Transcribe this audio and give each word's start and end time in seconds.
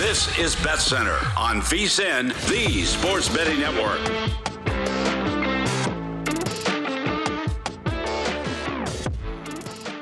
This 0.00 0.38
is 0.38 0.56
Bet 0.56 0.78
Center 0.78 1.18
on 1.36 1.60
VSIN, 1.60 2.28
the 2.48 2.86
Sports 2.86 3.28
Betting 3.28 3.60
Network. 3.60 4.00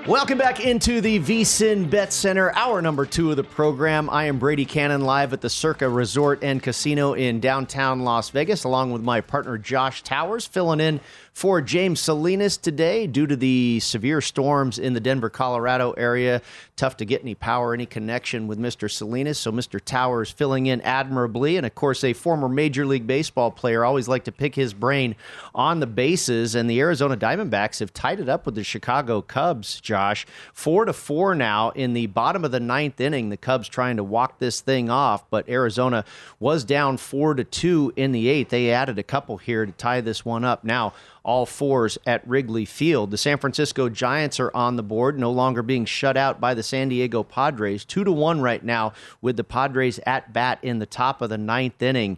Welcome 0.06 0.38
back 0.38 0.64
into 0.64 1.00
the 1.00 1.18
VSIN 1.18 1.90
Bet 1.90 2.12
Center, 2.12 2.52
hour 2.54 2.80
number 2.80 3.06
two 3.06 3.30
of 3.32 3.36
the 3.36 3.42
program. 3.42 4.08
I 4.08 4.26
am 4.26 4.38
Brady 4.38 4.64
Cannon 4.64 5.00
live 5.00 5.32
at 5.32 5.40
the 5.40 5.50
Circa 5.50 5.88
Resort 5.88 6.44
and 6.44 6.62
Casino 6.62 7.14
in 7.14 7.40
downtown 7.40 8.04
Las 8.04 8.30
Vegas, 8.30 8.62
along 8.62 8.92
with 8.92 9.02
my 9.02 9.20
partner 9.20 9.58
Josh 9.58 10.02
Towers, 10.04 10.46
filling 10.46 10.78
in 10.78 11.00
for 11.38 11.60
James 11.60 12.00
Salinas 12.00 12.56
today 12.56 13.06
due 13.06 13.24
to 13.24 13.36
the 13.36 13.78
severe 13.78 14.20
storms 14.20 14.76
in 14.76 14.92
the 14.92 14.98
Denver, 14.98 15.30
Colorado 15.30 15.92
area. 15.92 16.42
Tough 16.74 16.96
to 16.96 17.04
get 17.04 17.22
any 17.22 17.36
power, 17.36 17.72
any 17.72 17.86
connection 17.86 18.48
with 18.48 18.58
Mr. 18.58 18.90
Salinas. 18.90 19.38
So 19.38 19.52
Mr. 19.52 19.80
Towers 19.80 20.32
filling 20.32 20.66
in 20.66 20.80
admirably. 20.80 21.56
And 21.56 21.64
of 21.64 21.76
course, 21.76 22.02
a 22.02 22.12
former 22.12 22.48
Major 22.48 22.84
League 22.84 23.06
Baseball 23.06 23.52
player. 23.52 23.84
Always 23.84 24.08
like 24.08 24.24
to 24.24 24.32
pick 24.32 24.56
his 24.56 24.74
brain 24.74 25.14
on 25.54 25.78
the 25.78 25.86
bases. 25.86 26.56
And 26.56 26.68
the 26.68 26.80
Arizona 26.80 27.16
Diamondbacks 27.16 27.78
have 27.78 27.94
tied 27.94 28.18
it 28.18 28.28
up 28.28 28.44
with 28.44 28.56
the 28.56 28.64
Chicago 28.64 29.22
Cubs, 29.22 29.80
Josh. 29.80 30.26
Four 30.52 30.86
to 30.86 30.92
four 30.92 31.36
now 31.36 31.70
in 31.70 31.92
the 31.92 32.08
bottom 32.08 32.44
of 32.44 32.50
the 32.50 32.58
ninth 32.58 33.00
inning. 33.00 33.28
The 33.28 33.36
Cubs 33.36 33.68
trying 33.68 33.96
to 33.98 34.02
walk 34.02 34.40
this 34.40 34.60
thing 34.60 34.90
off, 34.90 35.30
but 35.30 35.48
Arizona 35.48 36.04
was 36.40 36.64
down 36.64 36.96
four 36.96 37.34
to 37.34 37.44
two 37.44 37.92
in 37.94 38.10
the 38.10 38.26
eighth. 38.26 38.48
They 38.48 38.72
added 38.72 38.98
a 38.98 39.04
couple 39.04 39.36
here 39.36 39.64
to 39.64 39.70
tie 39.70 40.00
this 40.00 40.24
one 40.24 40.44
up. 40.44 40.64
Now, 40.64 40.94
all 41.28 41.44
fours 41.44 41.98
at 42.06 42.26
Wrigley 42.26 42.64
Field. 42.64 43.10
The 43.10 43.18
San 43.18 43.36
Francisco 43.36 43.90
Giants 43.90 44.40
are 44.40 44.50
on 44.54 44.76
the 44.76 44.82
board, 44.82 45.18
no 45.18 45.30
longer 45.30 45.62
being 45.62 45.84
shut 45.84 46.16
out 46.16 46.40
by 46.40 46.54
the 46.54 46.62
San 46.62 46.88
Diego 46.88 47.22
Padres. 47.22 47.84
Two 47.84 48.02
to 48.02 48.10
one 48.10 48.40
right 48.40 48.64
now 48.64 48.94
with 49.20 49.36
the 49.36 49.44
Padres 49.44 50.00
at 50.06 50.32
bat 50.32 50.58
in 50.62 50.78
the 50.78 50.86
top 50.86 51.20
of 51.20 51.28
the 51.28 51.36
ninth 51.36 51.82
inning. 51.82 52.16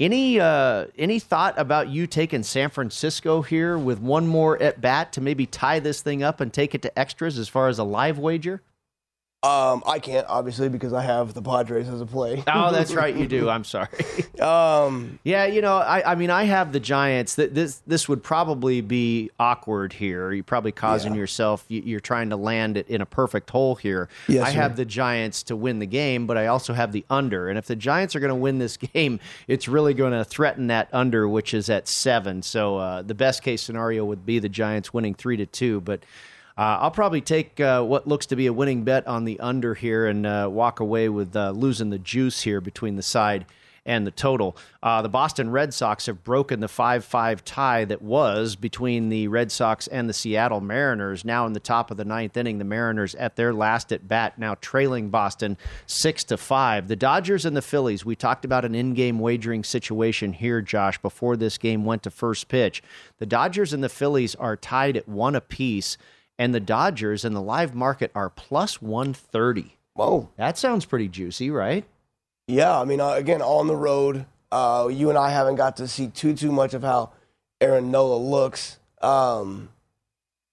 Any 0.00 0.40
uh, 0.40 0.86
any 0.98 1.20
thought 1.20 1.56
about 1.56 1.88
you 1.88 2.08
taking 2.08 2.42
San 2.42 2.68
Francisco 2.68 3.42
here 3.42 3.78
with 3.78 4.00
one 4.00 4.26
more 4.26 4.60
at 4.60 4.80
bat 4.80 5.12
to 5.12 5.20
maybe 5.20 5.46
tie 5.46 5.78
this 5.78 6.02
thing 6.02 6.24
up 6.24 6.40
and 6.40 6.52
take 6.52 6.74
it 6.74 6.82
to 6.82 6.98
extras 6.98 7.38
as 7.38 7.48
far 7.48 7.68
as 7.68 7.78
a 7.78 7.84
live 7.84 8.18
wager? 8.18 8.60
Um, 9.44 9.84
I 9.86 10.00
can't 10.00 10.26
obviously 10.28 10.68
because 10.68 10.92
I 10.92 11.02
have 11.02 11.32
the 11.32 11.40
Padres 11.40 11.88
as 11.88 12.00
a 12.00 12.06
play. 12.06 12.42
oh, 12.48 12.72
that's 12.72 12.92
right, 12.92 13.14
you 13.14 13.28
do. 13.28 13.48
I'm 13.50 13.62
sorry. 13.62 13.88
um, 14.40 15.20
yeah, 15.22 15.46
you 15.46 15.62
know, 15.62 15.76
I, 15.76 16.10
I 16.10 16.14
mean, 16.16 16.30
I 16.30 16.42
have 16.42 16.72
the 16.72 16.80
Giants. 16.80 17.36
This 17.36 17.80
this 17.86 18.08
would 18.08 18.24
probably 18.24 18.80
be 18.80 19.30
awkward 19.38 19.92
here. 19.92 20.32
You're 20.32 20.42
probably 20.42 20.72
causing 20.72 21.14
yeah. 21.14 21.20
yourself. 21.20 21.64
You're 21.68 22.00
trying 22.00 22.30
to 22.30 22.36
land 22.36 22.76
it 22.76 22.88
in 22.88 23.00
a 23.00 23.06
perfect 23.06 23.48
hole 23.50 23.76
here. 23.76 24.08
Yes, 24.26 24.48
I 24.48 24.52
sir. 24.52 24.60
have 24.60 24.74
the 24.74 24.84
Giants 24.84 25.44
to 25.44 25.54
win 25.54 25.78
the 25.78 25.86
game, 25.86 26.26
but 26.26 26.36
I 26.36 26.48
also 26.48 26.72
have 26.72 26.90
the 26.90 27.04
under. 27.08 27.48
And 27.48 27.56
if 27.56 27.66
the 27.66 27.76
Giants 27.76 28.16
are 28.16 28.20
going 28.20 28.30
to 28.30 28.34
win 28.34 28.58
this 28.58 28.76
game, 28.76 29.20
it's 29.46 29.68
really 29.68 29.94
going 29.94 30.14
to 30.14 30.24
threaten 30.24 30.66
that 30.66 30.88
under, 30.92 31.28
which 31.28 31.54
is 31.54 31.70
at 31.70 31.86
seven. 31.86 32.42
So 32.42 32.78
uh, 32.78 33.02
the 33.02 33.14
best 33.14 33.44
case 33.44 33.62
scenario 33.62 34.04
would 34.04 34.26
be 34.26 34.40
the 34.40 34.48
Giants 34.48 34.92
winning 34.92 35.14
three 35.14 35.36
to 35.36 35.46
two, 35.46 35.80
but. 35.80 36.02
Uh, 36.58 36.76
I'll 36.80 36.90
probably 36.90 37.20
take 37.20 37.60
uh, 37.60 37.84
what 37.84 38.08
looks 38.08 38.26
to 38.26 38.36
be 38.36 38.48
a 38.48 38.52
winning 38.52 38.82
bet 38.82 39.06
on 39.06 39.24
the 39.24 39.38
under 39.38 39.74
here 39.74 40.08
and 40.08 40.26
uh, 40.26 40.48
walk 40.50 40.80
away 40.80 41.08
with 41.08 41.36
uh, 41.36 41.52
losing 41.52 41.90
the 41.90 42.00
juice 42.00 42.42
here 42.42 42.60
between 42.60 42.96
the 42.96 43.02
side 43.02 43.46
and 43.86 44.04
the 44.04 44.10
total. 44.10 44.56
Uh, 44.82 45.00
the 45.00 45.08
Boston 45.08 45.50
Red 45.50 45.72
Sox 45.72 46.06
have 46.06 46.24
broken 46.24 46.58
the 46.58 46.66
5 46.66 47.04
5 47.04 47.44
tie 47.44 47.84
that 47.84 48.02
was 48.02 48.56
between 48.56 49.08
the 49.08 49.28
Red 49.28 49.52
Sox 49.52 49.86
and 49.86 50.08
the 50.08 50.12
Seattle 50.12 50.60
Mariners. 50.60 51.24
Now 51.24 51.46
in 51.46 51.52
the 51.52 51.60
top 51.60 51.92
of 51.92 51.96
the 51.96 52.04
ninth 52.04 52.36
inning, 52.36 52.58
the 52.58 52.64
Mariners 52.64 53.14
at 53.14 53.36
their 53.36 53.54
last 53.54 53.92
at 53.92 54.08
bat, 54.08 54.36
now 54.36 54.56
trailing 54.60 55.10
Boston 55.10 55.56
6 55.86 56.24
to 56.24 56.36
5. 56.36 56.88
The 56.88 56.96
Dodgers 56.96 57.44
and 57.44 57.56
the 57.56 57.62
Phillies, 57.62 58.04
we 58.04 58.16
talked 58.16 58.44
about 58.44 58.64
an 58.64 58.74
in 58.74 58.94
game 58.94 59.20
wagering 59.20 59.62
situation 59.62 60.32
here, 60.32 60.60
Josh, 60.60 60.98
before 60.98 61.36
this 61.36 61.56
game 61.56 61.84
went 61.84 62.02
to 62.02 62.10
first 62.10 62.48
pitch. 62.48 62.82
The 63.20 63.26
Dodgers 63.26 63.72
and 63.72 63.84
the 63.84 63.88
Phillies 63.88 64.34
are 64.34 64.56
tied 64.56 64.96
at 64.96 65.08
one 65.08 65.36
apiece 65.36 65.96
and 66.38 66.54
the 66.54 66.60
Dodgers 66.60 67.24
in 67.24 67.34
the 67.34 67.42
live 67.42 67.74
market 67.74 68.10
are 68.14 68.30
plus 68.30 68.80
130. 68.80 69.76
Whoa. 69.94 70.30
That 70.36 70.56
sounds 70.56 70.84
pretty 70.84 71.08
juicy, 71.08 71.50
right? 71.50 71.84
Yeah, 72.46 72.78
I 72.78 72.84
mean, 72.84 73.00
uh, 73.00 73.10
again, 73.10 73.42
on 73.42 73.66
the 73.66 73.76
road, 73.76 74.24
uh, 74.50 74.88
you 74.90 75.08
and 75.08 75.18
I 75.18 75.30
haven't 75.30 75.56
got 75.56 75.76
to 75.78 75.88
see 75.88 76.08
too 76.08 76.34
too 76.34 76.52
much 76.52 76.72
of 76.72 76.82
how 76.82 77.10
Aaron 77.60 77.90
Nola 77.90 78.16
looks. 78.16 78.78
Um, 79.02 79.70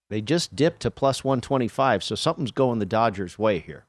they 0.10 0.22
just 0.22 0.56
dipped 0.56 0.82
to 0.82 0.92
plus 0.92 1.24
125, 1.24 2.04
so 2.04 2.16
something's 2.16 2.52
going 2.52 2.80
the 2.80 2.86
Dodgers' 2.86 3.40
way 3.40 3.60
here. 3.60 3.86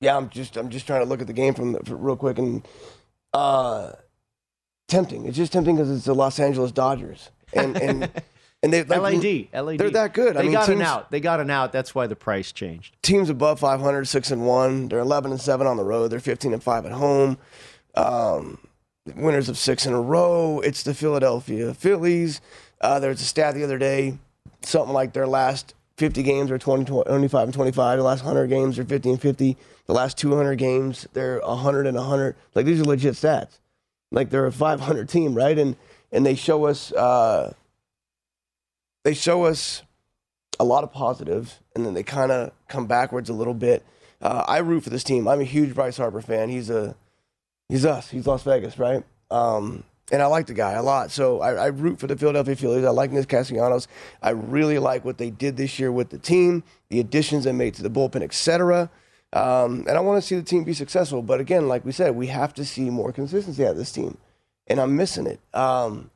Yeah, 0.00 0.16
I'm 0.16 0.28
just 0.28 0.56
I'm 0.56 0.68
just 0.68 0.86
trying 0.86 1.00
to 1.00 1.06
look 1.06 1.20
at 1.20 1.26
the 1.26 1.32
game 1.32 1.54
from, 1.54 1.72
the, 1.72 1.96
real 1.96 2.16
quick 2.16 2.38
and 2.38 2.66
uh, 3.32 3.92
tempting. 4.88 5.26
It's 5.26 5.36
just 5.36 5.52
tempting 5.52 5.76
because 5.76 5.90
it's 5.90 6.04
the 6.04 6.14
Los 6.14 6.38
Angeles 6.38 6.72
Dodgers, 6.72 7.30
and 7.54 7.76
and 7.76 8.10
And 8.62 8.72
they 8.72 8.82
like, 8.84 9.00
LAD, 9.00 9.48
LAD. 9.64 9.78
They're 9.78 9.90
that 9.90 10.12
good. 10.12 10.36
They 10.36 10.40
I 10.40 10.42
mean, 10.42 10.52
got 10.52 10.66
teams, 10.66 10.80
an 10.80 10.86
out. 10.86 11.10
They 11.10 11.20
got 11.20 11.40
an 11.40 11.50
out. 11.50 11.72
That's 11.72 11.94
why 11.94 12.06
the 12.06 12.16
price 12.16 12.52
changed. 12.52 12.94
Teams 13.02 13.30
above 13.30 13.58
500, 13.60 14.06
six 14.06 14.30
and 14.30 14.46
one. 14.46 14.88
They're 14.88 14.98
11 14.98 15.30
and 15.30 15.40
seven 15.40 15.66
on 15.66 15.76
the 15.78 15.84
road. 15.84 16.08
They're 16.08 16.20
15 16.20 16.52
and 16.52 16.62
five 16.62 16.84
at 16.84 16.92
home. 16.92 17.38
Um, 17.94 18.58
winners 19.16 19.48
of 19.48 19.56
six 19.56 19.86
in 19.86 19.94
a 19.94 20.00
row. 20.00 20.60
It's 20.60 20.82
the 20.82 20.92
Philadelphia 20.94 21.72
Phillies. 21.72 22.40
Uh, 22.82 23.00
there 23.00 23.10
was 23.10 23.20
a 23.20 23.24
stat 23.24 23.54
the 23.54 23.64
other 23.64 23.78
day. 23.78 24.18
something 24.62 24.92
like 24.92 25.14
their 25.14 25.26
last 25.26 25.74
50 25.96 26.22
games 26.22 26.50
are 26.50 26.58
20, 26.58 26.84
25 26.84 27.44
and 27.44 27.54
25. 27.54 27.98
The 27.98 28.04
last 28.04 28.24
100 28.24 28.46
games 28.48 28.78
are 28.78 28.84
50 28.84 29.10
and 29.10 29.20
50. 29.20 29.56
The 29.86 29.92
last 29.92 30.18
200 30.18 30.56
games, 30.56 31.06
they're 31.14 31.40
100 31.40 31.86
and 31.86 31.96
100. 31.96 32.36
Like 32.54 32.66
these 32.66 32.80
are 32.80 32.84
legit 32.84 33.14
stats. 33.14 33.58
Like 34.12 34.28
they're 34.30 34.46
a 34.46 34.52
500 34.52 35.08
team, 35.08 35.34
right? 35.34 35.58
And 35.58 35.76
and 36.12 36.26
they 36.26 36.34
show 36.34 36.64
us 36.66 36.92
uh, 36.92 37.52
they 39.02 39.14
show 39.14 39.44
us 39.44 39.82
a 40.58 40.64
lot 40.64 40.84
of 40.84 40.92
positives, 40.92 41.58
and 41.74 41.86
then 41.86 41.94
they 41.94 42.02
kind 42.02 42.30
of 42.30 42.52
come 42.68 42.86
backwards 42.86 43.30
a 43.30 43.32
little 43.32 43.54
bit. 43.54 43.84
Uh, 44.20 44.44
I 44.46 44.58
root 44.58 44.84
for 44.84 44.90
this 44.90 45.04
team. 45.04 45.26
I'm 45.26 45.40
a 45.40 45.44
huge 45.44 45.74
Bryce 45.74 45.96
Harper 45.96 46.20
fan. 46.20 46.50
He's 46.50 46.68
a 46.68 46.94
he's 47.68 47.86
us. 47.86 48.10
He's 48.10 48.26
Las 48.26 48.42
Vegas, 48.42 48.78
right? 48.78 49.04
Um, 49.30 49.84
and 50.12 50.20
I 50.20 50.26
like 50.26 50.46
the 50.46 50.54
guy 50.54 50.72
a 50.72 50.82
lot. 50.82 51.10
So 51.10 51.40
I, 51.40 51.54
I, 51.54 51.66
root 51.66 52.00
for 52.00 52.08
the 52.08 52.16
Philadelphia 52.16 52.56
Phillies. 52.56 52.84
I 52.84 52.90
like 52.90 53.12
Nick 53.12 53.28
Castellanos. 53.28 53.86
I 54.20 54.30
really 54.30 54.78
like 54.78 55.04
what 55.04 55.18
they 55.18 55.30
did 55.30 55.56
this 55.56 55.78
year 55.78 55.92
with 55.92 56.10
the 56.10 56.18
team, 56.18 56.64
the 56.88 56.98
additions 56.98 57.44
they 57.44 57.52
made 57.52 57.74
to 57.74 57.82
the 57.82 57.90
bullpen, 57.90 58.22
etc. 58.22 58.90
Um, 59.32 59.84
and 59.88 59.90
I 59.90 60.00
want 60.00 60.20
to 60.20 60.26
see 60.26 60.34
the 60.34 60.42
team 60.42 60.64
be 60.64 60.74
successful. 60.74 61.22
But 61.22 61.40
again, 61.40 61.68
like 61.68 61.84
we 61.84 61.92
said, 61.92 62.16
we 62.16 62.26
have 62.26 62.52
to 62.54 62.64
see 62.64 62.90
more 62.90 63.12
consistency 63.12 63.64
out 63.64 63.72
of 63.72 63.76
this 63.76 63.92
team, 63.92 64.18
and 64.66 64.80
I'm 64.80 64.96
missing 64.96 65.26
it. 65.26 65.40
Um, 65.54 66.10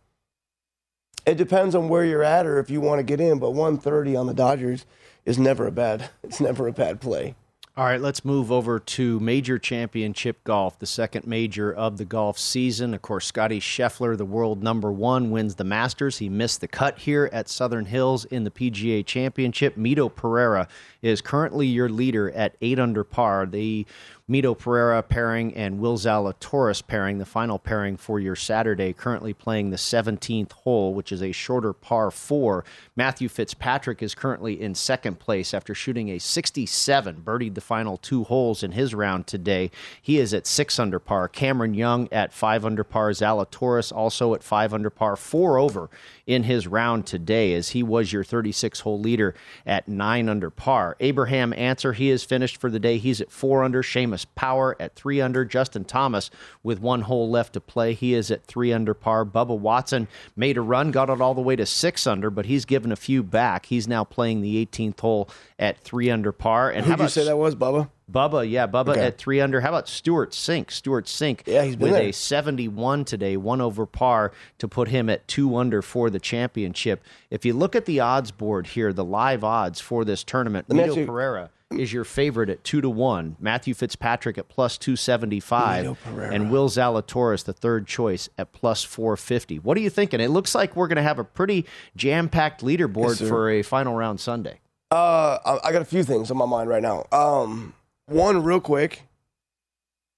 it 1.27 1.37
depends 1.37 1.75
on 1.75 1.89
where 1.89 2.05
you're 2.05 2.23
at 2.23 2.47
or 2.47 2.59
if 2.59 2.71
you 2.71 2.81
want 2.81 2.99
to 2.99 3.03
get 3.03 3.21
in. 3.21 3.39
But 3.39 3.53
130 3.53 4.17
on 4.17 4.27
the 4.27 4.35
Dodgers 4.35 4.87
is 5.25 5.39
never 5.39 5.67
a 5.67 5.73
bad. 5.73 6.11
It's 6.23 6.41
never 6.41 6.67
a 6.67 6.73
bad 6.73 7.01
play. 7.01 7.35
All 7.77 7.85
right, 7.85 8.01
let's 8.01 8.25
move 8.25 8.53
over 8.53 8.79
to 8.79 9.19
major 9.19 9.59
championship 9.59 10.45
golf, 10.45 10.79
the 10.79 10.87
second 10.87 11.27
major 11.27 11.75
of 11.75 11.97
the 11.97 12.05
golf 12.05 12.39
season. 12.39 12.95
Of 12.95 13.03
course, 13.03 13.27
Scotty 13.27 13.59
Scheffler, 13.59 14.17
the 14.17 14.25
world 14.25 14.63
number 14.63 14.93
one, 14.93 15.33
wins 15.33 15.57
the 15.57 15.65
Masters. 15.65 16.19
He 16.19 16.29
missed 16.29 16.61
the 16.61 16.69
cut 16.69 16.99
here 17.01 17.29
at 17.33 17.49
Southern 17.49 17.87
Hills 17.87 18.27
in 18.27 18.45
the 18.45 18.53
PGA 18.53 19.05
Championship. 19.05 19.75
Mito 19.75 20.15
Pereira 20.15 20.69
is 21.05 21.21
currently 21.21 21.67
your 21.67 21.91
leader 21.91 22.31
at 22.31 22.57
eight 22.63 22.79
under 22.79 23.05
par. 23.05 23.45
The 23.45 23.87
Mito 24.29 24.57
Pereira 24.57 25.03
pairing 25.03 25.55
and 25.55 25.79
Will 25.79 25.99
Zalatoris 25.99 26.87
pairing, 26.87 27.19
the 27.19 27.27
final 27.27 27.59
pairing 27.59 27.99
for 27.99 28.19
your 28.19 28.35
Saturday, 28.35 28.95
currently 28.95 29.35
playing 29.35 29.69
the 29.69 29.77
17th 29.77 30.53
hole, 30.53 30.95
which 30.95 31.13
is 31.13 31.23
a 31.23 31.31
shorter 31.31 31.75
par 31.75 32.11
four. 32.11 32.65
Matthew 32.97 33.29
Fitzpatrick 33.29 34.03
is 34.03 34.15
currently 34.15 34.59
in 34.59 34.75
second 34.75 35.19
place 35.19 35.53
after 35.53 35.75
shooting 35.75 36.09
a 36.09 36.19
67, 36.19 37.21
birdied 37.23 37.55
the 37.55 37.61
final 37.61 37.99
two 37.99 38.25
holes 38.25 38.63
in 38.63 38.73
his 38.73 38.95
round 38.95 39.27
today. 39.27 39.71
He 40.01 40.19
is 40.19 40.33
at 40.33 40.47
six 40.47 40.79
under 40.79 40.99
par. 40.99 41.29
Cameron 41.29 41.75
Young 41.75 42.09
at 42.11 42.33
five 42.33 42.65
under 42.65 42.83
par. 42.83 43.11
Zalatoris 43.11 43.93
also 43.95 44.33
at 44.33 44.43
five 44.43 44.73
under 44.73 44.89
par, 44.89 45.17
four 45.17 45.59
over 45.59 45.91
in 46.27 46.45
his 46.45 46.67
round 46.67 47.07
today, 47.07 47.55
as 47.55 47.71
he 47.71 47.83
was 47.83 48.13
your 48.13 48.25
36 48.25 48.81
hole 48.81 48.99
leader 48.99 49.35
at 49.67 49.87
nine 49.89 50.29
under 50.29 50.51
par. 50.51 50.97
Abraham 51.01 51.53
Ancer, 51.53 51.93
he 51.93 52.11
is 52.11 52.25
finished 52.25 52.57
for 52.57 52.71
the 52.71 52.79
day. 52.79 52.99
He's 52.99 53.21
at 53.21 53.31
four 53.31 53.63
under. 53.63 53.83
Seamus 53.83 54.27
Power 54.35 54.77
at 54.81 54.95
three 54.95 55.21
under. 55.21 55.45
Justin 55.45 55.85
Thomas 55.85 56.31
with 56.63 56.81
one 56.81 57.03
hole 57.03 57.29
left 57.29 57.53
to 57.55 57.61
play. 57.61 57.93
He 57.93 58.15
is 58.15 58.31
at 58.31 58.45
three 58.45 58.73
under 58.73 58.95
par. 58.95 59.25
Bubba 59.25 59.59
Watson 59.59 60.09
made 60.35 60.57
a 60.57 60.63
run, 60.63 60.91
got 60.91 61.11
it 61.11 61.21
all 61.21 61.35
the 61.35 61.41
way 61.41 61.57
to 61.57 61.67
six 61.67 62.07
under, 62.07 62.31
but 62.31 62.47
he's 62.47 62.65
given 62.65 62.93
a 62.93 62.97
few 62.97 63.23
back. 63.23 63.67
He's 63.67 63.87
now 63.87 64.05
playing 64.05 64.41
the 64.41 64.65
18th 64.65 65.01
hole 65.01 65.29
at 65.59 65.79
three 65.79 66.11
under 66.11 66.33
par. 66.33 66.71
And 66.71 66.87
Who 66.87 66.97
did 66.97 67.03
you 67.03 67.09
say 67.09 67.25
that 67.25 67.37
was, 67.37 67.55
Bubba? 67.55 67.91
Bubba, 68.11 68.49
yeah, 68.49 68.67
Bubba 68.67 68.91
okay. 68.91 69.07
at 69.07 69.19
three 69.19 69.41
under. 69.41 69.61
How 69.61 69.71
about 69.71 69.89
Stewart 69.89 70.33
Cink? 70.33 70.71
Stewart 70.71 71.07
Cink 71.07 71.41
yeah, 71.47 71.65
he's 71.65 71.77
with 71.77 71.93
there. 71.93 72.03
a 72.03 72.13
71 72.13 73.05
today, 73.05 73.37
one 73.37 73.61
over 73.61 73.87
par 73.87 74.33
to 74.59 74.69
put 74.69 74.89
him 74.89 75.09
at 75.09 75.27
two 75.27 75.57
under 75.57 75.81
for 75.83 76.11
the 76.11 76.21
championship. 76.21 77.03
If 77.31 77.45
you 77.45 77.55
look 77.55 77.75
at 77.75 77.87
the 77.87 78.01
odds 78.01 78.31
board 78.31 78.69
here, 78.69 78.93
the 78.93 79.05
live 79.05 79.43
odds 79.43 79.81
for 79.81 80.05
this 80.05 80.23
tournament, 80.23 80.69
Mito 80.69 81.07
Pereira 81.07 81.51
is 81.79 81.93
your 81.93 82.05
favorite 82.05 82.51
at 82.51 82.65
two 82.65 82.81
to 82.81 82.91
one. 82.91 83.37
Matthew 83.41 83.75
Fitzpatrick 83.75 84.39
at 84.39 84.49
plus 84.49 84.79
two 84.79 84.97
seventy 84.97 85.41
five, 85.41 85.99
and 86.07 86.51
Will 86.51 86.69
Zalatoris, 86.69 87.45
the 87.45 87.53
third 87.53 87.87
choice, 87.87 88.29
at 88.39 88.53
plus 88.53 88.85
four 88.85 89.17
fifty. 89.17 89.59
What 89.59 89.77
are 89.77 89.81
you 89.81 89.91
thinking? 89.91 90.21
It 90.21 90.31
looks 90.31 90.55
like 90.55 90.77
we're 90.77 90.89
going 90.89 90.97
to 90.97 91.03
have 91.03 91.19
a 91.19 91.25
pretty 91.25 91.67
jam 91.97 92.29
packed 92.29 92.63
leaderboard 92.63 93.21
yes, 93.21 93.29
for 93.29 93.51
a 93.51 93.63
final 93.63 93.95
round 93.95 94.21
Sunday. 94.21 94.61
Uh, 94.91 95.59
I 95.65 95.73
got 95.73 95.83
a 95.83 95.87
few 95.87 96.05
things 96.05 96.31
on 96.31 96.37
my 96.37 96.47
mind 96.47 96.69
right 96.69 96.83
now. 96.83 97.07
Um, 97.11 97.75
one, 98.07 98.43
real 98.43 98.61
quick. 98.61 99.03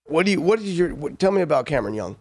What 0.04 0.26
do 0.26 0.32
you? 0.32 0.40
What 0.40 0.60
is 0.60 0.78
your? 0.78 0.94
What, 0.94 1.18
tell 1.18 1.32
me 1.32 1.42
about 1.42 1.66
Cameron 1.66 1.94
Young. 1.94 2.16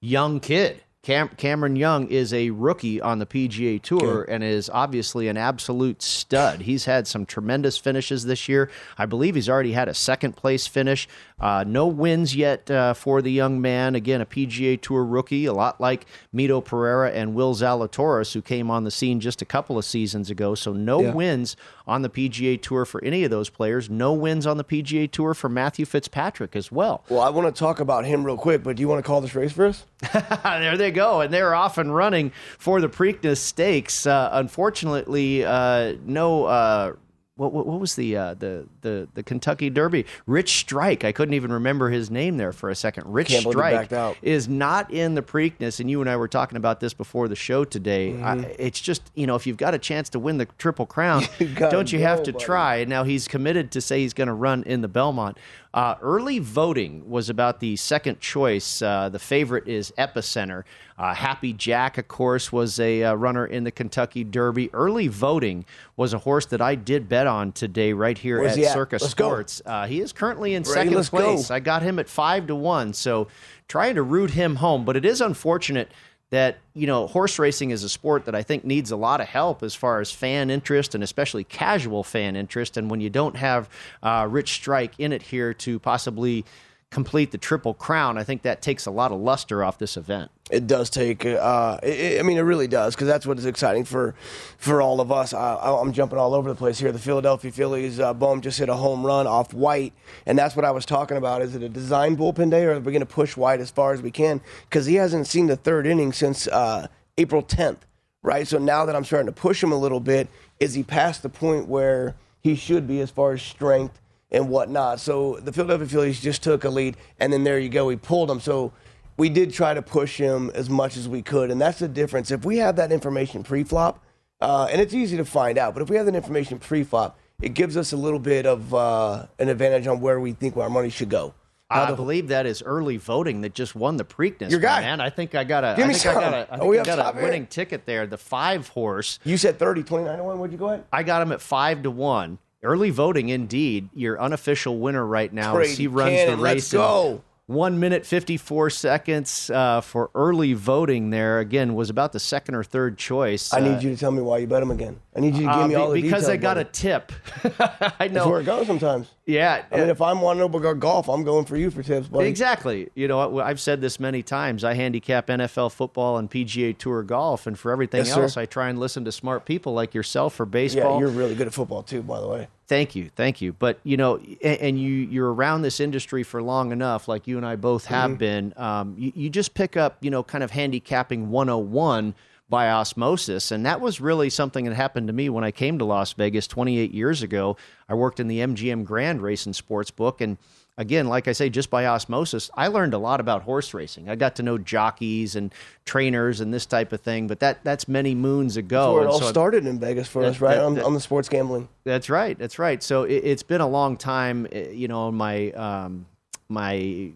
Young 0.00 0.40
kid. 0.40 0.82
Cam- 1.06 1.28
Cameron 1.36 1.76
Young 1.76 2.08
is 2.08 2.34
a 2.34 2.50
rookie 2.50 3.00
on 3.00 3.20
the 3.20 3.26
PGA 3.26 3.80
Tour 3.80 4.22
okay. 4.22 4.34
and 4.34 4.42
is 4.42 4.68
obviously 4.68 5.28
an 5.28 5.36
absolute 5.36 6.02
stud. 6.02 6.62
He's 6.62 6.86
had 6.86 7.06
some 7.06 7.24
tremendous 7.24 7.78
finishes 7.78 8.24
this 8.24 8.48
year. 8.48 8.68
I 8.98 9.06
believe 9.06 9.36
he's 9.36 9.48
already 9.48 9.70
had 9.70 9.86
a 9.88 9.94
second 9.94 10.34
place 10.34 10.66
finish. 10.66 11.06
Uh, 11.38 11.62
no 11.64 11.86
wins 11.86 12.34
yet 12.34 12.68
uh, 12.72 12.92
for 12.92 13.22
the 13.22 13.30
young 13.30 13.60
man. 13.60 13.94
Again, 13.94 14.20
a 14.20 14.26
PGA 14.26 14.80
Tour 14.80 15.04
rookie, 15.04 15.46
a 15.46 15.52
lot 15.52 15.80
like 15.80 16.06
Mito 16.34 16.64
Pereira 16.64 17.12
and 17.12 17.36
Will 17.36 17.54
Zalatoris, 17.54 18.32
who 18.32 18.42
came 18.42 18.68
on 18.68 18.82
the 18.82 18.90
scene 18.90 19.20
just 19.20 19.40
a 19.40 19.46
couple 19.46 19.78
of 19.78 19.84
seasons 19.84 20.28
ago. 20.28 20.56
So 20.56 20.72
no 20.72 21.02
yeah. 21.02 21.14
wins 21.14 21.56
on 21.86 22.02
the 22.02 22.08
PGA 22.08 22.60
Tour 22.60 22.84
for 22.84 23.02
any 23.04 23.24
of 23.24 23.30
those 23.30 23.48
players. 23.48 23.88
No 23.88 24.12
wins 24.12 24.46
on 24.46 24.56
the 24.56 24.64
PGA 24.64 25.10
Tour 25.10 25.34
for 25.34 25.48
Matthew 25.48 25.84
Fitzpatrick 25.84 26.56
as 26.56 26.72
well. 26.72 27.04
Well, 27.08 27.20
I 27.20 27.30
want 27.30 27.54
to 27.54 27.58
talk 27.58 27.80
about 27.80 28.04
him 28.04 28.24
real 28.24 28.36
quick, 28.36 28.62
but 28.62 28.76
do 28.76 28.80
you 28.80 28.88
want 28.88 29.04
to 29.04 29.06
call 29.06 29.20
this 29.20 29.34
race 29.34 29.52
for 29.52 29.66
us? 29.66 29.84
there 30.44 30.76
they 30.76 30.90
go. 30.90 31.20
And 31.20 31.32
they're 31.32 31.54
off 31.54 31.78
and 31.78 31.94
running 31.94 32.32
for 32.58 32.80
the 32.80 32.88
Preakness 32.88 33.38
Stakes. 33.38 34.06
Uh, 34.06 34.30
unfortunately, 34.32 35.44
uh, 35.44 35.94
no 36.04 36.44
uh, 36.44 36.92
what, 37.36 37.52
what, 37.52 37.66
what 37.66 37.80
was 37.80 37.94
the 37.96 38.16
uh, 38.16 38.34
the 38.34 38.66
the 38.86 39.08
the 39.14 39.22
Kentucky 39.22 39.68
Derby? 39.68 40.06
Rich 40.26 40.58
Strike. 40.58 41.04
I 41.04 41.12
couldn't 41.12 41.34
even 41.34 41.52
remember 41.52 41.90
his 41.90 42.10
name 42.10 42.36
there 42.36 42.52
for 42.52 42.70
a 42.70 42.74
second. 42.74 43.04
Rich 43.06 43.28
Can't 43.28 43.42
Strike 43.42 43.92
is 44.22 44.48
not 44.48 44.90
in 44.92 45.14
the 45.14 45.22
Preakness, 45.22 45.80
and 45.80 45.90
you 45.90 46.00
and 46.00 46.08
I 46.08 46.16
were 46.16 46.28
talking 46.28 46.56
about 46.56 46.80
this 46.80 46.94
before 46.94 47.28
the 47.28 47.36
show 47.36 47.64
today. 47.64 48.12
Mm-hmm. 48.12 48.24
I, 48.24 48.34
it's 48.58 48.80
just 48.80 49.02
you 49.14 49.26
know 49.26 49.34
if 49.34 49.46
you've 49.46 49.56
got 49.56 49.74
a 49.74 49.78
chance 49.78 50.08
to 50.10 50.18
win 50.18 50.38
the 50.38 50.46
Triple 50.58 50.86
Crown, 50.86 51.24
you 51.38 51.48
don't 51.48 51.92
you 51.92 51.98
go, 51.98 52.04
have 52.04 52.22
to 52.22 52.32
buddy. 52.32 52.44
try? 52.44 52.84
Now 52.84 53.04
he's 53.04 53.26
committed 53.26 53.72
to 53.72 53.80
say 53.80 54.00
he's 54.00 54.14
going 54.14 54.28
to 54.28 54.34
run 54.34 54.62
in 54.62 54.80
the 54.80 54.88
Belmont. 54.88 55.36
Uh, 55.76 55.94
early 56.00 56.38
voting 56.38 57.06
was 57.06 57.28
about 57.28 57.60
the 57.60 57.76
second 57.76 58.18
choice. 58.18 58.80
Uh, 58.80 59.10
the 59.10 59.18
favorite 59.18 59.68
is 59.68 59.92
Epicenter. 59.98 60.62
Uh, 60.98 61.12
Happy 61.12 61.52
Jack, 61.52 61.98
of 61.98 62.08
course, 62.08 62.50
was 62.50 62.80
a 62.80 63.04
uh, 63.04 63.14
runner 63.14 63.44
in 63.44 63.64
the 63.64 63.70
Kentucky 63.70 64.24
Derby. 64.24 64.72
Early 64.72 65.08
voting 65.08 65.66
was 65.94 66.14
a 66.14 66.18
horse 66.18 66.46
that 66.46 66.62
I 66.62 66.76
did 66.76 67.10
bet 67.10 67.26
on 67.26 67.52
today, 67.52 67.92
right 67.92 68.16
here 68.16 68.40
Where's 68.40 68.52
at 68.52 68.58
Circa 68.76 68.98
Sports. 68.98 69.62
Uh, 69.64 69.86
he 69.86 70.00
is 70.00 70.12
currently 70.12 70.54
in 70.54 70.62
Ready, 70.62 70.90
second 70.90 71.04
place. 71.06 71.48
Go. 71.48 71.54
I 71.54 71.60
got 71.60 71.82
him 71.82 71.98
at 71.98 72.08
five 72.08 72.46
to 72.48 72.54
one, 72.54 72.92
so 72.92 73.28
trying 73.68 73.94
to 73.96 74.02
root 74.02 74.30
him 74.30 74.56
home. 74.56 74.84
But 74.84 74.96
it 74.96 75.04
is 75.04 75.20
unfortunate 75.20 75.90
that 76.30 76.58
you 76.74 76.86
know 76.86 77.06
horse 77.06 77.38
racing 77.38 77.70
is 77.70 77.84
a 77.84 77.88
sport 77.88 78.24
that 78.24 78.34
I 78.34 78.42
think 78.42 78.64
needs 78.64 78.90
a 78.90 78.96
lot 78.96 79.20
of 79.20 79.28
help 79.28 79.62
as 79.62 79.74
far 79.74 80.00
as 80.00 80.10
fan 80.10 80.50
interest 80.50 80.94
and 80.94 81.04
especially 81.04 81.44
casual 81.44 82.02
fan 82.02 82.36
interest. 82.36 82.76
And 82.76 82.90
when 82.90 83.00
you 83.00 83.10
don't 83.10 83.36
have 83.36 83.68
uh, 84.02 84.26
Rich 84.28 84.52
Strike 84.52 84.94
in 84.98 85.12
it 85.12 85.22
here 85.22 85.54
to 85.54 85.78
possibly 85.78 86.44
complete 86.90 87.30
the 87.30 87.38
triple 87.38 87.74
crown, 87.74 88.16
I 88.16 88.24
think 88.24 88.42
that 88.42 88.62
takes 88.62 88.86
a 88.86 88.90
lot 88.90 89.12
of 89.12 89.20
luster 89.20 89.62
off 89.64 89.78
this 89.78 89.96
event. 89.96 90.30
It 90.50 90.66
does 90.66 90.88
take. 90.88 91.26
Uh, 91.26 91.78
it, 91.82 92.20
I 92.20 92.22
mean, 92.22 92.38
it 92.38 92.42
really 92.42 92.68
does 92.68 92.94
because 92.94 93.08
that's 93.08 93.26
what 93.26 93.38
is 93.38 93.46
exciting 93.46 93.84
for 93.84 94.14
for 94.58 94.80
all 94.80 95.00
of 95.00 95.10
us. 95.10 95.34
I, 95.34 95.80
am 95.80 95.92
jumping 95.92 96.18
all 96.18 96.34
over 96.34 96.48
the 96.48 96.54
place 96.54 96.78
here. 96.78 96.92
The 96.92 97.00
Philadelphia 97.00 97.50
Phillies, 97.50 97.98
uh, 97.98 98.14
Bohm 98.14 98.40
just 98.40 98.58
hit 98.58 98.68
a 98.68 98.74
home 98.74 99.04
run 99.04 99.26
off 99.26 99.52
White, 99.52 99.92
and 100.24 100.38
that's 100.38 100.54
what 100.54 100.64
I 100.64 100.70
was 100.70 100.86
talking 100.86 101.16
about. 101.16 101.42
Is 101.42 101.56
it 101.56 101.62
a 101.62 101.68
design 101.68 102.16
bullpen 102.16 102.50
day, 102.50 102.64
or 102.64 102.74
are 102.74 102.80
we 102.80 102.92
going 102.92 103.00
to 103.00 103.06
push 103.06 103.36
White 103.36 103.60
as 103.60 103.70
far 103.70 103.92
as 103.92 104.00
we 104.00 104.12
can? 104.12 104.40
Because 104.68 104.86
he 104.86 104.94
hasn't 104.94 105.26
seen 105.26 105.48
the 105.48 105.56
third 105.56 105.86
inning 105.86 106.12
since 106.12 106.46
uh, 106.46 106.86
April 107.18 107.42
10th, 107.42 107.78
right? 108.22 108.46
So 108.46 108.58
now 108.58 108.86
that 108.86 108.94
I'm 108.94 109.04
starting 109.04 109.26
to 109.26 109.32
push 109.32 109.62
him 109.62 109.72
a 109.72 109.78
little 109.78 110.00
bit, 110.00 110.28
is 110.60 110.74
he 110.74 110.84
past 110.84 111.24
the 111.24 111.28
point 111.28 111.66
where 111.66 112.14
he 112.40 112.54
should 112.54 112.86
be 112.86 113.00
as 113.00 113.10
far 113.10 113.32
as 113.32 113.42
strength 113.42 114.00
and 114.30 114.48
whatnot? 114.48 115.00
So 115.00 115.38
the 115.40 115.52
Philadelphia 115.52 115.86
Phillies 115.86 116.20
just 116.20 116.42
took 116.42 116.64
a 116.64 116.70
lead, 116.70 116.96
and 117.18 117.32
then 117.32 117.44
there 117.44 117.58
you 117.58 117.68
go, 117.68 117.86
we 117.86 117.96
pulled 117.96 118.28
them. 118.28 118.40
So 118.40 118.72
we 119.16 119.28
did 119.28 119.52
try 119.52 119.74
to 119.74 119.82
push 119.82 120.18
him 120.18 120.50
as 120.54 120.68
much 120.68 120.96
as 120.96 121.08
we 121.08 121.22
could, 121.22 121.50
and 121.50 121.60
that's 121.60 121.78
the 121.78 121.88
difference. 121.88 122.30
If 122.30 122.44
we 122.44 122.58
have 122.58 122.76
that 122.76 122.92
information 122.92 123.42
pre-flop, 123.42 124.02
uh, 124.40 124.68
and 124.70 124.80
it's 124.80 124.94
easy 124.94 125.16
to 125.16 125.24
find 125.24 125.58
out, 125.58 125.74
but 125.74 125.82
if 125.82 125.90
we 125.90 125.96
have 125.96 126.06
that 126.06 126.14
information 126.14 126.58
pre-flop, 126.58 127.18
it 127.40 127.54
gives 127.54 127.76
us 127.76 127.92
a 127.92 127.96
little 127.96 128.18
bit 128.18 128.46
of 128.46 128.72
uh, 128.74 129.26
an 129.38 129.48
advantage 129.48 129.86
on 129.86 130.00
where 130.00 130.20
we 130.20 130.32
think 130.32 130.56
our 130.56 130.70
money 130.70 130.90
should 130.90 131.10
go. 131.10 131.34
I 131.68 131.90
the, 131.90 131.96
believe 131.96 132.28
that 132.28 132.46
is 132.46 132.62
early 132.62 132.96
voting 132.96 133.40
that 133.40 133.52
just 133.52 133.74
won 133.74 133.96
the 133.96 134.04
Preakness. 134.04 134.50
Your 134.50 134.60
guy, 134.60 134.82
man. 134.82 135.00
I 135.00 135.10
think 135.10 135.34
I 135.34 135.42
got 135.42 135.64
a. 135.64 135.74
Give 135.76 135.84
I 135.84 135.88
think 135.88 135.98
some. 135.98 136.16
I 136.16 136.20
got 136.20 136.32
a, 136.34 136.54
I 136.54 136.58
think 136.58 136.76
I 136.78 136.84
got 136.84 137.16
a 137.16 137.20
winning 137.20 137.46
ticket 137.46 137.86
there. 137.86 138.06
The 138.06 138.18
five 138.18 138.68
horse. 138.68 139.18
You 139.24 139.36
said 139.36 139.58
30, 139.58 139.82
29 139.82 140.16
to 140.16 140.22
one. 140.22 140.38
What'd 140.38 140.52
you 140.52 140.58
go 140.58 140.70
at? 140.70 140.86
I 140.92 141.02
got 141.02 141.22
him 141.22 141.32
at 141.32 141.40
five 141.40 141.82
to 141.82 141.90
one. 141.90 142.38
Early 142.62 142.90
voting, 142.90 143.28
indeed. 143.28 143.90
Your 143.94 144.20
unofficial 144.20 144.78
winner 144.78 145.04
right 145.04 145.32
now 145.32 145.54
Trade 145.54 145.70
is 145.70 145.78
he 145.78 145.86
runs 145.86 146.16
Cannon, 146.16 146.38
the 146.38 146.42
race. 146.42 146.54
Let's 146.54 146.72
go. 146.72 147.22
One 147.46 147.78
minute 147.78 148.04
54 148.04 148.70
seconds 148.70 149.50
uh, 149.50 149.80
for 149.80 150.10
early 150.16 150.52
voting 150.52 151.10
there 151.10 151.38
again 151.38 151.74
was 151.76 151.90
about 151.90 152.12
the 152.12 152.18
second 152.18 152.56
or 152.56 152.64
third 152.64 152.98
choice 152.98 153.52
I 153.54 153.58
Uh, 153.60 153.72
need 153.72 153.82
you 153.84 153.90
to 153.90 153.96
tell 153.96 154.10
me 154.10 154.20
why 154.20 154.38
you 154.38 154.48
bet 154.48 154.62
him 154.62 154.72
again. 154.72 154.98
I 155.14 155.20
need 155.20 155.34
you 155.36 155.42
to 155.46 155.46
give 155.46 155.50
uh, 155.50 155.68
me 155.68 155.74
all 155.76 155.92
be- 155.92 156.00
the 156.02 156.08
because 156.08 156.22
details. 156.24 156.38
i 156.38 156.42
got 156.42 156.58
a 156.58 156.64
tip 156.64 157.12
i 157.44 158.08
That's 158.08 158.12
know 158.12 158.28
where 158.28 158.40
it 158.40 158.44
goes 158.46 158.66
sometimes. 158.66 159.08
yeah 159.26 159.62
I 159.70 159.76
mean, 159.78 159.90
if 159.90 160.02
I'm 160.02 160.20
wanting 160.22 160.50
to 160.50 160.58
go 160.58 160.74
golf, 160.74 161.08
I'm 161.08 161.22
going 161.22 161.44
for 161.44 161.56
you 161.56 161.70
for 161.70 161.82
tips, 161.84 162.08
buddy. 162.08 162.28
Exactly. 162.28 162.88
You 162.96 163.06
know, 163.08 163.38
I've 163.40 163.60
said 163.60 163.80
this 163.80 164.00
many 164.00 164.22
times. 164.24 164.64
I 164.64 164.74
handicap 164.74 165.28
NFL 165.28 165.72
football 165.72 166.18
and 166.18 166.30
PGA 166.30 166.76
Tour 166.76 167.02
golf, 167.04 167.46
and 167.46 167.56
for 167.58 167.70
everything 167.70 168.04
Yes, 168.04 168.14
sir. 168.14 168.22
else, 168.22 168.36
I 168.36 168.46
try 168.46 168.68
and 168.68 168.78
listen 168.78 169.04
to 169.04 169.12
smart 169.12 169.44
people 169.44 169.72
like 169.72 169.94
yourself 169.94 170.34
for 170.34 170.46
baseball. 170.46 170.78
Yeah, 170.78 170.82
baseball. 170.84 171.00
you're 171.00 171.08
really 171.10 171.34
good 171.34 171.46
at 171.46 171.54
football 171.54 171.82
too, 171.82 172.02
by 172.02 172.20
the 172.20 172.26
way. 172.28 172.48
Thank 172.68 172.96
you, 172.96 173.10
thank 173.14 173.40
you. 173.40 173.52
But 173.52 173.78
you 173.84 173.96
know, 173.96 174.16
and, 174.16 174.60
and 174.60 174.80
you 174.80 174.90
you're 174.92 175.32
around 175.32 175.62
this 175.62 175.78
industry 175.78 176.22
for 176.24 176.42
long 176.42 176.72
enough, 176.72 177.06
like 177.06 177.26
you 177.28 177.36
and 177.36 177.46
I 177.46 177.54
both 177.56 177.86
have 177.86 178.10
Mm-hmm. 178.12 178.18
been. 178.18 178.54
Um, 178.56 178.94
you, 178.98 179.12
you 179.14 179.30
just 179.30 179.54
pick 179.54 179.76
up, 179.76 179.98
you 180.00 180.10
know, 180.10 180.22
kind 180.24 180.42
of 180.42 180.50
handicapping 180.50 181.30
101 181.30 182.14
by 182.48 182.70
osmosis, 182.70 183.50
and 183.50 183.66
that 183.66 183.80
was 183.80 184.00
really 184.00 184.30
something 184.30 184.64
that 184.64 184.74
happened 184.74 185.06
to 185.08 185.12
me 185.12 185.28
when 185.28 185.44
I 185.44 185.50
came 185.50 185.78
to 185.78 185.84
Las 185.84 186.12
Vegas 186.12 186.46
28 186.46 186.92
years 186.92 187.22
ago. 187.22 187.56
I 187.88 187.94
worked 187.94 188.20
in 188.20 188.28
the 188.28 188.38
MGM 188.40 188.84
Grand 188.84 189.20
Race 189.22 189.46
and 189.46 189.54
Sports 189.54 189.90
Book, 189.90 190.20
and 190.20 190.36
again, 190.78 191.08
like 191.08 191.28
I 191.28 191.32
say, 191.32 191.48
just 191.48 191.70
by 191.70 191.86
osmosis, 191.86 192.50
I 192.54 192.68
learned 192.68 192.94
a 192.94 192.98
lot 192.98 193.20
about 193.20 193.42
horse 193.42 193.72
racing. 193.74 194.08
I 194.08 194.14
got 194.16 194.36
to 194.36 194.42
know 194.42 194.58
jockeys 194.58 195.34
and 195.36 195.52
trainers 195.84 196.40
and 196.40 196.52
this 196.52 196.66
type 196.66 196.92
of 196.92 197.00
thing. 197.00 197.26
But 197.26 197.40
that 197.40 197.64
that's 197.64 197.88
many 197.88 198.14
moons 198.14 198.56
ago. 198.56 198.78
That's 198.78 198.92
where 198.94 199.02
it 199.02 199.04
and 199.04 199.12
all 199.12 199.20
so 199.20 199.26
I- 199.26 199.30
started 199.30 199.66
in 199.66 199.78
Vegas 199.78 200.08
for 200.08 200.22
That- 200.22 200.28
us, 200.30 200.40
right? 200.40 200.56
that- 200.56 200.64
on, 200.64 200.74
that- 200.74 200.84
on 200.84 200.94
the 200.94 201.00
sports 201.00 201.28
gambling. 201.28 201.68
that's 201.84 202.10
right. 202.10 202.38
That's 202.38 202.58
right. 202.58 202.82
So 202.82 203.04
it, 203.04 203.14
it's 203.24 203.42
been 203.42 203.60
a 203.60 203.68
long 203.68 203.96
time. 203.96 204.46
uh, 204.54 204.58
You 204.70 204.88
know, 204.88 205.10
my 205.10 205.50
um, 205.52 206.06
my 206.48 207.10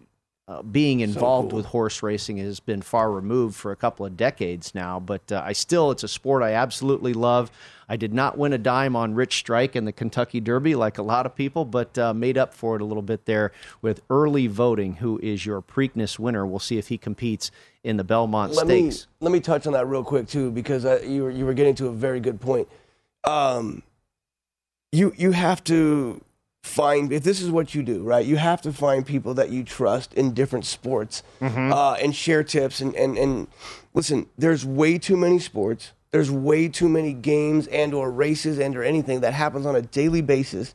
uh, 0.51 0.61
being 0.63 0.99
involved 0.99 1.51
cool. 1.51 1.57
with 1.57 1.65
horse 1.67 2.03
racing 2.03 2.37
has 2.37 2.59
been 2.59 2.81
far 2.81 3.09
removed 3.11 3.55
for 3.55 3.71
a 3.71 3.75
couple 3.75 4.05
of 4.05 4.17
decades 4.17 4.75
now. 4.75 4.99
But 4.99 5.31
uh, 5.31 5.41
I 5.45 5.53
still, 5.53 5.91
it's 5.91 6.03
a 6.03 6.09
sport 6.09 6.43
I 6.43 6.53
absolutely 6.53 7.13
love. 7.13 7.51
I 7.87 7.95
did 7.95 8.13
not 8.13 8.37
win 8.37 8.51
a 8.51 8.57
dime 8.57 8.95
on 8.95 9.13
Rich 9.13 9.37
Strike 9.37 9.75
in 9.75 9.85
the 9.85 9.91
Kentucky 9.91 10.41
Derby 10.41 10.75
like 10.75 10.97
a 10.97 11.03
lot 11.03 11.25
of 11.25 11.35
people, 11.35 11.63
but 11.63 11.97
uh, 11.97 12.13
made 12.13 12.37
up 12.37 12.53
for 12.53 12.75
it 12.75 12.81
a 12.81 12.85
little 12.85 13.03
bit 13.03 13.25
there 13.25 13.51
with 13.81 14.01
early 14.09 14.47
voting. 14.47 14.95
Who 14.95 15.19
is 15.23 15.45
your 15.45 15.61
Preakness 15.61 16.19
winner? 16.19 16.45
We'll 16.45 16.59
see 16.59 16.77
if 16.77 16.89
he 16.89 16.97
competes 16.97 17.51
in 17.83 17.97
the 17.97 18.03
Belmont 18.03 18.53
Let 18.53 18.67
me 18.67 18.91
Stakes. 18.91 19.07
let 19.21 19.31
me 19.31 19.39
touch 19.39 19.67
on 19.67 19.73
that 19.73 19.87
real 19.87 20.03
quick 20.03 20.27
too, 20.27 20.51
because 20.51 20.85
uh, 20.85 21.01
you 21.05 21.23
were 21.23 21.31
you 21.31 21.45
were 21.45 21.53
getting 21.53 21.75
to 21.75 21.87
a 21.87 21.91
very 21.91 22.19
good 22.19 22.41
point. 22.41 22.67
Um, 23.23 23.83
you 24.91 25.13
you 25.17 25.31
have 25.31 25.63
to 25.65 26.21
find 26.63 27.11
if 27.11 27.23
this 27.23 27.41
is 27.41 27.49
what 27.49 27.73
you 27.75 27.83
do, 27.83 28.03
right? 28.03 28.25
You 28.25 28.37
have 28.37 28.61
to 28.61 28.71
find 28.73 29.05
people 29.05 29.33
that 29.35 29.49
you 29.49 29.63
trust 29.63 30.13
in 30.13 30.33
different 30.33 30.65
sports 30.65 31.23
uh, 31.41 31.93
and 31.93 32.15
share 32.15 32.43
tips 32.43 32.81
and, 32.81 32.95
and 32.95 33.17
and 33.17 33.47
listen. 33.93 34.27
There's 34.37 34.65
way 34.65 34.97
too 34.97 35.17
many 35.17 35.39
sports. 35.39 35.91
There's 36.11 36.29
way 36.29 36.67
too 36.67 36.89
many 36.89 37.13
games 37.13 37.67
and 37.67 37.93
or 37.93 38.11
races 38.11 38.59
and 38.59 38.75
or 38.75 38.83
anything 38.83 39.21
that 39.21 39.33
happens 39.33 39.65
on 39.65 39.75
a 39.75 39.81
daily 39.81 40.21
basis 40.21 40.73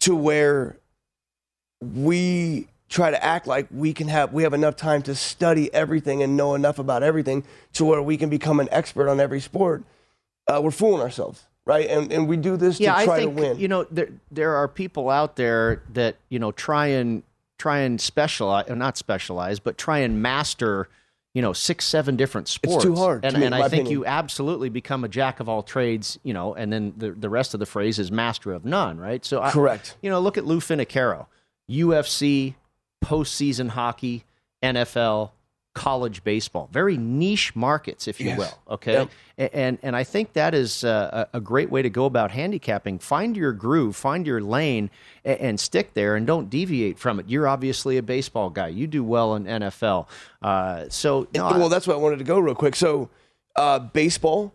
to 0.00 0.14
where 0.16 0.76
we 1.80 2.66
try 2.88 3.10
to 3.10 3.24
act 3.24 3.46
like 3.46 3.68
we 3.70 3.92
can 3.92 4.08
have 4.08 4.32
we 4.32 4.42
have 4.42 4.52
enough 4.54 4.76
time 4.76 5.02
to 5.02 5.14
study 5.14 5.72
everything 5.72 6.22
and 6.22 6.36
know 6.36 6.54
enough 6.54 6.78
about 6.78 7.02
everything 7.02 7.44
to 7.74 7.84
where 7.84 8.02
we 8.02 8.16
can 8.16 8.28
become 8.28 8.58
an 8.60 8.68
expert 8.72 9.08
on 9.08 9.20
every 9.20 9.40
sport. 9.40 9.84
Uh, 10.46 10.60
we're 10.62 10.70
fooling 10.72 11.00
ourselves, 11.00 11.46
right? 11.66 11.88
And 11.88 12.12
and 12.12 12.28
we 12.28 12.36
do 12.36 12.56
this 12.56 12.78
to 12.78 12.84
yeah, 12.84 13.04
try 13.04 13.14
I 13.14 13.18
think 13.18 13.36
to 13.36 13.42
win. 13.42 13.58
you 13.58 13.68
know 13.68 13.84
there 13.90 14.08
there 14.30 14.54
are 14.56 14.68
people 14.68 15.10
out 15.10 15.36
there 15.36 15.82
that 15.92 16.16
you 16.28 16.38
know 16.38 16.52
try 16.52 16.86
and 16.88 17.22
try 17.58 17.80
and 17.80 18.00
specialize, 18.00 18.68
or 18.68 18.76
not 18.76 18.96
specialize, 18.96 19.60
but 19.60 19.76
try 19.76 19.98
and 19.98 20.22
master 20.22 20.88
you 21.34 21.42
know 21.42 21.52
six 21.52 21.84
seven 21.84 22.16
different 22.16 22.48
sports. 22.48 22.76
It's 22.76 22.84
too 22.84 22.96
hard, 22.96 23.24
and 23.24 23.38
me, 23.38 23.46
and 23.46 23.54
I 23.54 23.62
think 23.68 23.82
opinion. 23.82 23.92
you 23.92 24.06
absolutely 24.06 24.68
become 24.68 25.04
a 25.04 25.08
jack 25.08 25.40
of 25.40 25.48
all 25.48 25.62
trades. 25.62 26.18
You 26.22 26.34
know, 26.34 26.54
and 26.54 26.72
then 26.72 26.94
the 26.96 27.12
the 27.12 27.28
rest 27.28 27.54
of 27.54 27.60
the 27.60 27.66
phrase 27.66 27.98
is 27.98 28.10
master 28.10 28.52
of 28.52 28.64
none, 28.64 28.98
right? 28.98 29.24
So 29.24 29.40
I, 29.40 29.50
Correct. 29.50 29.96
You 30.02 30.10
know, 30.10 30.20
look 30.20 30.38
at 30.38 30.44
Lou 30.44 30.60
Finocchiaro, 30.60 31.26
UFC, 31.70 32.54
postseason 33.04 33.70
hockey, 33.70 34.24
NFL. 34.62 35.30
College 35.72 36.24
baseball, 36.24 36.68
very 36.72 36.96
niche 36.96 37.54
markets, 37.54 38.08
if 38.08 38.18
you 38.20 38.26
Yes. 38.30 38.38
will. 38.38 38.74
Okay, 38.74 38.92
Yep. 39.38 39.50
and 39.54 39.78
and 39.84 39.94
I 39.94 40.02
think 40.02 40.32
that 40.32 40.52
is 40.52 40.82
uh, 40.82 41.26
a 41.32 41.36
a 41.38 41.40
great 41.40 41.70
way 41.70 41.80
to 41.80 41.88
go 41.88 42.06
about 42.06 42.32
handicapping. 42.32 42.98
Find 42.98 43.36
your 43.36 43.52
groove, 43.52 43.94
find 43.94 44.26
your 44.26 44.40
lane, 44.40 44.90
and, 45.24 45.38
and 45.40 45.60
stick 45.60 45.94
there, 45.94 46.16
and 46.16 46.26
don't 46.26 46.50
deviate 46.50 46.98
from 46.98 47.20
it. 47.20 47.26
You're 47.28 47.46
obviously 47.46 47.96
a 47.96 48.02
baseball 48.02 48.50
guy. 48.50 48.66
You 48.66 48.88
do 48.88 49.04
well 49.04 49.36
in 49.36 49.44
NFL. 49.46 50.08
Uh, 50.42 50.86
so 50.88 51.28
no, 51.34 51.46
I- 51.46 51.56
well, 51.56 51.68
that's 51.68 51.86
what 51.86 51.94
I 51.94 52.00
wanted 52.00 52.18
to 52.18 52.24
go 52.24 52.40
real 52.40 52.56
quick. 52.56 52.74
So, 52.74 53.08
uh, 53.54 53.78
baseball 53.78 54.52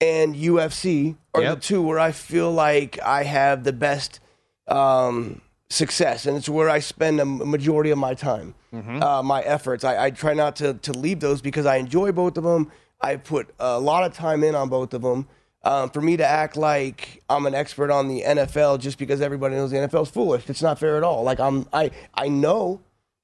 and 0.00 0.34
UFC 0.34 1.14
are 1.32 1.42
Yep. 1.42 1.54
the 1.54 1.60
two 1.60 1.80
where 1.80 2.00
I 2.00 2.10
feel 2.10 2.50
like 2.50 2.98
I 3.00 3.22
have 3.22 3.62
the 3.62 3.72
best 3.72 4.18
um, 4.66 5.42
success, 5.74 6.26
and 6.26 6.36
it's 6.36 6.48
where 6.48 6.70
I 6.70 6.78
spend 6.78 7.20
a 7.20 7.24
majority 7.24 7.90
of 7.90 7.98
my 7.98 8.14
time, 8.14 8.54
Mm-hmm. 8.72 9.02
uh, 9.02 9.22
my 9.22 9.40
efforts. 9.42 9.84
I, 9.84 10.06
I 10.06 10.10
try 10.10 10.34
not 10.34 10.56
to 10.56 10.74
to 10.74 10.92
leave 10.92 11.20
those 11.20 11.40
because 11.40 11.66
I 11.66 11.76
enjoy 11.76 12.12
both 12.12 12.36
of 12.36 12.44
them. 12.44 12.70
I 13.00 13.16
put 13.16 13.54
a 13.60 13.78
lot 13.78 14.02
of 14.04 14.14
time 14.14 14.42
in 14.42 14.54
on 14.54 14.68
both 14.68 14.94
of 14.94 15.02
them. 15.02 15.26
Um, 15.62 15.88
for 15.90 16.00
me 16.02 16.16
to 16.18 16.26
act 16.26 16.56
like 16.58 17.22
I'm 17.30 17.46
an 17.46 17.54
expert 17.54 17.90
on 17.90 18.08
the 18.08 18.22
NFL 18.22 18.80
just 18.80 18.98
because 18.98 19.20
everybody 19.22 19.54
knows 19.54 19.70
the 19.70 19.78
NFL 19.78 20.02
is 20.02 20.10
foolish. 20.10 20.48
It's 20.50 20.60
not 20.62 20.78
fair 20.78 20.96
at 20.98 21.02
all. 21.02 21.22
Like 21.22 21.40
I'm, 21.40 21.66
I, 21.72 21.90
I 22.14 22.28
know 22.28 22.80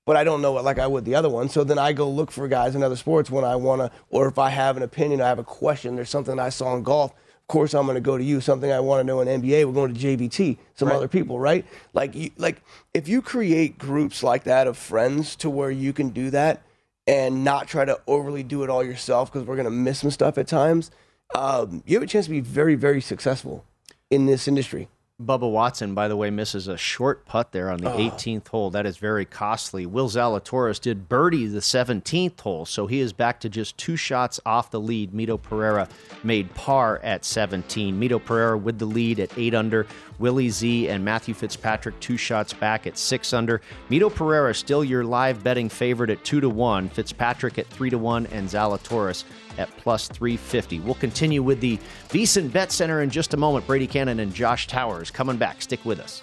but 0.06 0.16
I 0.16 0.24
don't 0.24 0.40
know 0.42 0.56
it 0.58 0.62
like 0.64 0.78
I 0.80 0.86
would 0.86 1.04
the 1.04 1.14
other 1.14 1.28
one. 1.28 1.48
So 1.50 1.62
then 1.62 1.78
I 1.78 1.92
go 1.92 2.08
look 2.10 2.30
for 2.32 2.48
guys 2.48 2.74
in 2.74 2.82
other 2.82 2.96
sports 2.96 3.30
when 3.30 3.44
I 3.44 3.54
want 3.56 3.80
to, 3.82 3.90
or 4.08 4.26
if 4.26 4.38
I 4.38 4.48
have 4.48 4.76
an 4.76 4.82
opinion, 4.82 5.20
I 5.20 5.28
have 5.28 5.38
a 5.38 5.44
question, 5.44 5.94
there's 5.94 6.08
something 6.10 6.38
I 6.40 6.48
saw 6.48 6.74
in 6.74 6.82
golf. 6.82 7.12
Of 7.50 7.52
course, 7.52 7.74
I'm 7.74 7.84
going 7.84 7.96
to 7.96 8.00
go 8.00 8.16
to 8.16 8.22
you. 8.22 8.40
Something 8.40 8.70
I 8.70 8.78
want 8.78 9.00
to 9.00 9.04
know 9.04 9.20
in 9.22 9.42
NBA, 9.42 9.64
we're 9.64 9.72
going 9.72 9.92
to 9.92 10.00
JVT. 10.00 10.56
Some 10.76 10.88
other 10.92 11.08
people, 11.08 11.40
right? 11.40 11.66
Like, 11.92 12.14
you, 12.14 12.30
like 12.36 12.62
if 12.94 13.08
you 13.08 13.20
create 13.20 13.76
groups 13.76 14.22
like 14.22 14.44
that 14.44 14.68
of 14.68 14.78
friends 14.78 15.34
to 15.34 15.50
where 15.50 15.72
you 15.72 15.92
can 15.92 16.10
do 16.10 16.30
that 16.30 16.62
and 17.08 17.42
not 17.42 17.66
try 17.66 17.84
to 17.84 18.00
overly 18.06 18.44
do 18.44 18.62
it 18.62 18.70
all 18.70 18.84
yourself 18.84 19.32
because 19.32 19.48
we're 19.48 19.56
going 19.56 19.64
to 19.64 19.70
miss 19.72 19.98
some 19.98 20.12
stuff 20.12 20.38
at 20.38 20.46
times, 20.46 20.92
um, 21.34 21.82
you 21.86 21.96
have 21.96 22.04
a 22.04 22.06
chance 22.06 22.26
to 22.26 22.30
be 22.30 22.38
very, 22.38 22.76
very 22.76 23.00
successful 23.00 23.64
in 24.10 24.26
this 24.26 24.46
industry. 24.46 24.88
Bubba 25.20 25.50
Watson, 25.50 25.94
by 25.94 26.08
the 26.08 26.16
way, 26.16 26.30
misses 26.30 26.66
a 26.66 26.78
short 26.78 27.26
putt 27.26 27.52
there 27.52 27.70
on 27.70 27.80
the 27.80 27.90
18th 27.90 28.48
hole. 28.48 28.70
That 28.70 28.86
is 28.86 28.96
very 28.96 29.26
costly. 29.26 29.84
Will 29.84 30.08
Zalatoris 30.08 30.80
did 30.80 31.08
birdie 31.08 31.46
the 31.46 31.60
17th 31.60 32.40
hole, 32.40 32.64
so 32.64 32.86
he 32.86 33.00
is 33.00 33.12
back 33.12 33.40
to 33.40 33.50
just 33.50 33.76
two 33.76 33.96
shots 33.96 34.40
off 34.46 34.70
the 34.70 34.80
lead. 34.80 35.12
Mito 35.12 35.40
Pereira 35.40 35.88
made 36.24 36.54
par 36.54 37.00
at 37.02 37.24
17. 37.26 38.00
Mito 38.00 38.24
Pereira 38.24 38.56
with 38.56 38.78
the 38.78 38.86
lead 38.86 39.20
at 39.20 39.36
8 39.36 39.54
under. 39.54 39.86
Willie 40.20 40.50
Z 40.50 40.88
and 40.88 41.04
Matthew 41.04 41.34
Fitzpatrick 41.34 41.98
two 41.98 42.16
shots 42.16 42.52
back 42.52 42.86
at 42.86 42.96
6 42.96 43.32
under. 43.32 43.60
Mito 43.90 44.14
Pereira 44.14 44.54
still 44.54 44.84
your 44.84 45.02
live 45.02 45.42
betting 45.42 45.68
favorite 45.68 46.10
at 46.10 46.22
2 46.24 46.40
to 46.40 46.48
1. 46.48 46.90
Fitzpatrick 46.90 47.58
at 47.58 47.66
3 47.66 47.90
to 47.90 47.98
1 47.98 48.26
and 48.26 48.48
Zalatoris 48.48 49.24
at 49.58 49.74
plus 49.78 50.06
350. 50.06 50.80
We'll 50.80 50.94
continue 50.94 51.42
with 51.42 51.60
the 51.60 51.78
VSiN 52.10 52.52
Bet 52.52 52.70
Center 52.70 53.02
in 53.02 53.10
just 53.10 53.34
a 53.34 53.36
moment. 53.36 53.66
Brady 53.66 53.86
Cannon 53.86 54.20
and 54.20 54.32
Josh 54.32 54.66
Towers 54.66 55.10
coming 55.10 55.36
back. 55.36 55.62
Stick 55.62 55.84
with 55.84 55.98
us. 55.98 56.22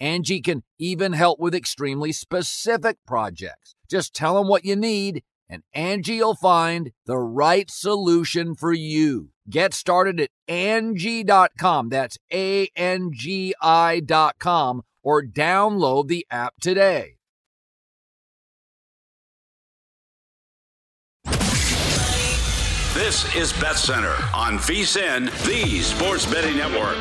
Angie 0.00 0.40
can 0.40 0.62
even 0.78 1.12
help 1.12 1.40
with 1.40 1.54
extremely 1.54 2.12
specific 2.12 2.98
projects. 3.06 3.74
Just 3.90 4.14
tell 4.14 4.36
them 4.36 4.48
what 4.48 4.64
you 4.64 4.76
need 4.76 5.22
and 5.48 5.62
Angie 5.72 6.18
will 6.18 6.34
find 6.34 6.92
the 7.06 7.18
right 7.18 7.70
solution 7.70 8.54
for 8.54 8.72
you. 8.72 9.30
Get 9.48 9.72
started 9.72 10.20
at 10.20 10.30
Angie.com. 10.46 11.88
That's 11.88 12.18
A-N-G-I 12.32 14.00
dot 14.00 14.38
com 14.38 14.82
or 15.02 15.22
download 15.22 16.08
the 16.08 16.26
app 16.30 16.54
today. 16.60 17.14
This 22.94 23.34
is 23.36 23.52
Bet 23.54 23.76
Center 23.76 24.14
on 24.34 24.58
VSIN, 24.58 25.26
the 25.46 25.80
Sports 25.80 26.26
Betting 26.26 26.56
Network. 26.56 26.96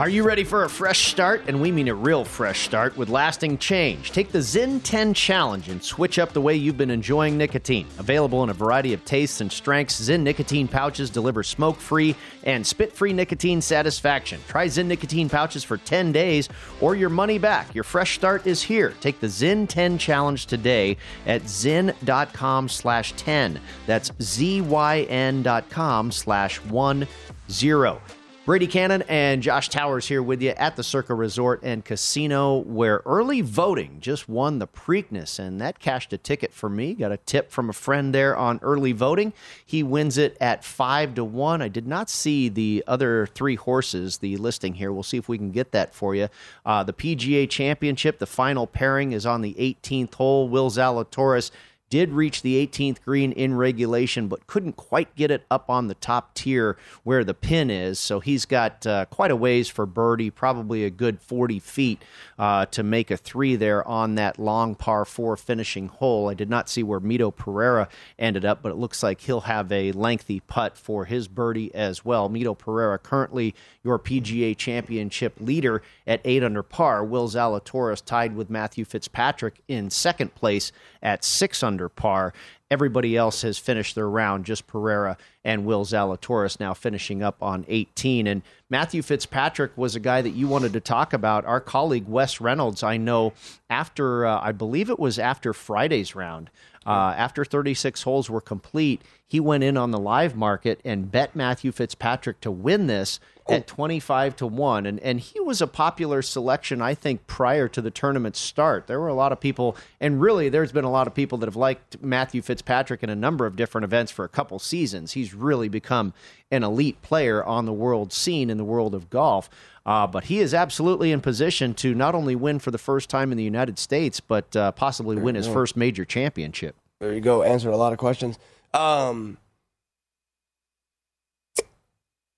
Are 0.00 0.08
you 0.08 0.22
ready 0.22 0.44
for 0.44 0.64
a 0.64 0.70
fresh 0.70 1.08
start? 1.08 1.42
And 1.46 1.60
we 1.60 1.70
mean 1.70 1.88
a 1.88 1.94
real 1.94 2.24
fresh 2.24 2.60
start 2.60 2.96
with 2.96 3.10
lasting 3.10 3.58
change. 3.58 4.12
Take 4.12 4.32
the 4.32 4.38
Zyn 4.38 4.82
10 4.82 5.12
Challenge 5.12 5.68
and 5.68 5.84
switch 5.84 6.18
up 6.18 6.32
the 6.32 6.40
way 6.40 6.54
you've 6.54 6.78
been 6.78 6.90
enjoying 6.90 7.36
nicotine. 7.36 7.86
Available 7.98 8.42
in 8.42 8.48
a 8.48 8.54
variety 8.54 8.94
of 8.94 9.04
tastes 9.04 9.42
and 9.42 9.52
strengths, 9.52 10.00
Zyn 10.00 10.22
nicotine 10.22 10.68
pouches 10.68 11.10
deliver 11.10 11.42
smoke 11.42 11.76
free 11.76 12.16
and 12.44 12.66
spit 12.66 12.94
free 12.94 13.12
nicotine 13.12 13.60
satisfaction. 13.60 14.40
Try 14.48 14.68
Zyn 14.68 14.86
nicotine 14.86 15.28
pouches 15.28 15.64
for 15.64 15.76
10 15.76 16.12
days 16.12 16.48
or 16.80 16.96
your 16.96 17.10
money 17.10 17.36
back. 17.36 17.74
Your 17.74 17.84
fresh 17.84 18.14
start 18.14 18.46
is 18.46 18.62
here. 18.62 18.94
Take 19.02 19.20
the 19.20 19.26
Zyn 19.26 19.68
10 19.68 19.98
Challenge 19.98 20.46
today 20.46 20.96
at 21.26 21.42
zyn.com 21.42 22.70
slash 22.70 23.12
10. 23.18 23.60
That's 23.84 24.12
Z-Y-N.com 24.22 26.10
slash 26.10 26.56
1 26.62 27.06
0. 27.50 28.00
Brady 28.46 28.66
Cannon 28.66 29.02
and 29.06 29.42
Josh 29.42 29.68
Towers 29.68 30.08
here 30.08 30.22
with 30.22 30.40
you 30.40 30.50
at 30.50 30.74
the 30.74 30.82
Circa 30.82 31.14
Resort 31.14 31.60
and 31.62 31.84
Casino, 31.84 32.56
where 32.56 33.02
early 33.04 33.42
voting 33.42 33.98
just 34.00 34.30
won 34.30 34.58
the 34.58 34.66
Preakness, 34.66 35.38
and 35.38 35.60
that 35.60 35.78
cashed 35.78 36.14
a 36.14 36.18
ticket 36.18 36.54
for 36.54 36.70
me. 36.70 36.94
Got 36.94 37.12
a 37.12 37.18
tip 37.18 37.50
from 37.50 37.68
a 37.68 37.74
friend 37.74 38.14
there 38.14 38.34
on 38.34 38.58
early 38.62 38.92
voting. 38.92 39.34
He 39.64 39.82
wins 39.82 40.16
it 40.16 40.38
at 40.40 40.64
five 40.64 41.14
to 41.16 41.24
one. 41.24 41.60
I 41.60 41.68
did 41.68 41.86
not 41.86 42.08
see 42.08 42.48
the 42.48 42.82
other 42.86 43.26
three 43.26 43.56
horses, 43.56 44.18
the 44.18 44.38
listing 44.38 44.72
here. 44.72 44.90
We'll 44.90 45.02
see 45.02 45.18
if 45.18 45.28
we 45.28 45.36
can 45.36 45.50
get 45.50 45.72
that 45.72 45.94
for 45.94 46.14
you. 46.14 46.28
Uh, 46.64 46.82
the 46.82 46.94
PGA 46.94 47.48
Championship, 47.48 48.18
the 48.18 48.26
final 48.26 48.66
pairing 48.66 49.12
is 49.12 49.26
on 49.26 49.42
the 49.42 49.52
18th 49.54 50.14
hole. 50.14 50.48
Will 50.48 50.70
Zalatoris 50.70 51.50
did 51.90 52.12
reach 52.12 52.42
the 52.42 52.64
18th 52.66 53.02
green 53.02 53.32
in 53.32 53.56
regulation, 53.56 54.28
but 54.28 54.46
couldn't 54.46 54.76
quite 54.76 55.14
get 55.16 55.30
it 55.30 55.44
up 55.50 55.68
on 55.68 55.88
the 55.88 55.94
top 55.94 56.32
tier 56.34 56.76
where 57.02 57.24
the 57.24 57.34
pin 57.34 57.68
is. 57.68 57.98
So 57.98 58.20
he's 58.20 58.46
got 58.46 58.86
uh, 58.86 59.06
quite 59.06 59.32
a 59.32 59.36
ways 59.36 59.68
for 59.68 59.86
birdie, 59.86 60.30
probably 60.30 60.84
a 60.84 60.90
good 60.90 61.20
40 61.20 61.58
feet 61.58 62.02
uh, 62.38 62.66
to 62.66 62.84
make 62.84 63.10
a 63.10 63.16
three 63.16 63.56
there 63.56 63.86
on 63.86 64.14
that 64.14 64.38
long 64.38 64.76
par 64.76 65.04
four 65.04 65.36
finishing 65.36 65.88
hole. 65.88 66.28
I 66.28 66.34
did 66.34 66.48
not 66.48 66.68
see 66.68 66.84
where 66.84 67.00
Mito 67.00 67.34
Pereira 67.34 67.88
ended 68.18 68.44
up, 68.44 68.62
but 68.62 68.70
it 68.70 68.76
looks 68.76 69.02
like 69.02 69.20
he'll 69.22 69.42
have 69.42 69.70
a 69.72 69.90
lengthy 69.92 70.40
putt 70.40 70.78
for 70.78 71.06
his 71.06 71.26
birdie 71.26 71.74
as 71.74 72.04
well. 72.04 72.30
Mito 72.30 72.56
Pereira, 72.56 72.98
currently 72.98 73.54
your 73.82 73.98
PGA 73.98 74.56
championship 74.56 75.34
leader 75.40 75.82
at 76.06 76.20
eight 76.24 76.44
under 76.44 76.62
par. 76.62 77.04
Will 77.04 77.28
Zalatoris 77.28 78.04
tied 78.04 78.36
with 78.36 78.48
Matthew 78.48 78.84
Fitzpatrick 78.84 79.60
in 79.66 79.90
second 79.90 80.34
place 80.36 80.70
at 81.02 81.24
six 81.24 81.62
under 81.62 81.88
par. 81.88 82.32
Everybody 82.70 83.16
else 83.16 83.42
has 83.42 83.58
finished 83.58 83.96
their 83.96 84.08
round, 84.08 84.44
just 84.44 84.66
Pereira 84.68 85.16
and 85.44 85.64
Will 85.64 85.84
Zalatoris 85.84 86.60
now 86.60 86.72
finishing 86.72 87.22
up 87.22 87.42
on 87.42 87.64
18. 87.66 88.28
And 88.28 88.42
Matthew 88.68 89.02
Fitzpatrick 89.02 89.76
was 89.76 89.96
a 89.96 90.00
guy 90.00 90.22
that 90.22 90.30
you 90.30 90.46
wanted 90.46 90.72
to 90.74 90.80
talk 90.80 91.12
about. 91.12 91.44
Our 91.44 91.60
colleague 91.60 92.06
Wes 92.06 92.40
Reynolds, 92.40 92.84
I 92.84 92.96
know, 92.96 93.32
after, 93.68 94.24
uh, 94.24 94.40
I 94.40 94.52
believe 94.52 94.88
it 94.88 95.00
was 95.00 95.18
after 95.18 95.52
Friday's 95.52 96.14
round, 96.14 96.50
uh, 96.86 97.14
after 97.16 97.44
36 97.44 98.02
holes 98.02 98.30
were 98.30 98.40
complete, 98.40 99.02
he 99.30 99.38
went 99.38 99.62
in 99.62 99.76
on 99.76 99.92
the 99.92 99.98
live 99.98 100.34
market 100.34 100.80
and 100.84 101.08
bet 101.08 101.36
Matthew 101.36 101.70
Fitzpatrick 101.70 102.40
to 102.40 102.50
win 102.50 102.88
this 102.88 103.20
at 103.48 103.68
25 103.68 104.34
to 104.36 104.46
1 104.46 104.86
and 104.86 104.98
and 105.00 105.20
he 105.20 105.38
was 105.38 105.62
a 105.62 105.68
popular 105.68 106.20
selection 106.20 106.82
I 106.82 106.94
think 106.94 107.28
prior 107.28 107.68
to 107.68 107.80
the 107.80 107.92
tournament 107.92 108.34
start. 108.34 108.88
There 108.88 108.98
were 108.98 109.06
a 109.06 109.14
lot 109.14 109.30
of 109.30 109.38
people 109.38 109.76
and 110.00 110.20
really 110.20 110.48
there's 110.48 110.72
been 110.72 110.84
a 110.84 110.90
lot 110.90 111.06
of 111.06 111.14
people 111.14 111.38
that 111.38 111.46
have 111.46 111.54
liked 111.54 112.02
Matthew 112.02 112.42
Fitzpatrick 112.42 113.04
in 113.04 113.10
a 113.10 113.14
number 113.14 113.46
of 113.46 113.54
different 113.54 113.84
events 113.84 114.10
for 114.10 114.24
a 114.24 114.28
couple 114.28 114.58
seasons. 114.58 115.12
He's 115.12 115.32
really 115.32 115.68
become 115.68 116.12
an 116.50 116.64
elite 116.64 117.00
player 117.02 117.44
on 117.44 117.66
the 117.66 117.72
world 117.72 118.12
scene 118.12 118.50
in 118.50 118.56
the 118.56 118.64
world 118.64 118.96
of 118.96 119.10
golf. 119.10 119.48
Uh, 119.86 120.08
but 120.08 120.24
he 120.24 120.40
is 120.40 120.52
absolutely 120.52 121.12
in 121.12 121.20
position 121.20 121.72
to 121.74 121.94
not 121.94 122.16
only 122.16 122.34
win 122.34 122.58
for 122.58 122.72
the 122.72 122.78
first 122.78 123.08
time 123.08 123.30
in 123.30 123.38
the 123.38 123.44
United 123.44 123.78
States, 123.78 124.18
but 124.18 124.54
uh, 124.56 124.72
possibly 124.72 125.16
win 125.16 125.36
his 125.36 125.46
first 125.46 125.76
major 125.76 126.04
championship. 126.04 126.74
There 126.98 127.14
you 127.14 127.20
go. 127.20 127.44
Answered 127.44 127.72
a 127.72 127.76
lot 127.76 127.92
of 127.92 127.98
questions. 127.98 128.38
Um, 128.72 129.38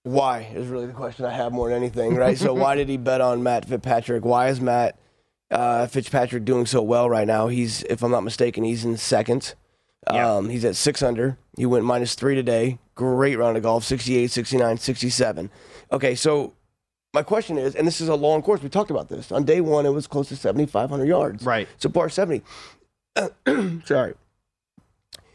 why 0.05 0.51
is 0.55 0.67
really 0.67 0.87
the 0.87 0.93
question 0.93 1.25
I 1.25 1.33
have 1.33 1.53
more 1.53 1.69
than 1.69 1.79
anything, 1.79 2.17
right? 2.17 2.37
so 2.37 2.53
why 2.55 2.75
did 2.75 2.89
he 2.89 2.97
bet 2.97 3.21
on 3.21 3.43
Matt 3.43 3.67
Fitzpatrick? 3.67 4.25
Why 4.25 4.49
is 4.49 4.61
Matt 4.61 4.99
uh, 5.51 5.87
Fitzpatrick 5.87 6.45
doing 6.45 6.67
so 6.67 6.83
well 6.83 7.09
right 7.09 7.27
now? 7.27 7.49
He's, 7.49 7.83
if 7.85 8.03
I'm 8.03 8.11
not 8.11 8.25
mistaken, 8.25 8.65
he's 8.65 8.85
in 8.85 8.97
second. 8.97 9.55
Yeah. 10.13 10.37
Um, 10.37 10.49
he's 10.49 10.65
at 10.65 10.75
six 10.75 11.03
under. 11.03 11.39
He 11.57 11.67
went 11.67 11.85
minus 11.85 12.15
three 12.17 12.35
today. 12.35 12.79
Great 12.97 13.39
round 13.39 13.57
of 13.57 13.63
golf 13.63 13.85
68, 13.85 14.31
69, 14.31 14.79
67. 14.79 15.51
Okay, 15.93 16.15
so 16.17 16.55
my 17.15 17.23
question 17.23 17.59
is, 17.59 17.77
and 17.77 17.87
this 17.87 18.01
is 18.01 18.09
a 18.09 18.15
long 18.15 18.43
course. 18.43 18.63
We 18.63 18.69
talked 18.69 18.91
about 18.91 19.09
this. 19.09 19.31
On 19.31 19.45
day 19.45 19.61
one, 19.61 19.87
it 19.87 19.91
was 19.91 20.07
close 20.09 20.29
to 20.31 20.37
7,500 20.37 21.05
yards. 21.05 21.45
Right. 21.45 21.69
So 21.79 21.89
par 21.89 22.09
70. 22.09 22.43
Sorry. 23.85 24.15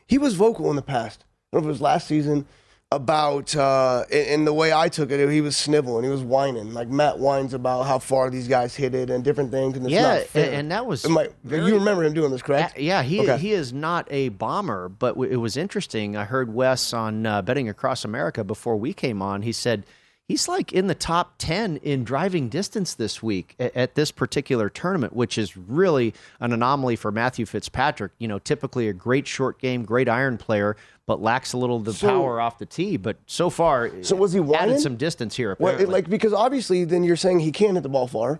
He 0.07 0.17
was 0.17 0.35
vocal 0.35 0.69
in 0.69 0.75
the 0.75 0.81
past. 0.81 1.23
I 1.51 1.57
don't 1.57 1.63
know 1.63 1.67
if 1.67 1.69
it 1.69 1.73
was 1.73 1.81
last 1.81 2.07
season 2.07 2.45
about, 2.91 3.53
uh, 3.55 4.05
in, 4.09 4.45
the 4.45 4.53
way 4.53 4.71
I 4.71 4.87
took 4.87 5.11
it, 5.11 5.29
he 5.29 5.41
was 5.41 5.57
sniveling. 5.57 6.05
He 6.05 6.09
was 6.09 6.21
whining. 6.23 6.73
Like 6.73 6.87
Matt 6.87 7.19
whines 7.19 7.53
about 7.53 7.83
how 7.83 7.99
far 7.99 8.29
these 8.29 8.47
guys 8.47 8.75
hit 8.75 8.95
it 8.95 9.09
and 9.09 9.23
different 9.25 9.51
things. 9.51 9.75
And 9.75 9.89
Yeah, 9.89 10.23
and- 10.33 10.43
and 10.53 10.71
that 10.71 10.85
was 10.85 11.03
very- 11.43 11.65
you 11.67 11.75
remember 11.75 12.05
him 12.05 12.13
doing 12.13 12.31
this, 12.31 12.41
correct? 12.41 12.77
Uh, 12.77 12.81
yeah, 12.81 13.03
he 13.03 13.19
Okay. 13.19 13.37
he 13.37 13.51
is 13.51 13.73
not 13.73 14.07
a 14.09 14.29
bomber, 14.29 14.87
but 14.87 15.15
w- 15.15 15.29
it 15.29 15.35
was 15.37 15.57
interesting. 15.57 16.15
I 16.15 16.23
heard 16.23 16.53
Wes 16.53 16.93
on 16.93 17.25
uh, 17.25 17.41
Betting 17.41 17.67
Across 17.67 18.05
America 18.05 18.45
before 18.45 18.77
we 18.77 18.93
came 18.93 19.21
on. 19.21 19.41
He 19.41 19.51
said 19.51 19.83
he's 20.27 20.47
like 20.47 20.73
in 20.73 20.87
the 20.87 20.95
top 20.95 21.35
10 21.37 21.77
in 21.77 22.03
driving 22.03 22.49
distance 22.49 22.93
this 22.93 23.23
week 23.23 23.55
at, 23.59 23.75
at, 23.75 23.95
this 23.95 24.11
particular 24.11 24.69
tournament, 24.69 25.13
which 25.13 25.37
is 25.37 25.55
really 25.55 26.13
an 26.39 26.51
anomaly 26.53 26.95
for 26.95 27.11
Matthew 27.11 27.45
Fitzpatrick. 27.45 28.11
You 28.19 28.27
know, 28.27 28.39
typically 28.39 28.89
a 28.89 28.93
great 28.93 29.27
short 29.27 29.59
game, 29.59 29.83
great 29.83 30.09
iron 30.09 30.37
player, 30.37 30.75
but 31.05 31.21
lacks 31.21 31.53
a 31.53 31.57
little 31.57 31.77
of 31.77 31.85
the 31.85 31.93
so, 31.93 32.07
power 32.07 32.41
off 32.41 32.59
the 32.59 32.65
tee. 32.65 32.97
But 32.97 33.17
so 33.25 33.49
far, 33.49 33.91
so 34.03 34.15
was 34.15 34.33
he 34.33 34.39
whining? 34.39 34.71
added 34.71 34.81
some 34.81 34.97
distance 34.97 35.35
here? 35.35 35.51
Apparently. 35.51 35.85
Well, 35.85 35.93
like 35.93 36.09
because 36.09 36.33
obviously, 36.33 36.83
then 36.83 37.03
you're 37.03 37.15
saying 37.15 37.39
he 37.39 37.51
can't 37.51 37.73
hit 37.73 37.83
the 37.83 37.89
ball 37.89 38.07
far. 38.07 38.39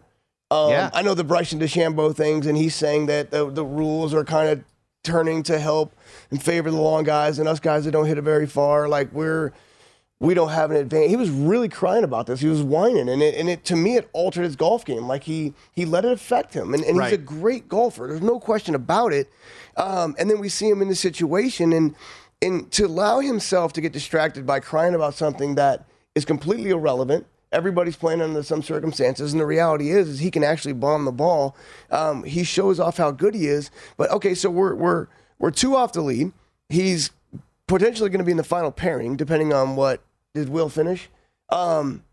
Um, 0.50 0.69
yeah. 0.69 0.89
I 0.93 1.02
know 1.02 1.13
the 1.13 1.26
Bryson 1.26 1.60
DeChambeau 1.60 2.15
things, 2.15 2.45
and 2.45 2.58
he's 2.58 2.73
saying 2.73 3.08
that 3.08 3.32
the, 3.32 3.50
the 3.50 3.65
rules 3.65 4.13
are 4.13 4.23
kind 4.23 4.50
of 4.50 4.63
turning 5.04 5.43
to 5.43 5.60
help 5.60 5.93
and 6.32 6.41
favor 6.41 6.71
the 6.71 6.78
long 6.78 7.04
guys 7.04 7.39
and 7.39 7.47
us 7.47 7.60
guys 7.60 7.86
that 7.86 7.91
don't 7.91 8.06
hit 8.06 8.17
it 8.17 8.21
very 8.21 8.45
far. 8.47 8.88
Like 8.88 9.12
we're 9.13 9.52
we 10.19 10.34
don't 10.34 10.49
have 10.49 10.71
an 10.71 10.77
advantage. 10.77 11.10
He 11.10 11.15
was 11.15 11.30
really 11.30 11.69
crying 11.69 12.03
about 12.03 12.25
this. 12.25 12.39
He 12.39 12.47
was 12.47 12.63
whining, 12.63 13.08
and 13.08 13.21
it, 13.21 13.36
and 13.36 13.49
it 13.49 13.63
to 13.65 13.75
me 13.75 13.97
it 13.97 14.10
altered 14.13 14.43
his 14.43 14.56
golf 14.56 14.84
game. 14.84 15.08
Like 15.08 15.23
he 15.23 15.53
he 15.71 15.86
let 15.86 16.06
it 16.06 16.12
affect 16.12 16.53
him, 16.53 16.73
and, 16.73 16.84
and 16.84 16.97
right. 16.97 17.12
he's 17.12 17.19
a 17.19 17.21
great 17.21 17.69
golfer. 17.69 18.08
There's 18.08 18.21
no 18.21 18.39
question 18.39 18.73
about 18.73 19.13
it. 19.13 19.32
Um, 19.75 20.15
and 20.17 20.30
then 20.30 20.39
we 20.39 20.49
see 20.49 20.69
him 20.69 20.82
in 20.82 20.88
this 20.88 20.99
situation, 20.99 21.71
and 21.71 21.95
and 22.41 22.71
to 22.71 22.86
allow 22.86 23.19
himself 23.19 23.73
to 23.73 23.82
get 23.82 23.93
distracted 23.93 24.45
by 24.45 24.60
crying 24.60 24.95
about 24.95 25.13
something 25.13 25.56
that 25.56 25.86
is 26.15 26.25
completely 26.25 26.71
irrelevant. 26.71 27.27
Everybody's 27.51 27.95
playing 27.95 28.21
under 28.21 28.43
some 28.43 28.62
circumstances, 28.62 29.32
and 29.32 29.39
the 29.39 29.45
reality 29.45 29.91
is, 29.91 30.10
is 30.10 30.19
he 30.19 30.32
can 30.32 30.43
actually 30.43 30.73
bomb 30.73 31.06
the 31.06 31.12
ball. 31.12 31.56
Um, 31.91 32.23
he 32.23 32.43
shows 32.43 32.80
off 32.80 32.97
how 32.97 33.12
good 33.12 33.36
he 33.36 33.47
is. 33.47 33.71
But 33.97 34.10
okay, 34.12 34.34
so 34.34 34.49
we're 34.49 34.73
we're 34.73 35.08
we're 35.38 35.51
two 35.51 35.75
off 35.75 35.93
the 35.93 36.01
lead. 36.01 36.34
He's 36.69 37.12
potentially 37.67 38.10
going 38.10 38.19
to 38.19 38.25
be 38.25 38.32
in 38.32 38.38
the 38.38 38.43
final 38.43 38.71
pairing, 38.71 39.15
depending 39.15 39.53
on 39.53 39.75
what 39.75 40.01
did 40.34 40.49
Will 40.49 40.69
finish. 40.69 41.10
Um, 41.49 42.03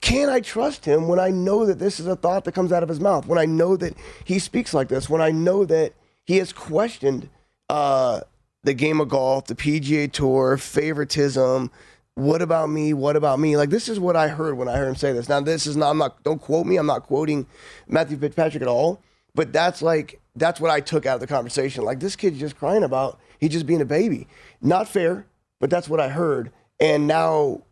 can 0.00 0.28
I 0.28 0.40
trust 0.40 0.84
him 0.84 1.08
when 1.08 1.20
I 1.20 1.30
know 1.30 1.64
that 1.66 1.78
this 1.78 2.00
is 2.00 2.06
a 2.06 2.16
thought 2.16 2.44
that 2.44 2.52
comes 2.52 2.72
out 2.72 2.82
of 2.82 2.88
his 2.88 3.00
mouth? 3.00 3.26
When 3.26 3.38
I 3.38 3.44
know 3.44 3.76
that 3.76 3.94
he 4.24 4.38
speaks 4.38 4.74
like 4.74 4.88
this? 4.88 5.08
When 5.08 5.20
I 5.20 5.30
know 5.30 5.64
that 5.64 5.92
he 6.24 6.38
has 6.38 6.52
questioned 6.52 7.28
uh, 7.68 8.20
the 8.64 8.74
game 8.74 9.00
of 9.00 9.08
golf, 9.08 9.46
the 9.46 9.54
PGA 9.54 10.10
Tour, 10.10 10.56
favoritism. 10.56 11.70
What 12.14 12.42
about 12.42 12.68
me? 12.70 12.92
What 12.92 13.14
about 13.14 13.38
me? 13.38 13.56
Like 13.56 13.70
this 13.70 13.88
is 13.88 14.00
what 14.00 14.16
I 14.16 14.28
heard 14.28 14.56
when 14.56 14.68
I 14.68 14.76
heard 14.76 14.88
him 14.88 14.96
say 14.96 15.12
this. 15.12 15.28
Now 15.28 15.40
this 15.40 15.66
is 15.66 15.76
not. 15.76 15.90
I'm 15.90 15.98
not. 15.98 16.22
Don't 16.24 16.40
quote 16.40 16.66
me. 16.66 16.76
I'm 16.76 16.86
not 16.86 17.04
quoting 17.04 17.46
Matthew 17.86 18.16
Fitzpatrick 18.16 18.62
at 18.62 18.68
all. 18.68 19.00
But 19.34 19.52
that's 19.52 19.82
like 19.82 20.20
that's 20.34 20.60
what 20.60 20.72
I 20.72 20.80
took 20.80 21.06
out 21.06 21.14
of 21.14 21.20
the 21.20 21.28
conversation. 21.28 21.84
Like 21.84 22.00
this 22.00 22.16
kid's 22.16 22.40
just 22.40 22.58
crying 22.58 22.82
about 22.82 23.20
he 23.38 23.48
just 23.48 23.66
being 23.66 23.80
a 23.80 23.86
baby. 23.86 24.26
Not 24.60 24.88
fair, 24.88 25.26
but 25.60 25.70
that's 25.70 25.88
what 25.88 26.00
I 26.00 26.08
heard. 26.08 26.50
And 26.80 27.06
now 27.06 27.62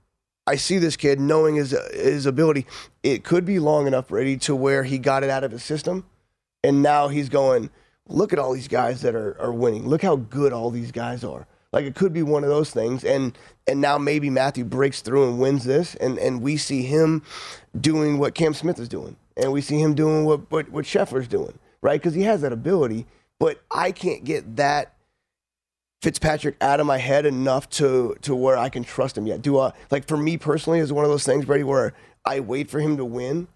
I 0.47 0.57
see 0.57 0.79
this 0.79 0.97
kid 0.97 1.21
knowing 1.21 1.57
his 1.57 1.77
his 1.93 2.27
ability. 2.27 2.67
It 3.03 3.25
could 3.25 3.45
be 3.45 3.59
long 3.59 3.87
enough, 3.87 4.09
Brady, 4.09 4.37
to 4.39 4.55
where 4.55 4.85
he 4.85 4.99
got 4.99 5.25
it 5.25 5.31
out 5.31 5.45
of 5.45 5.51
his 5.51 5.63
system, 5.63 6.07
and 6.63 6.83
now 6.83 7.09
he's 7.09 7.29
going. 7.29 7.71
Look 8.09 8.33
at 8.33 8.39
all 8.39 8.53
these 8.53 8.69
guys 8.69 9.03
that 9.03 9.17
are 9.17 9.37
are 9.41 9.53
winning. 9.53 9.89
Look 9.89 10.03
how 10.03 10.17
good 10.17 10.53
all 10.53 10.71
these 10.71 10.93
guys 10.93 11.25
are. 11.25 11.47
Like 11.73 11.85
it 11.85 11.95
could 11.95 12.13
be 12.13 12.23
one 12.23 12.45
of 12.45 12.49
those 12.49 12.71
things, 12.71 13.05
and 13.05 13.37
and 13.67 13.81
now 13.81 13.99
maybe 13.99 14.31
Matthew 14.31 14.65
breaks 14.65 15.03
through 15.03 15.29
and 15.29 15.41
wins 15.41 15.65
this, 15.65 15.97
and 15.97 16.19
and 16.19 16.41
we 16.41 16.57
see 16.57 16.83
him 16.83 17.23
doing 17.79 18.19
what 18.19 18.35
Cam 18.35 18.55
Smith 18.55 18.79
is 18.79 18.89
doing, 18.89 19.17
and 19.37 19.53
we 19.53 19.61
see 19.61 19.81
him 19.81 19.95
doing 19.95 20.25
what 20.25 20.51
what, 20.51 20.71
what 20.71 20.85
Scheffler's 20.85 21.29
doing, 21.29 21.59
right? 21.83 22.01
Because 22.01 22.15
he 22.15 22.23
has 22.23 22.41
that 22.43 22.53
ability, 22.53 23.07
but 23.41 23.61
I 23.71 23.91
can't 23.91 24.25
get 24.25 24.57
that 24.57 24.95
Fitzpatrick 26.07 26.55
out 26.61 26.79
of 26.79 26.87
my 26.87 26.99
head 26.99 27.27
enough 27.27 27.69
to 27.69 28.17
to 28.23 28.33
where 28.33 28.57
I 28.57 28.69
can 28.69 28.85
trust 28.85 29.19
him 29.19 29.27
yet. 29.27 29.43
Do 29.43 29.59
I 29.59 29.73
like 29.91 30.07
for 30.07 30.17
me 30.17 30.39
personally 30.39 30.79
is 30.79 30.93
one 30.93 31.05
of 31.05 31.11
those 31.11 31.25
things, 31.25 31.47
Brady, 31.47 31.65
where 31.65 31.95
I 32.25 32.39
wait 32.39 32.71
for 32.71 32.79
him 32.79 32.97
to 32.99 33.05
win, 33.05 33.49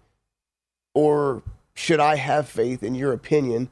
or 0.93 1.43
should 1.75 2.01
I 2.01 2.17
have 2.17 2.49
faith 2.49 2.83
in 2.83 2.93
your 2.93 3.13
opinion 3.13 3.69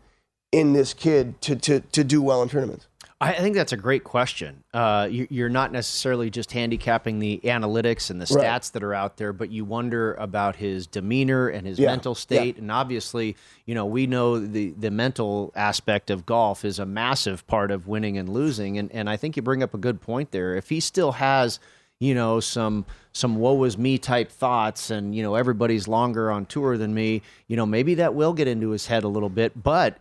in 0.53 0.71
this 0.71 0.93
kid 0.93 1.41
to 1.41 1.57
to 1.57 1.81
to 1.81 2.05
do 2.05 2.21
well 2.21 2.41
in 2.41 2.47
tournaments? 2.47 2.87
I 3.21 3.33
think 3.33 3.53
that's 3.53 3.73
a 3.73 3.77
great 3.77 4.05
question. 4.05 4.63
Uh, 4.73 5.09
you're 5.11 5.49
not 5.49 5.73
necessarily 5.73 6.29
just 6.29 6.53
handicapping 6.53 7.19
the 7.19 7.41
analytics 7.43 8.09
and 8.09 8.21
the 8.21 8.25
stats 8.25 8.35
right. 8.43 8.69
that 8.73 8.81
are 8.81 8.93
out 8.93 9.17
there, 9.17 9.33
but 9.33 9.51
you 9.51 9.65
wonder 9.65 10.13
about 10.13 10.55
his 10.55 10.87
demeanor 10.87 11.49
and 11.49 11.67
his 11.67 11.79
yeah. 11.79 11.87
mental 11.87 12.15
state. 12.15 12.55
Yeah. 12.55 12.61
And 12.61 12.71
obviously, 12.71 13.35
you 13.65 13.75
know, 13.75 13.85
we 13.85 14.07
know 14.07 14.39
the, 14.39 14.71
the 14.71 14.89
mental 14.89 15.51
aspect 15.53 16.09
of 16.09 16.25
golf 16.25 16.63
is 16.63 16.79
a 16.79 16.85
massive 16.85 17.45
part 17.45 17.71
of 17.71 17.89
winning 17.89 18.17
and 18.17 18.29
losing. 18.29 18.77
And, 18.77 18.89
and 18.93 19.09
I 19.09 19.17
think 19.17 19.35
you 19.35 19.41
bring 19.41 19.63
up 19.63 19.73
a 19.73 19.77
good 19.77 19.99
point 19.99 20.31
there. 20.31 20.55
If 20.55 20.69
he 20.69 20.79
still 20.79 21.11
has, 21.11 21.59
you 21.99 22.15
know, 22.15 22.39
some 22.39 22.85
some 23.11 23.35
woe 23.35 23.61
is 23.65 23.77
me 23.77 23.97
type 23.97 24.31
thoughts 24.31 24.91
and, 24.91 25.13
you 25.13 25.23
know, 25.23 25.35
everybody's 25.35 25.89
longer 25.89 26.31
on 26.31 26.45
tour 26.45 26.77
than 26.77 26.93
me, 26.93 27.21
you 27.47 27.57
know, 27.57 27.65
maybe 27.65 27.95
that 27.95 28.13
will 28.13 28.31
get 28.31 28.47
into 28.47 28.69
his 28.69 28.85
head 28.85 29.03
a 29.03 29.09
little 29.09 29.29
bit. 29.29 29.61
But 29.61 29.97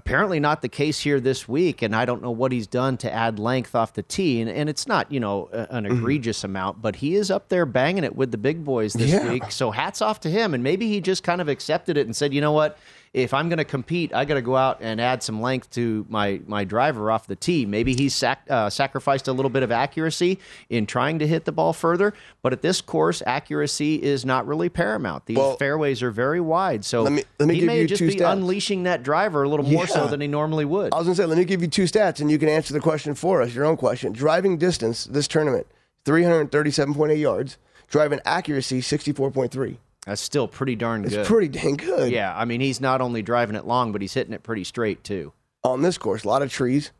apparently 0.00 0.40
not 0.40 0.62
the 0.62 0.68
case 0.68 0.98
here 0.98 1.20
this 1.20 1.46
week 1.46 1.82
and 1.82 1.94
i 1.94 2.06
don't 2.06 2.22
know 2.22 2.30
what 2.30 2.52
he's 2.52 2.66
done 2.66 2.96
to 2.96 3.12
add 3.12 3.38
length 3.38 3.74
off 3.74 3.92
the 3.92 4.02
tee 4.02 4.40
and, 4.40 4.48
and 4.48 4.70
it's 4.70 4.86
not 4.86 5.12
you 5.12 5.20
know 5.20 5.46
an 5.52 5.84
mm-hmm. 5.84 5.94
egregious 5.94 6.38
mm-hmm. 6.38 6.46
amount 6.46 6.80
but 6.80 6.96
he 6.96 7.14
is 7.16 7.30
up 7.30 7.50
there 7.50 7.66
banging 7.66 8.02
it 8.02 8.16
with 8.16 8.30
the 8.30 8.38
big 8.38 8.64
boys 8.64 8.94
this 8.94 9.10
yeah. 9.10 9.30
week 9.30 9.52
so 9.52 9.70
hats 9.70 10.00
off 10.00 10.18
to 10.18 10.30
him 10.30 10.54
and 10.54 10.64
maybe 10.64 10.88
he 10.88 11.02
just 11.02 11.22
kind 11.22 11.42
of 11.42 11.48
accepted 11.48 11.98
it 11.98 12.06
and 12.06 12.16
said 12.16 12.32
you 12.32 12.40
know 12.40 12.52
what 12.52 12.78
if 13.12 13.34
I'm 13.34 13.48
going 13.48 13.58
to 13.58 13.64
compete, 13.64 14.14
I 14.14 14.24
got 14.24 14.34
to 14.34 14.42
go 14.42 14.54
out 14.54 14.78
and 14.80 15.00
add 15.00 15.22
some 15.22 15.40
length 15.40 15.70
to 15.72 16.06
my 16.08 16.40
my 16.46 16.62
driver 16.62 17.10
off 17.10 17.26
the 17.26 17.34
tee. 17.34 17.66
Maybe 17.66 17.94
he's 17.94 18.14
sac- 18.14 18.46
uh, 18.48 18.70
sacrificed 18.70 19.26
a 19.26 19.32
little 19.32 19.50
bit 19.50 19.64
of 19.64 19.72
accuracy 19.72 20.38
in 20.68 20.86
trying 20.86 21.18
to 21.18 21.26
hit 21.26 21.44
the 21.44 21.50
ball 21.50 21.72
further, 21.72 22.14
but 22.42 22.52
at 22.52 22.62
this 22.62 22.80
course, 22.80 23.20
accuracy 23.26 24.00
is 24.00 24.24
not 24.24 24.46
really 24.46 24.68
paramount. 24.68 25.26
These 25.26 25.38
well, 25.38 25.56
fairways 25.56 26.04
are 26.04 26.12
very 26.12 26.40
wide, 26.40 26.84
so 26.84 27.02
let 27.02 27.12
me, 27.12 27.24
let 27.40 27.48
me 27.48 27.56
he 27.56 27.66
may 27.66 27.84
just 27.84 28.00
be 28.00 28.14
stats. 28.14 28.32
unleashing 28.32 28.84
that 28.84 29.02
driver 29.02 29.42
a 29.42 29.48
little 29.48 29.66
yeah. 29.66 29.78
more 29.78 29.86
so 29.88 30.06
than 30.06 30.20
he 30.20 30.28
normally 30.28 30.64
would. 30.64 30.94
I 30.94 30.98
was 30.98 31.06
going 31.06 31.16
to 31.16 31.22
say, 31.22 31.26
let 31.26 31.38
me 31.38 31.44
give 31.44 31.62
you 31.62 31.68
two 31.68 31.84
stats, 31.84 32.20
and 32.20 32.30
you 32.30 32.38
can 32.38 32.48
answer 32.48 32.72
the 32.72 32.80
question 32.80 33.14
for 33.16 33.42
us. 33.42 33.52
Your 33.54 33.64
own 33.64 33.76
question: 33.76 34.12
driving 34.12 34.56
distance 34.56 35.04
this 35.04 35.26
tournament, 35.26 35.66
337.8 36.04 37.18
yards. 37.18 37.58
Driving 37.88 38.20
accuracy, 38.24 38.80
64.3. 38.80 39.76
That's 40.06 40.22
still 40.22 40.48
pretty 40.48 40.76
darn 40.76 41.02
good. 41.02 41.12
It's 41.12 41.28
pretty 41.28 41.48
dang 41.48 41.76
good. 41.76 42.10
Yeah, 42.10 42.34
I 42.36 42.44
mean, 42.44 42.60
he's 42.60 42.80
not 42.80 43.00
only 43.00 43.22
driving 43.22 43.56
it 43.56 43.66
long, 43.66 43.92
but 43.92 44.00
he's 44.00 44.14
hitting 44.14 44.32
it 44.32 44.42
pretty 44.42 44.64
straight 44.64 45.04
too. 45.04 45.32
On 45.62 45.82
this 45.82 45.98
course, 45.98 46.24
a 46.24 46.28
lot 46.28 46.42
of 46.42 46.50
trees. 46.50 46.90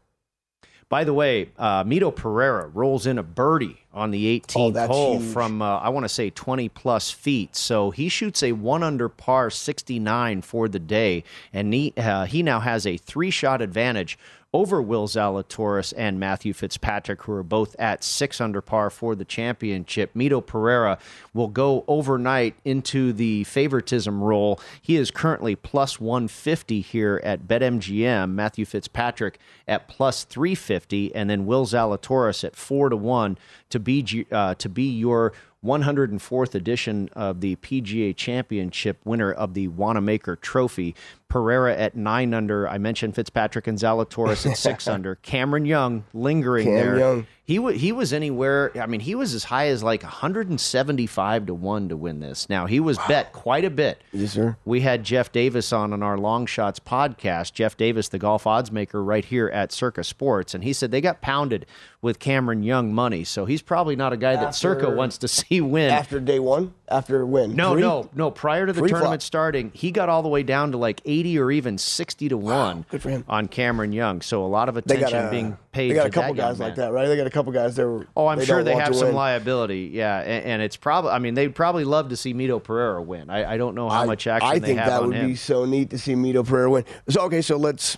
By 0.91 1.05
the 1.05 1.15
way, 1.15 1.51
uh, 1.57 1.85
Mito 1.85 2.15
Pereira 2.15 2.67
rolls 2.67 3.07
in 3.07 3.17
a 3.17 3.23
birdie 3.23 3.79
on 3.95 4.11
the 4.11 4.41
18th 4.41 4.77
oh, 4.77 4.87
hole 4.89 5.19
huge. 5.21 5.33
from 5.33 5.63
uh, 5.63 5.79
I 5.79 5.89
want 5.91 6.03
to 6.03 6.09
say 6.09 6.31
20 6.31 6.69
plus 6.69 7.13
feet. 7.13 7.55
So 7.55 7.93
he 7.93 8.09
shoots 8.09 8.43
a 8.43 8.53
one 8.53 8.83
under 8.83 9.09
par 9.09 9.51
69 9.51 10.43
for 10.43 10.69
the 10.69 10.81
day, 10.81 11.23
and 11.53 11.73
he 11.73 11.95
uh, 11.97 12.27
he 12.27 12.43
now 12.43 12.59
has 12.59 12.87
a 12.87 12.97
three 12.97 13.31
shot 13.31 13.63
advantage 13.63 14.19
over 14.53 14.83
Will 14.83 15.07
Zalatoris 15.07 15.95
and 15.97 16.19
Matthew 16.19 16.53
Fitzpatrick, 16.53 17.23
who 17.23 17.33
are 17.33 17.43
both 17.43 17.77
at 17.79 18.03
six 18.03 18.41
under 18.41 18.61
par 18.61 18.91
for 18.91 19.15
the 19.15 19.25
championship. 19.25 20.13
Mito 20.15 20.45
Pereira 20.45 20.99
will 21.33 21.49
go 21.49 21.85
overnight 21.87 22.57
into 22.65 23.13
the 23.13 23.45
favoritism 23.45 24.23
role. 24.23 24.61
He 24.83 24.97
is 24.97 25.11
currently 25.11 25.55
plus 25.55 26.01
150 26.01 26.81
here 26.81 27.21
at 27.23 27.47
BetMGM. 27.47 28.33
Matthew 28.33 28.65
Fitzpatrick 28.65 29.39
at 29.69 29.87
plus 29.87 30.25
350, 30.25 31.15
and 31.15 31.31
then 31.31 31.47
Will 31.47 31.65
Zalatoris 31.65 32.43
at 32.43 32.57
four 32.57 32.89
to 32.89 32.97
one 32.97 33.39
to 33.69 33.79
be 33.79 34.27
uh, 34.33 34.55
to 34.57 34.69
be 34.69 34.91
your 34.91 35.33
104th 35.65 36.55
edition 36.55 37.11
of 37.13 37.41
the 37.41 37.57
PGA 37.57 38.17
Championship 38.17 38.99
winner 39.05 39.31
of 39.31 39.55
the 39.55 39.69
Wanamaker 39.69 40.37
Trophy. 40.37 40.95
Pereira 41.29 41.75
at 41.77 41.97
nine 41.97 42.35
under. 42.35 42.69
I 42.69 42.79
mentioned 42.79 43.15
Fitzpatrick 43.15 43.67
and 43.67 43.79
Zalatoris 43.79 44.51
at 44.51 44.57
six 44.59 44.89
under. 44.89 45.15
Cameron 45.17 45.65
Young 45.65 46.05
lingering 46.13 46.67
Cam 46.67 46.75
there. 46.75 46.99
Young. 46.99 47.27
He 47.45 47.57
w- 47.57 47.77
he 47.77 47.91
was 47.91 48.13
anywhere. 48.13 48.71
I 48.81 48.87
mean, 48.87 49.01
he 49.01 49.15
was 49.17 49.35
as 49.35 49.45
high 49.45 49.69
as 49.69 49.83
like 49.83 50.03
175 50.03 51.47
to 51.47 51.55
one 51.55 51.89
to 51.89 51.97
win 51.97 52.21
this. 52.21 52.49
Now 52.49 52.67
he 52.67 52.79
was 52.79 52.97
wow. 52.99 53.09
bet 53.09 53.33
quite 53.33 53.65
a 53.65 53.71
bit. 53.71 54.03
Yes, 54.13 54.33
sir. 54.33 54.57
We 54.65 54.83
had 54.83 55.03
Jeff 55.03 55.33
Davis 55.33 55.73
on 55.73 55.93
on 55.93 56.03
our 56.03 56.19
Long 56.19 56.47
Shots 56.47 56.79
podcast. 56.79 57.53
Jeff 57.53 57.77
Davis, 57.77 58.09
the 58.09 58.19
golf 58.19 58.47
odds 58.47 58.71
maker, 58.71 59.03
right 59.03 59.25
here 59.25 59.49
at 59.49 59.73
Circa 59.73 60.05
Sports, 60.05 60.55
and 60.55 60.63
he 60.63 60.73
said 60.73 60.91
they 60.91 61.01
got 61.01 61.23
pounded 61.23 61.67
with 62.03 62.19
Cameron 62.19 62.63
Young 62.63 62.93
money. 62.93 63.25
So 63.25 63.45
he's 63.47 63.63
probably 63.63 63.97
not 63.97 64.13
a 64.13 64.17
guy 64.17 64.35
after, 64.35 64.47
that 64.47 64.55
Circa 64.55 64.91
wants 64.91 65.19
to 65.19 65.29
see 65.29 65.50
win 65.59 65.91
after 65.91 66.21
day 66.21 66.39
one. 66.39 66.75
After 66.87 67.27
win. 67.27 67.57
No, 67.57 67.73
Three? 67.73 67.81
no, 67.81 68.09
no. 68.15 68.31
Prior 68.31 68.67
to 68.67 68.73
the 68.73 68.79
Three 68.79 68.91
tournament 68.91 69.23
flop. 69.23 69.27
starting, 69.27 69.73
he 69.75 69.91
got 69.91 70.09
all 70.09 70.23
the 70.23 70.29
way 70.29 70.45
down 70.45 70.71
to 70.71 70.79
like 70.79 71.01
80 71.05 71.41
or 71.41 71.51
even 71.51 71.77
60 71.77 72.29
to 72.29 72.37
wow, 72.37 72.67
one. 72.67 72.87
Good 72.89 73.03
for 73.03 73.11
him 73.11 73.25
on 73.29 73.49
Cameron 73.49 73.93
Young. 73.93 74.21
So 74.23 74.45
a 74.45 74.47
lot 74.47 74.69
of 74.69 74.77
attention 74.77 75.27
a, 75.27 75.29
being 75.29 75.59
paid. 75.73 75.89
To 75.89 75.95
that. 75.95 76.05
They 76.05 76.11
got 76.11 76.19
a 76.19 76.21
couple 76.23 76.35
guys 76.35 76.61
like 76.61 76.77
that, 76.77 76.93
right? 76.93 77.09
They 77.09 77.17
got 77.17 77.27
a 77.27 77.31
couple 77.31 77.51
guys 77.53 77.75
there. 77.75 78.07
Oh, 78.17 78.29
I'm 78.29 78.39
they 78.39 78.45
sure 78.45 78.63
they 78.63 78.77
have 78.77 78.95
some 78.95 79.09
win. 79.09 79.17
liability. 79.17 79.91
Yeah, 79.93 80.21
and, 80.21 80.45
and, 80.45 80.63
it's 80.63 80.77
probably. 80.77 81.11
I 81.11 81.19
mean, 81.19 81.35
they'd 81.35 81.53
probably 81.53 81.85
love 81.85 82.11
to 82.11 82.17
see 82.17 82.33
Mito 82.33 82.63
Pereira 82.63 83.03
win. 83.03 83.29
I, 83.29 83.55
I 83.55 83.57
don't 83.57 83.75
know 83.75 83.89
how 83.89 84.03
I, 84.03 84.07
much 84.07 84.29
action 84.29 84.49
I 84.49 84.61
think 84.61 84.79
that 84.79 85.03
would 85.03 85.17
him. 85.17 85.31
be 85.31 85.35
so 85.35 85.65
neat 85.65 85.91
to 85.91 85.99
see 85.99 86.15
Mito 86.15 86.47
Pereira 86.47 86.71
win. 86.71 86.85
So 87.09 87.23
okay, 87.23 87.43
so 87.43 87.57
let's. 87.57 87.97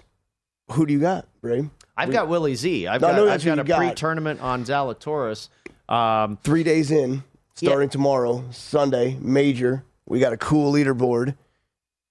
Who 0.71 0.87
do 0.87 0.95
you 0.95 1.01
got, 1.01 1.27
Ray? 1.43 1.69
I've 1.99 2.09
we, 2.09 2.15
got 2.15 2.29
Willie 2.29 2.55
Z. 2.55 2.87
I've 2.87 3.03
no, 3.03 3.09
got, 3.09 3.29
I've 3.29 3.45
got 3.45 3.59
a 3.59 3.65
got. 3.65 3.79
pre-tournament 3.79 4.41
on 4.41 4.65
Zalatoris. 4.65 5.51
Um, 5.89 6.39
Three 6.43 6.63
days 6.63 6.91
in. 6.91 7.23
Starting 7.55 7.89
tomorrow, 7.89 8.45
Sunday, 8.51 9.17
major. 9.21 9.85
We 10.07 10.21
got 10.21 10.33
a 10.33 10.37
cool 10.37 10.73
leaderboard. 10.73 11.37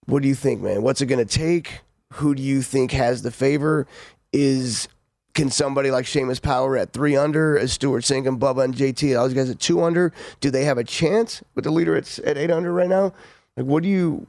What 0.06 0.22
do 0.22 0.28
you 0.28 0.36
think, 0.36 0.62
man? 0.62 0.82
What's 0.82 1.02
it 1.02 1.08
going 1.08 1.26
to 1.26 1.38
take? 1.38 1.82
Who 2.14 2.36
do 2.36 2.42
you 2.42 2.62
think 2.62 2.92
has 2.92 3.22
the 3.22 3.32
favor? 3.32 3.88
Is 4.34 4.88
can 5.34 5.50
somebody 5.50 5.92
like 5.92 6.06
Seamus 6.06 6.42
Power 6.42 6.76
at 6.78 6.94
three 6.94 7.16
under, 7.16 7.58
as 7.58 7.72
Stewart 7.74 8.04
Cink 8.04 8.28
and 8.28 8.40
Bubba 8.40 8.66
and 8.66 8.76
JT, 8.76 9.18
all 9.18 9.26
those 9.26 9.34
guys 9.34 9.50
at 9.50 9.60
two 9.60 9.84
under? 9.84 10.12
Do 10.40 10.52
they 10.52 10.66
have 10.66 10.78
a 10.78 10.84
chance 10.84 11.42
with 11.56 11.64
the 11.64 11.72
leader 11.72 11.96
at, 11.96 12.20
at 12.20 12.38
eight 12.38 12.52
under 12.52 12.74
right 12.74 12.90
now? 12.90 13.14
Like, 13.56 13.66
what 13.66 13.84
do 13.84 13.90
you, 13.90 14.28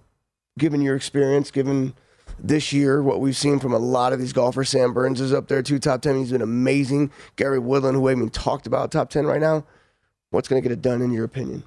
given 0.58 0.80
your 0.80 0.94
experience, 0.94 1.50
given 1.50 1.94
this 2.38 2.72
year, 2.72 3.02
what 3.02 3.20
we've 3.20 3.36
seen 3.36 3.58
from 3.58 3.72
a 3.72 3.78
lot 3.78 4.12
of 4.12 4.18
these 4.18 4.32
golfers, 4.32 4.68
Sam 4.68 4.92
Burns 4.92 5.20
is 5.20 5.32
up 5.32 5.48
there 5.48 5.62
too, 5.62 5.78
top 5.78 6.02
10. 6.02 6.16
He's 6.18 6.32
been 6.32 6.42
amazing. 6.42 7.10
Gary 7.36 7.58
Woodland, 7.58 7.96
who 7.96 8.02
we 8.02 8.12
haven't 8.12 8.24
even 8.24 8.30
talked 8.30 8.66
about, 8.66 8.90
top 8.90 9.10
10 9.10 9.26
right 9.26 9.40
now. 9.40 9.64
What's 10.32 10.48
going 10.48 10.60
to 10.60 10.68
get 10.68 10.72
it 10.72 10.82
done, 10.82 11.00
in 11.02 11.12
your 11.12 11.24
opinion? 11.24 11.62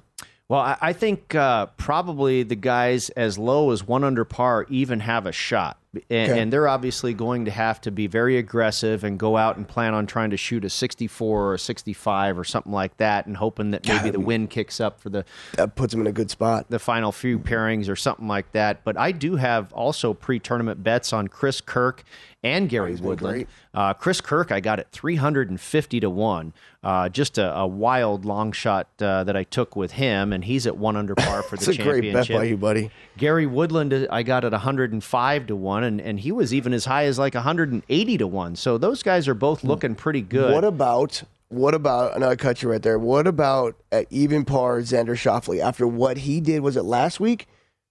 Well, 0.48 0.60
I, 0.60 0.76
I 0.80 0.92
think 0.92 1.34
uh, 1.34 1.66
probably 1.76 2.42
the 2.42 2.54
guys 2.54 3.10
as 3.10 3.38
low 3.38 3.70
as 3.70 3.84
one 3.84 4.04
under 4.04 4.24
par 4.24 4.66
even 4.68 5.00
have 5.00 5.24
a 5.24 5.32
shot. 5.32 5.78
And, 6.10 6.30
Okay. 6.32 6.40
and 6.40 6.52
they're 6.52 6.68
obviously 6.68 7.14
going 7.14 7.44
to 7.46 7.50
have 7.50 7.80
to 7.82 7.90
be 7.90 8.06
very 8.06 8.36
aggressive 8.38 9.04
and 9.04 9.18
go 9.18 9.36
out 9.36 9.56
and 9.56 9.66
plan 9.66 9.94
on 9.94 10.06
trying 10.06 10.30
to 10.30 10.36
shoot 10.36 10.64
a 10.64 10.70
64 10.70 11.44
or 11.46 11.54
a 11.54 11.58
65 11.58 12.38
or 12.38 12.44
something 12.44 12.72
like 12.72 12.96
that, 12.98 13.26
and 13.26 13.36
hoping 13.36 13.70
that 13.72 13.86
maybe 13.86 14.10
the 14.10 14.20
wind 14.20 14.50
kicks 14.50 14.80
up 14.80 15.00
for 15.00 15.08
the 15.10 15.24
that 15.56 15.74
puts 15.74 15.92
them 15.92 16.00
in 16.00 16.06
a 16.06 16.12
good 16.12 16.30
spot. 16.30 16.66
The 16.68 16.78
final 16.78 17.12
few 17.12 17.38
pairings 17.38 17.88
or 17.88 17.96
something 17.96 18.28
like 18.28 18.52
that. 18.52 18.84
But 18.84 18.96
I 18.96 19.12
do 19.12 19.36
have 19.36 19.72
also 19.72 20.14
pre-tournament 20.14 20.82
bets 20.82 21.12
on 21.12 21.28
Chris 21.28 21.60
Kirk 21.60 22.02
and 22.42 22.68
Gary 22.68 22.94
Woodland. 22.96 23.46
Uh, 23.74 23.92
Chris 23.92 24.20
Kirk, 24.20 24.52
I 24.52 24.60
got 24.60 24.78
at 24.78 24.90
350 24.92 26.00
to 26.00 26.10
one. 26.10 26.52
Uh, 26.84 27.08
just 27.08 27.36
a, 27.36 27.52
a 27.56 27.66
wild 27.66 28.24
long 28.24 28.52
shot 28.52 28.86
uh, 29.00 29.24
that 29.24 29.36
I 29.36 29.42
took 29.42 29.74
with 29.74 29.92
him, 29.92 30.32
and 30.32 30.44
he's 30.44 30.68
at 30.68 30.76
one 30.76 30.94
under 30.96 31.16
par 31.16 31.42
for 31.42 31.56
the 31.56 31.70
It's 31.70 31.78
a 31.80 31.82
great 31.82 32.12
bet 32.12 32.28
by 32.28 32.44
you, 32.44 32.56
buddy. 32.56 32.90
Gary 33.16 33.46
Woodland, 33.46 33.92
uh, 33.92 34.06
I 34.10 34.22
got 34.22 34.44
at 34.44 34.52
105 34.52 35.46
to 35.48 35.56
one, 35.56 35.82
and, 35.86 36.00
and 36.00 36.20
he 36.20 36.32
was 36.32 36.52
even 36.52 36.72
as 36.72 36.84
high 36.84 37.04
as 37.04 37.18
like 37.18 37.34
180 37.34 38.18
to 38.18 38.26
one. 38.26 38.56
So 38.56 38.76
those 38.76 39.02
guys 39.02 39.26
are 39.28 39.34
both 39.34 39.62
hmm. 39.62 39.68
looking 39.68 39.94
pretty 39.94 40.20
good. 40.20 40.52
What 40.52 40.64
about 40.64 41.22
what 41.48 41.74
about? 41.74 42.18
Know 42.18 42.28
I 42.28 42.36
cut 42.36 42.62
you 42.62 42.70
right 42.70 42.82
there. 42.82 42.98
What 42.98 43.26
about 43.26 43.76
at 43.92 44.06
even 44.10 44.44
par 44.44 44.80
Xander 44.80 45.14
Schauffele 45.16 45.60
after 45.60 45.86
what 45.86 46.18
he 46.18 46.40
did? 46.40 46.60
Was 46.60 46.76
it 46.76 46.82
last 46.82 47.20
week? 47.20 47.46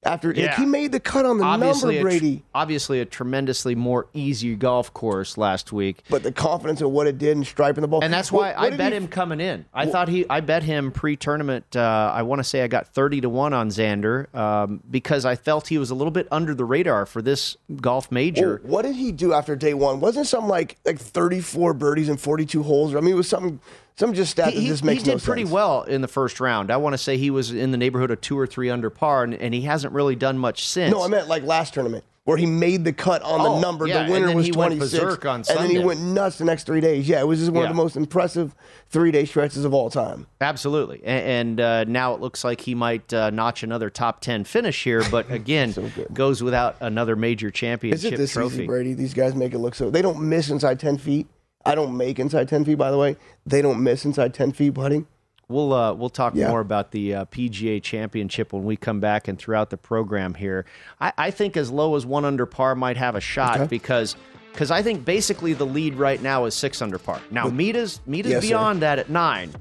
After 0.05 0.33
like, 0.33 0.53
he 0.55 0.65
made 0.65 0.91
the 0.91 0.99
cut 0.99 1.25
on 1.25 1.39
the 1.39 1.43
obviously 1.43 1.95
number, 1.95 2.09
a 2.09 2.11
tr- 2.13 2.19
Brady. 2.19 2.43
obviously, 2.53 2.99
a 3.01 3.05
tremendously 3.05 3.73
more 3.73 4.07
easy 4.13 4.55
golf 4.55 4.93
course 4.93 5.37
last 5.37 5.73
week. 5.73 6.03
But 6.09 6.23
the 6.23 6.31
confidence 6.31 6.81
of 6.81 6.91
what 6.91 7.07
it 7.07 7.17
did 7.17 7.35
in 7.37 7.43
striping 7.43 7.81
the 7.81 7.87
ball, 7.87 8.03
And 8.03 8.13
that's 8.13 8.31
why 8.31 8.49
what 8.51 8.57
I 8.59 8.69
did 8.69 8.77
bet 8.77 8.91
he- 8.91 8.97
him 8.97 9.07
coming 9.07 9.39
in. 9.41 9.65
I 9.73 9.87
thought 9.87 10.07
he, 10.07 10.25
I 10.29 10.41
bet 10.41 10.61
him 10.63 10.91
pre-tournament. 10.91 11.75
Uh, 11.75 12.11
I 12.13 12.21
want 12.21 12.39
to 12.39 12.43
say 12.43 12.61
I 12.61 12.67
got 12.67 12.87
thirty 12.89 13.19
to 13.21 13.29
one 13.29 13.53
on 13.53 13.69
Xander 13.69 14.33
um, 14.35 14.81
because 14.89 15.25
I 15.25 15.35
felt 15.35 15.67
he 15.67 15.77
was 15.77 15.89
a 15.89 15.95
little 15.95 16.11
bit 16.11 16.27
under 16.31 16.53
the 16.53 16.65
radar 16.65 17.05
for 17.05 17.21
this 17.21 17.57
golf 17.81 18.11
major. 18.11 18.61
Well, 18.63 18.71
what 18.71 18.81
did 18.85 18.95
he 18.95 19.11
do 19.11 19.33
after 19.33 19.55
day 19.55 19.73
one? 19.73 19.99
Wasn't 19.99 20.27
something 20.27 20.49
like 20.49 20.77
like 20.85 20.99
thirty 20.99 21.41
four 21.41 21.73
birdies 21.73 22.09
and 22.09 22.19
forty 22.19 22.45
two 22.45 22.61
holes? 22.63 22.95
I 22.95 22.99
mean, 22.99 23.13
it 23.13 23.17
was 23.17 23.27
something 23.27 23.59
some 23.97 24.13
just 24.13 24.31
stat 24.31 24.53
he, 24.53 24.67
just 24.67 24.83
makes 24.83 25.03
sense. 25.03 25.05
he 25.05 25.11
did 25.11 25.21
no 25.21 25.25
pretty 25.25 25.43
sense. 25.43 25.53
well 25.53 25.83
in 25.83 26.01
the 26.01 26.07
first 26.07 26.39
round. 26.39 26.71
I 26.71 26.77
want 26.77 26.93
to 26.93 26.97
say 26.97 27.17
he 27.17 27.29
was 27.31 27.51
in 27.51 27.71
the 27.71 27.77
neighborhood 27.77 28.11
of 28.11 28.21
two 28.21 28.37
or 28.37 28.45
three 28.47 28.69
under 28.69 28.89
par, 28.89 29.23
and, 29.23 29.33
and 29.33 29.53
he 29.53 29.61
hasn't 29.61 29.93
really 29.93 30.15
done 30.15 30.37
much 30.37 30.67
since. 30.67 30.91
No, 30.93 31.03
I 31.03 31.07
meant 31.07 31.27
like 31.27 31.43
last 31.43 31.73
tournament 31.73 32.03
where 32.25 32.37
he 32.37 32.47
made 32.47 32.83
the 32.83 32.91
cut 32.91 33.21
on 33.21 33.39
Oh, 33.39 33.53
the 33.55 33.61
number. 33.61 33.85
yeah, 33.87 33.99
the 33.99 33.99
and 34.05 34.11
winner 34.11 34.35
was 34.35 34.47
he 34.47 34.51
26. 34.51 34.91
berserk 34.91 35.25
on 35.25 35.43
and 35.47 35.59
then 35.59 35.69
he 35.69 35.77
went 35.77 36.01
nuts 36.01 36.39
the 36.39 36.43
next 36.43 36.63
three 36.65 36.81
days. 36.81 37.07
Yeah, 37.07 37.19
it 37.21 37.27
was 37.27 37.37
just 37.37 37.51
one 37.51 37.61
Yeah. 37.61 37.69
of 37.69 37.75
the 37.75 37.81
most 37.83 37.95
impressive 37.95 38.55
three 38.89 39.11
day 39.11 39.25
stretches 39.25 39.63
of 39.63 39.75
all 39.75 39.91
time. 39.91 40.25
Absolutely, 40.41 41.01
A- 41.03 41.07
and 41.07 41.61
uh, 41.61 41.83
now 41.83 42.15
it 42.15 42.21
looks 42.21 42.43
like 42.43 42.61
he 42.61 42.73
might 42.73 43.13
uh, 43.13 43.29
notch 43.29 43.61
another 43.61 43.91
top 43.91 44.21
ten 44.21 44.43
finish 44.43 44.83
here, 44.83 45.03
but 45.11 45.29
again, 45.39 45.73
goes 46.13 46.41
without 46.41 46.75
another 46.81 47.15
major 47.15 47.51
championship 47.51 47.99
Is 47.99 48.05
it 48.13 48.17
this 48.17 48.33
trophy. 48.33 48.55
easy, 48.55 48.65
Brady? 48.65 48.93
These 48.95 49.13
guys 49.13 49.35
make 49.35 49.53
it 49.53 49.59
look 49.59 49.75
so. 49.75 49.91
They 49.91 50.01
don't 50.01 50.21
miss 50.27 50.49
inside 50.49 50.79
10 50.79 50.97
feet. 50.97 51.27
I 51.65 51.75
don't 51.75 51.97
make 51.97 52.19
inside 52.19 52.47
10 52.47 52.65
feet, 52.65 52.75
by 52.77 52.91
the 52.91 52.97
way. 52.97 53.17
They 53.45 53.61
don't 53.61 53.81
miss 53.81 54.05
inside 54.05 54.33
10 54.33 54.51
feet, 54.51 54.69
buddy. 54.71 55.05
We'll 55.47 55.73
uh, 55.73 55.93
we'll 55.93 56.09
talk 56.09 56.33
Yeah. 56.35 56.49
more 56.49 56.59
about 56.59 56.91
the 56.91 57.13
uh, 57.13 57.25
PGA 57.25 57.81
Championship 57.81 58.51
when 58.51 58.63
we 58.63 58.75
come 58.75 58.99
back 58.99 59.27
and 59.27 59.37
throughout 59.37 59.69
the 59.69 59.77
program 59.77 60.33
here. 60.33 60.65
I, 60.99 61.13
I 61.17 61.31
think 61.31 61.55
as 61.55 61.69
low 61.69 61.95
as 61.95 62.03
one 62.05 62.25
under 62.25 62.47
par 62.47 62.73
might 62.73 62.97
have 62.97 63.13
a 63.15 63.21
shot 63.21 63.57
Okay. 63.59 63.67
because 63.67 64.15
because 64.51 64.71
I 64.71 64.81
think 64.81 65.05
basically 65.05 65.53
the 65.53 65.65
lead 65.65 65.95
right 65.95 66.19
now 66.21 66.45
is 66.45 66.55
six 66.55 66.81
under 66.81 66.97
par. 66.97 67.21
Now 67.29 67.45
Mita's 67.47 68.01
Mita's 68.07 68.31
Yes, 68.31 68.43
sir. 68.43 68.47
beyond 68.49 68.81
that 68.81 68.97
at 68.97 69.11
nine, 69.11 69.51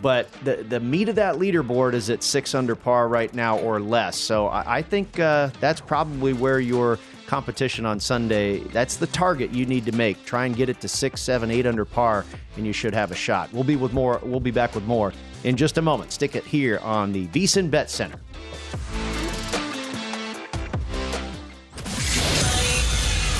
but 0.00 0.32
the 0.44 0.64
the 0.66 0.80
meat 0.80 1.10
of 1.10 1.16
that 1.16 1.34
leaderboard 1.34 1.92
is 1.92 2.08
at 2.08 2.22
six 2.22 2.54
under 2.54 2.74
par 2.74 3.06
right 3.08 3.32
now 3.34 3.58
or 3.58 3.80
less. 3.80 4.16
So 4.18 4.46
I, 4.46 4.76
I 4.78 4.82
think 4.82 5.20
uh, 5.20 5.50
that's 5.60 5.80
probably 5.82 6.32
where 6.32 6.58
your 6.58 6.98
competition 7.34 7.84
on 7.84 7.98
Sunday. 7.98 8.60
That's 8.60 8.96
the 8.96 9.08
target 9.08 9.50
you 9.50 9.66
need 9.66 9.84
to 9.86 9.92
make. 9.92 10.24
Try 10.24 10.46
and 10.46 10.54
get 10.54 10.68
it 10.68 10.80
to 10.82 10.86
six, 10.86 11.20
seven, 11.20 11.50
eight 11.50 11.66
under 11.66 11.84
par, 11.84 12.24
and 12.56 12.64
you 12.64 12.72
should 12.72 12.94
have 12.94 13.10
a 13.10 13.16
shot. 13.16 13.52
We'll 13.52 13.64
be 13.64 13.74
with 13.74 13.92
more. 13.92 14.20
We'll 14.22 14.38
be 14.38 14.52
back 14.52 14.72
with 14.72 14.84
more 14.84 15.12
in 15.42 15.56
just 15.56 15.76
a 15.76 15.82
moment. 15.82 16.12
Stick 16.12 16.36
it 16.36 16.44
here 16.44 16.78
on 16.78 17.12
the 17.12 17.26
VSiN 17.26 17.72
Bet 17.72 17.90
Center. 17.90 18.20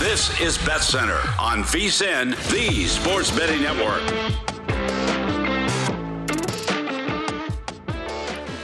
This 0.00 0.40
is 0.40 0.58
Bet 0.66 0.82
Center 0.82 1.20
on 1.38 1.62
VSIN, 1.62 2.34
the 2.50 2.86
sports 2.86 3.30
betting 3.30 3.62
network. 3.62 4.02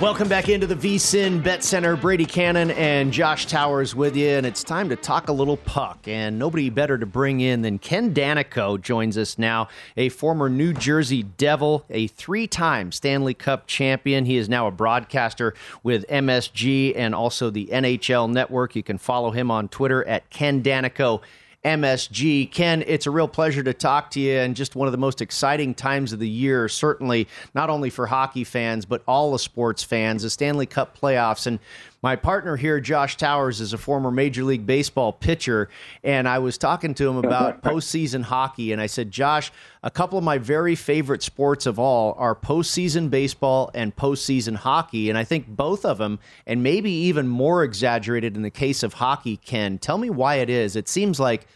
Welcome 0.00 0.28
back 0.28 0.48
into 0.48 0.66
the 0.66 0.76
VSIN 0.76 1.42
Bet 1.42 1.62
Center. 1.62 1.94
Brady 1.94 2.24
Cannon 2.24 2.70
and 2.70 3.12
Josh 3.12 3.44
Towers 3.44 3.94
with 3.94 4.16
you, 4.16 4.30
and 4.30 4.46
it's 4.46 4.64
time 4.64 4.88
to 4.88 4.96
talk 4.96 5.28
a 5.28 5.32
little 5.32 5.58
puck. 5.58 6.08
And 6.08 6.38
nobody 6.38 6.70
better 6.70 6.96
to 6.96 7.04
bring 7.04 7.42
in 7.42 7.60
than 7.60 7.78
Ken 7.78 8.14
Daneyko 8.14 8.80
joins 8.80 9.18
us 9.18 9.36
now, 9.36 9.68
a 9.98 10.08
former 10.08 10.48
New 10.48 10.72
Jersey 10.72 11.24
Devil, 11.24 11.84
a 11.90 12.06
three-time 12.06 12.92
Stanley 12.92 13.34
Cup 13.34 13.66
champion. 13.66 14.24
He 14.24 14.38
is 14.38 14.48
now 14.48 14.66
a 14.66 14.70
broadcaster 14.70 15.52
with 15.82 16.08
MSG 16.08 16.94
and 16.96 17.14
also 17.14 17.50
the 17.50 17.66
NHL 17.66 18.32
Network. 18.32 18.74
You 18.74 18.82
can 18.82 18.96
follow 18.96 19.32
him 19.32 19.50
on 19.50 19.68
Twitter 19.68 20.02
at 20.08 20.30
Ken 20.30 20.62
Daneyko. 20.62 21.20
MSG. 21.64 22.50
Ken, 22.50 22.82
it's 22.86 23.06
a 23.06 23.10
real 23.10 23.28
pleasure 23.28 23.62
to 23.62 23.74
talk 23.74 24.10
to 24.12 24.20
you 24.20 24.38
and 24.38 24.56
just 24.56 24.76
one 24.76 24.88
of 24.88 24.92
the 24.92 24.98
most 24.98 25.20
exciting 25.20 25.74
times 25.74 26.12
of 26.12 26.18
the 26.18 26.28
year, 26.28 26.68
certainly 26.68 27.28
not 27.54 27.68
only 27.68 27.90
for 27.90 28.06
hockey 28.06 28.44
fans, 28.44 28.86
but 28.86 29.02
all 29.06 29.32
the 29.32 29.38
sports 29.38 29.82
fans, 29.82 30.22
the 30.22 30.30
Stanley 30.30 30.66
Cup 30.66 30.98
playoffs. 30.98 31.46
And 31.46 31.58
my 32.02 32.16
partner 32.16 32.56
here, 32.56 32.80
Josh 32.80 33.18
Towers, 33.18 33.60
is 33.60 33.74
a 33.74 33.78
former 33.78 34.10
Major 34.10 34.42
League 34.42 34.64
Baseball 34.64 35.12
pitcher. 35.12 35.68
And 36.02 36.26
I 36.26 36.38
was 36.38 36.56
talking 36.56 36.94
to 36.94 37.08
him 37.08 37.18
about 37.18 37.62
postseason 37.62 38.22
hockey. 38.22 38.72
And 38.72 38.80
I 38.80 38.86
said, 38.86 39.10
Josh, 39.10 39.52
a 39.82 39.90
couple 39.90 40.16
of 40.16 40.24
my 40.24 40.38
very 40.38 40.74
favorite 40.74 41.22
sports 41.22 41.66
of 41.66 41.78
all 41.78 42.14
are 42.16 42.34
postseason 42.34 43.10
baseball 43.10 43.70
and 43.74 43.94
postseason 43.94 44.56
hockey. 44.56 45.10
And 45.10 45.18
I 45.18 45.24
think 45.24 45.46
both 45.46 45.84
of 45.84 45.98
them, 45.98 46.18
and 46.46 46.62
maybe 46.62 46.90
even 46.90 47.28
more 47.28 47.62
exaggerated 47.64 48.34
in 48.34 48.42
the 48.42 48.50
case 48.50 48.82
of 48.82 48.94
hockey, 48.94 49.36
Ken, 49.36 49.76
tell 49.76 49.98
me 49.98 50.08
why 50.08 50.36
it 50.36 50.48
is. 50.48 50.76
It 50.76 50.88
seems 50.88 51.20
like 51.20 51.46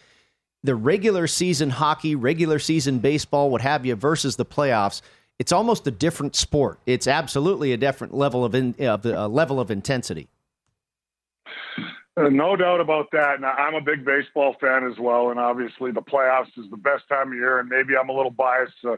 the 0.63 0.75
regular 0.75 1.25
season 1.25 1.71
hockey, 1.71 2.15
regular 2.15 2.59
season 2.59 2.99
baseball, 2.99 3.49
what 3.49 3.61
have 3.61 3.83
you, 3.83 3.95
versus 3.95 4.35
the 4.35 4.45
playoffs, 4.45 5.01
it's 5.39 5.51
almost 5.51 5.87
a 5.87 5.91
different 5.91 6.35
sport. 6.35 6.79
It's 6.85 7.07
absolutely 7.07 7.73
a 7.73 7.77
different 7.77 8.13
level 8.13 8.45
of 8.45 8.53
in, 8.55 8.75
uh, 8.79 9.27
level 9.27 9.59
of 9.59 9.69
intensity. 9.69 10.29
Uh, 12.17 12.29
no 12.29 12.55
doubt 12.55 12.79
about 12.79 13.11
that. 13.11 13.35
And 13.35 13.45
I'm 13.45 13.75
a 13.75 13.81
big 13.81 14.05
baseball 14.05 14.55
fan 14.61 14.89
as 14.89 14.97
well. 14.99 15.31
And 15.31 15.39
obviously, 15.39 15.91
the 15.91 16.01
playoffs 16.01 16.57
is 16.57 16.69
the 16.71 16.77
best 16.77 17.07
time 17.09 17.29
of 17.29 17.33
year. 17.33 17.59
And 17.59 17.69
maybe 17.69 17.97
I'm 17.99 18.09
a 18.09 18.13
little 18.13 18.31
biased. 18.31 18.73
Uh, 18.83 18.95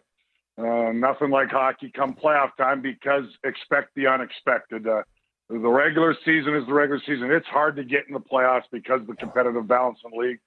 uh, 0.59 0.91
nothing 0.91 1.29
like 1.29 1.49
hockey 1.49 1.91
come 1.95 2.15
playoff 2.15 2.55
time 2.57 2.81
because 2.81 3.25
expect 3.43 3.93
the 3.95 4.07
unexpected. 4.07 4.87
Uh, 4.87 5.03
the 5.49 5.57
regular 5.57 6.15
season 6.25 6.55
is 6.55 6.65
the 6.67 6.73
regular 6.73 7.01
season. 7.05 7.31
It's 7.31 7.47
hard 7.47 7.75
to 7.77 7.83
get 7.83 8.07
in 8.07 8.13
the 8.13 8.19
playoffs 8.19 8.63
because 8.71 9.01
of 9.01 9.07
the 9.07 9.15
competitive 9.15 9.67
balance 9.67 9.99
in 10.03 10.11
the 10.11 10.17
league. 10.17 10.39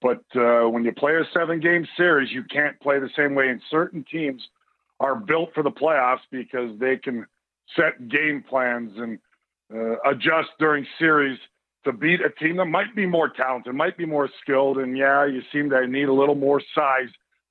But 0.00 0.22
uh, 0.34 0.68
when 0.68 0.84
you 0.84 0.92
play 0.92 1.16
a 1.16 1.24
seven 1.32 1.60
game 1.60 1.86
series, 1.96 2.32
you 2.32 2.44
can't 2.44 2.78
play 2.80 2.98
the 2.98 3.10
same 3.16 3.34
way. 3.34 3.48
And 3.48 3.60
certain 3.70 4.04
teams 4.10 4.42
are 5.00 5.16
built 5.16 5.50
for 5.54 5.62
the 5.62 5.70
playoffs 5.70 6.20
because 6.30 6.78
they 6.78 6.96
can 6.96 7.26
set 7.76 8.08
game 8.08 8.44
plans 8.48 8.92
and 8.96 9.18
uh, 9.72 9.96
adjust 10.10 10.48
during 10.58 10.86
series 10.98 11.38
to 11.84 11.92
beat 11.92 12.20
a 12.20 12.30
team 12.30 12.56
that 12.56 12.66
might 12.66 12.94
be 12.94 13.06
more 13.06 13.28
talented, 13.28 13.74
might 13.74 13.96
be 13.96 14.06
more 14.06 14.28
skilled. 14.42 14.78
And 14.78 14.96
yeah, 14.96 15.26
you 15.26 15.42
seem 15.52 15.70
to 15.70 15.86
need 15.86 16.08
a 16.08 16.12
little 16.12 16.34
more 16.34 16.60
size 16.74 17.08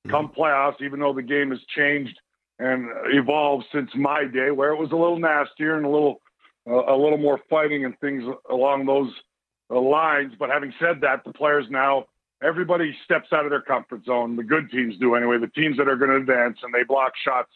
come 0.08 0.30
playoffs, 0.36 0.80
even 0.80 1.00
though 1.00 1.12
the 1.12 1.22
game 1.22 1.50
has 1.50 1.60
changed 1.76 2.18
and 2.58 2.88
evolved 3.12 3.66
since 3.72 3.90
my 3.94 4.24
day, 4.24 4.50
where 4.50 4.72
it 4.72 4.78
was 4.78 4.90
a 4.92 4.96
little 4.96 5.18
nastier 5.18 5.76
and 5.76 5.86
a 5.86 5.90
little 5.90 6.20
uh, 6.68 6.92
a 6.92 6.96
little 6.96 7.18
more 7.18 7.40
fighting 7.48 7.84
and 7.84 7.98
things 8.00 8.22
along 8.50 8.86
those 8.86 9.10
uh, 9.70 9.80
lines. 9.80 10.32
But 10.38 10.50
having 10.50 10.72
said 10.80 11.00
that, 11.02 11.24
the 11.24 11.32
players 11.32 11.66
now 11.70 12.06
everybody 12.42 12.94
steps 13.04 13.28
out 13.32 13.44
of 13.44 13.50
their 13.50 13.62
comfort 13.62 14.04
zone. 14.04 14.36
The 14.36 14.42
good 14.42 14.70
teams 14.70 14.96
do 14.98 15.14
anyway. 15.14 15.38
The 15.38 15.48
teams 15.48 15.76
that 15.78 15.88
are 15.88 15.96
going 15.96 16.10
to 16.10 16.16
advance 16.16 16.58
and 16.62 16.72
they 16.72 16.84
block 16.84 17.12
shots 17.24 17.50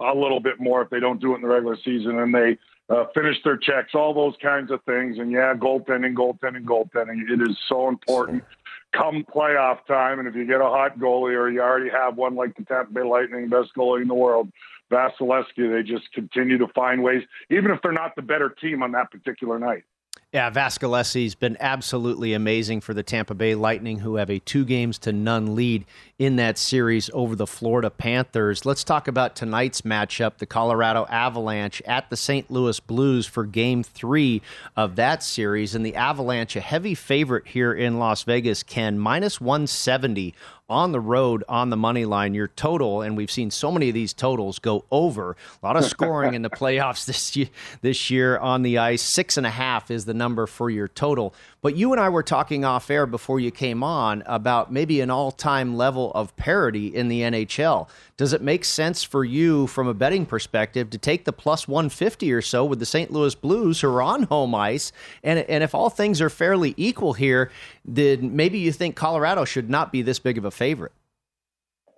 a 0.00 0.14
little 0.14 0.40
bit 0.40 0.60
more 0.60 0.82
if 0.82 0.90
they 0.90 1.00
don't 1.00 1.20
do 1.20 1.32
it 1.32 1.36
in 1.36 1.42
the 1.42 1.48
regular 1.48 1.76
season 1.84 2.18
and 2.18 2.34
they 2.34 2.58
uh, 2.88 3.04
finish 3.14 3.36
their 3.44 3.56
checks, 3.56 3.94
all 3.94 4.14
those 4.14 4.34
kinds 4.42 4.70
of 4.70 4.82
things. 4.84 5.18
And 5.18 5.30
yeah, 5.30 5.54
goaltending, 5.54 6.14
goaltending, 6.14 6.64
goaltending. 6.64 7.30
It 7.30 7.42
is 7.42 7.56
so 7.68 7.88
important 7.88 8.44
come 8.92 9.24
playoff 9.24 9.84
time. 9.86 10.18
And 10.18 10.28
if 10.28 10.34
you 10.34 10.46
get 10.46 10.60
a 10.60 10.64
hot 10.64 10.98
goalie 10.98 11.36
or 11.36 11.50
you 11.50 11.60
already 11.60 11.90
have 11.90 12.16
one 12.16 12.34
like 12.34 12.56
the 12.56 12.64
Tampa 12.64 12.92
Bay 12.92 13.02
Lightning, 13.02 13.48
best 13.48 13.70
goalie 13.76 14.02
in 14.02 14.08
the 14.08 14.14
world, 14.14 14.50
Vasilevskiy, 14.90 15.72
they 15.72 15.82
just 15.82 16.10
continue 16.12 16.58
to 16.58 16.68
find 16.68 17.02
ways, 17.02 17.22
even 17.50 17.70
if 17.70 17.82
they're 17.82 17.92
not 17.92 18.14
the 18.16 18.22
better 18.22 18.48
team 18.48 18.82
on 18.82 18.92
that 18.92 19.10
particular 19.10 19.58
night. 19.58 19.84
Yeah, 20.32 20.50
Vasilevskiy's 20.50 21.36
been 21.36 21.56
absolutely 21.60 22.34
amazing 22.34 22.80
for 22.80 22.92
the 22.92 23.04
Tampa 23.04 23.32
Bay 23.32 23.54
Lightning, 23.54 24.00
who 24.00 24.16
have 24.16 24.28
a 24.28 24.40
two 24.40 24.64
games 24.64 24.98
to 24.98 25.12
none 25.12 25.54
lead 25.54 25.84
in 26.18 26.34
that 26.36 26.58
series 26.58 27.08
over 27.14 27.36
the 27.36 27.46
Florida 27.46 27.90
Panthers. 27.90 28.66
Let's 28.66 28.82
talk 28.82 29.06
about 29.06 29.36
tonight's 29.36 29.82
matchup 29.82 30.38
the 30.38 30.44
Colorado 30.44 31.06
Avalanche 31.08 31.80
at 31.86 32.10
the 32.10 32.16
St. 32.16 32.50
Louis 32.50 32.80
Blues 32.80 33.24
for 33.26 33.46
game 33.46 33.84
three 33.84 34.42
of 34.76 34.96
that 34.96 35.22
series. 35.22 35.76
And 35.76 35.86
the 35.86 35.94
Avalanche, 35.94 36.56
a 36.56 36.60
heavy 36.60 36.96
favorite 36.96 37.46
here 37.46 37.72
in 37.72 38.00
Las 38.00 38.24
Vegas, 38.24 38.64
can 38.64 38.98
minus 38.98 39.40
170 39.40 40.34
on 40.68 40.90
the 40.92 41.00
road 41.00 41.44
on 41.48 41.70
the 41.70 41.76
money 41.76 42.04
line, 42.04 42.34
your 42.34 42.48
total, 42.48 43.02
and 43.02 43.16
we've 43.16 43.30
seen 43.30 43.50
so 43.50 43.70
many 43.70 43.88
of 43.88 43.94
these 43.94 44.12
totals 44.12 44.58
go 44.58 44.84
over. 44.90 45.36
A 45.62 45.66
lot 45.66 45.76
of 45.76 45.84
scoring 45.96 46.34
in 46.34 46.42
the 46.42 46.50
playoffs 46.50 47.06
this 47.06 47.36
year, 47.36 47.48
this 47.82 48.10
year 48.10 48.38
on 48.38 48.62
the 48.62 48.78
ice. 48.78 49.02
Six 49.02 49.36
and 49.36 49.46
a 49.46 49.50
half 49.50 49.90
is 49.90 50.04
the 50.04 50.14
number 50.14 50.46
for 50.46 50.68
your 50.68 50.88
total. 50.88 51.34
But 51.62 51.76
you 51.76 51.92
and 51.92 52.00
I 52.00 52.08
were 52.08 52.22
talking 52.22 52.64
off 52.64 52.90
air 52.90 53.06
before 53.06 53.40
you 53.40 53.50
came 53.50 53.82
on 53.82 54.22
about 54.26 54.72
maybe 54.72 55.00
an 55.00 55.10
all 55.10 55.30
time 55.30 55.76
level 55.76 56.12
of 56.14 56.36
parity 56.36 56.88
in 56.88 57.08
the 57.08 57.22
NHL. 57.22 57.88
Does 58.16 58.32
it 58.32 58.40
make 58.40 58.64
sense 58.64 59.02
for 59.02 59.24
you 59.24 59.66
from 59.66 59.88
a 59.88 59.94
betting 59.94 60.26
perspective 60.26 60.90
to 60.90 60.98
take 60.98 61.24
the 61.24 61.32
plus 61.32 61.68
150 61.68 62.32
or 62.32 62.40
so 62.40 62.64
with 62.64 62.78
the 62.78 62.86
St. 62.86 63.10
Louis 63.10 63.34
Blues 63.34 63.80
who 63.80 63.88
are 63.88 64.00
on 64.00 64.24
home 64.24 64.54
ice? 64.54 64.90
And, 65.22 65.40
and 65.40 65.62
if 65.62 65.74
all 65.74 65.90
things 65.90 66.20
are 66.20 66.30
fairly 66.30 66.74
equal 66.76 67.12
here, 67.12 67.50
then 67.86 68.34
maybe 68.34 68.58
you 68.58 68.72
think 68.72 68.96
Colorado 68.96 69.44
should 69.44 69.70
not 69.70 69.92
be 69.92 70.02
this 70.02 70.18
big 70.18 70.36
of 70.36 70.44
a 70.44 70.50
favorite. 70.50 70.92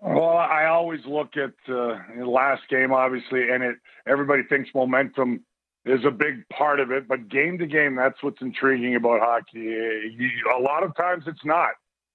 Well, 0.01 0.37
I 0.37 0.67
always 0.67 1.01
look 1.07 1.37
at 1.37 1.55
uh, 1.73 1.99
the 2.17 2.27
last 2.27 2.63
game, 2.69 2.93
obviously, 2.93 3.51
and 3.51 3.65
it 3.65 3.77
everybody 4.07 4.43
thinks 4.45 4.71
momentum 4.75 5.45
is 5.85 6.05
a 6.07 6.11
big 6.11 6.49
part 6.51 6.79
of 6.79 6.93
it. 6.93 7.09
But 7.09 7.29
game 7.29 7.59
to 7.59 7.67
game, 7.67 7.97
that's 7.97 8.23
what's 8.23 8.41
intriguing 8.41 8.95
about 8.95 9.21
hockey. 9.21 9.75
A 9.75 10.61
lot 10.61 10.85
of 10.85 10.95
times 10.97 11.25
it's 11.27 11.45
not 11.45 11.71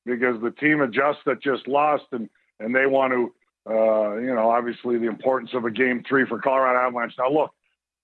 because 0.06 0.42
the 0.42 0.52
team 0.52 0.82
adjusts 0.82 1.24
that 1.26 1.42
just 1.42 1.68
lost 1.68 2.06
and, 2.12 2.30
and 2.60 2.74
they 2.74 2.86
want 2.86 3.12
to, 3.14 3.34
uh, 3.70 4.16
you 4.16 4.34
know, 4.34 4.50
obviously 4.50 4.98
the 4.98 5.08
importance 5.08 5.52
of 5.54 5.66
a 5.66 5.72
game 5.72 6.04
three 6.08 6.26
for 6.26 6.40
Colorado 6.40 6.80
Avalanche. 6.80 7.14
Now, 7.18 7.32
look, 7.32 7.52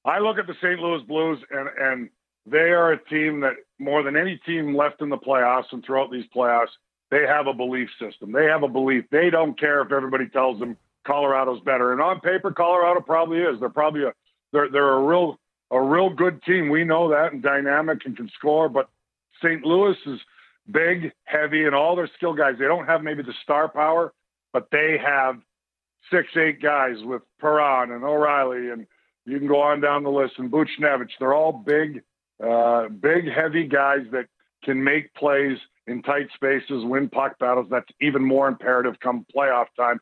I 0.03 0.19
look 0.19 0.37
at 0.37 0.47
the 0.47 0.55
St. 0.61 0.79
Louis 0.79 1.03
Blues 1.03 1.39
and, 1.51 1.69
and 1.79 2.09
they 2.45 2.71
are 2.71 2.93
a 2.93 3.03
team 3.05 3.41
that 3.41 3.53
more 3.79 4.03
than 4.03 4.15
any 4.15 4.37
team 4.45 4.75
left 4.75 5.01
in 5.01 5.09
the 5.09 5.17
playoffs 5.17 5.71
and 5.71 5.83
throughout 5.83 6.11
these 6.11 6.25
playoffs, 6.35 6.69
they 7.11 7.25
have 7.27 7.47
a 7.47 7.53
belief 7.53 7.89
system. 7.99 8.31
They 8.31 8.45
have 8.45 8.63
a 8.63 8.67
belief. 8.67 9.05
They 9.11 9.29
don't 9.29 9.59
care 9.59 9.81
if 9.81 9.91
everybody 9.91 10.27
tells 10.29 10.59
them 10.59 10.77
Colorado's 11.05 11.61
better. 11.61 11.91
And 11.91 12.01
on 12.01 12.19
paper, 12.19 12.51
Colorado 12.51 13.01
probably 13.01 13.39
is. 13.39 13.59
They're 13.59 13.69
probably 13.69 14.03
a 14.03 14.13
they're 14.51 14.69
they're 14.69 14.93
a 14.93 15.03
real 15.03 15.39
a 15.71 15.81
real 15.81 16.09
good 16.09 16.41
team. 16.43 16.69
We 16.69 16.83
know 16.83 17.09
that 17.09 17.33
and 17.33 17.41
dynamic 17.41 18.05
and 18.05 18.15
can 18.15 18.29
score. 18.37 18.69
But 18.69 18.89
St. 19.41 19.63
Louis 19.63 19.97
is 20.05 20.19
big, 20.69 21.11
heavy, 21.23 21.65
and 21.65 21.75
all 21.75 21.95
their 21.95 22.09
skill 22.15 22.33
guys. 22.33 22.55
They 22.59 22.65
don't 22.65 22.85
have 22.85 23.03
maybe 23.03 23.23
the 23.23 23.33
star 23.43 23.69
power, 23.69 24.13
but 24.53 24.69
they 24.71 24.97
have 25.03 25.39
six, 26.11 26.29
eight 26.37 26.61
guys 26.61 26.97
with 27.01 27.21
Perron 27.39 27.91
and 27.91 28.03
O'Reilly, 28.03 28.69
and 28.69 28.85
you 29.25 29.37
can 29.37 29.47
go 29.47 29.61
on 29.61 29.81
down 29.81 30.03
the 30.03 30.11
list. 30.11 30.33
And 30.37 30.51
Buchnevich. 30.51 31.11
They're 31.19 31.33
all 31.33 31.51
big, 31.53 32.03
uh, 32.43 32.87
big, 32.87 33.29
heavy 33.29 33.67
guys 33.67 34.05
that 34.11 34.27
can 34.63 34.83
make 34.83 35.13
plays 35.13 35.57
in 35.87 36.01
tight 36.01 36.27
spaces, 36.35 36.83
win 36.85 37.09
puck 37.09 37.37
battles. 37.39 37.67
That's 37.69 37.89
even 38.01 38.23
more 38.23 38.47
imperative 38.47 38.99
come 38.99 39.25
playoff 39.35 39.65
time. 39.75 39.99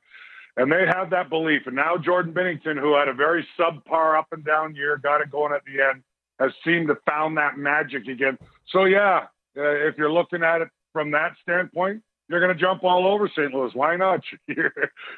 And 0.58 0.71
they 0.71 0.86
have 0.88 1.12
that 1.12 1.30
belief. 1.30 1.63
And 1.67 1.76
now 1.76 1.97
Jordan 1.97 2.34
Binnington, 2.34 2.80
who 2.80 2.95
had 2.95 3.08
a 3.08 3.13
very 3.13 3.47
subpar 3.60 4.17
up 4.17 4.28
and 4.32 4.43
down 4.43 4.76
year, 4.76 4.97
got 4.97 5.21
it 5.21 5.30
going 5.32 5.54
at 5.54 5.62
the 5.65 5.84
end, 5.84 6.04
has 6.39 6.52
seemed 6.65 6.88
to 6.88 6.97
found 7.06 7.38
that 7.38 7.58
magic 7.58 8.08
again. 8.08 8.38
So 8.69 8.86
yeah, 8.86 9.28
uh, 9.56 9.62
if 9.62 9.97
you're 9.97 10.12
looking 10.12 10.43
at 10.43 10.62
it 10.62 10.69
from 10.93 11.12
that 11.12 11.34
standpoint, 11.43 12.02
you're 12.28 12.39
going 12.41 12.56
to 12.56 12.60
jump 12.60 12.84
all 12.84 13.08
over 13.08 13.30
St. 13.30 13.54
Louis. 13.54 13.71
Why 13.73 13.95
not? 13.95 14.21
You're, 14.47 14.73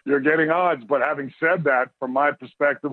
you're 0.05 0.19
getting 0.19 0.51
odds. 0.51 0.84
But 0.88 1.01
having 1.01 1.34
said 1.39 1.63
that, 1.63 1.89
from 1.97 2.13
my 2.13 2.32
perspective, 2.32 2.91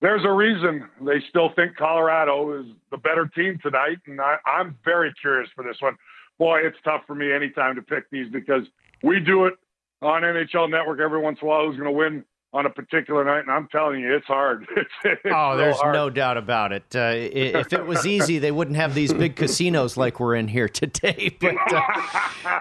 there's 0.00 0.24
a 0.24 0.30
reason 0.30 0.88
they 1.00 1.20
still 1.28 1.50
think 1.56 1.76
Colorado 1.76 2.60
is 2.60 2.66
the 2.90 2.96
better 2.96 3.26
team 3.26 3.58
tonight. 3.62 3.98
And 4.06 4.20
I, 4.20 4.36
I'm 4.46 4.76
very 4.84 5.12
curious 5.20 5.50
for 5.54 5.64
this 5.64 5.76
one. 5.80 5.96
Boy, 6.38 6.60
it's 6.60 6.76
tough 6.84 7.02
for 7.06 7.14
me 7.14 7.32
anytime 7.32 7.74
to 7.74 7.82
pick 7.82 8.08
these 8.10 8.30
because 8.30 8.62
we 9.02 9.18
do 9.18 9.46
it 9.46 9.54
on 10.00 10.22
NHL 10.22 10.70
Network 10.70 11.00
every 11.00 11.20
once 11.20 11.38
in 11.42 11.48
a 11.48 11.50
while 11.50 11.66
who's 11.66 11.76
going 11.76 11.92
to 11.92 11.96
win 11.96 12.24
on 12.52 12.64
a 12.64 12.70
particular 12.70 13.24
night, 13.24 13.40
and 13.40 13.50
I'm 13.50 13.68
telling 13.68 14.00
you, 14.00 14.14
it's 14.14 14.26
hard. 14.26 14.66
It's, 14.76 14.90
it's 15.04 15.20
oh, 15.34 15.56
there's 15.56 15.76
hard. 15.76 15.94
no 15.94 16.08
doubt 16.08 16.38
about 16.38 16.72
it. 16.72 16.84
Uh, 16.94 17.12
if 17.14 17.72
it 17.72 17.84
was 17.84 18.06
easy, 18.06 18.38
they 18.38 18.50
wouldn't 18.50 18.76
have 18.76 18.94
these 18.94 19.12
big 19.12 19.36
casinos 19.36 19.96
like 19.96 20.18
we're 20.18 20.34
in 20.34 20.48
here 20.48 20.68
today. 20.68 21.36
But 21.40 21.56
uh... 21.72 22.60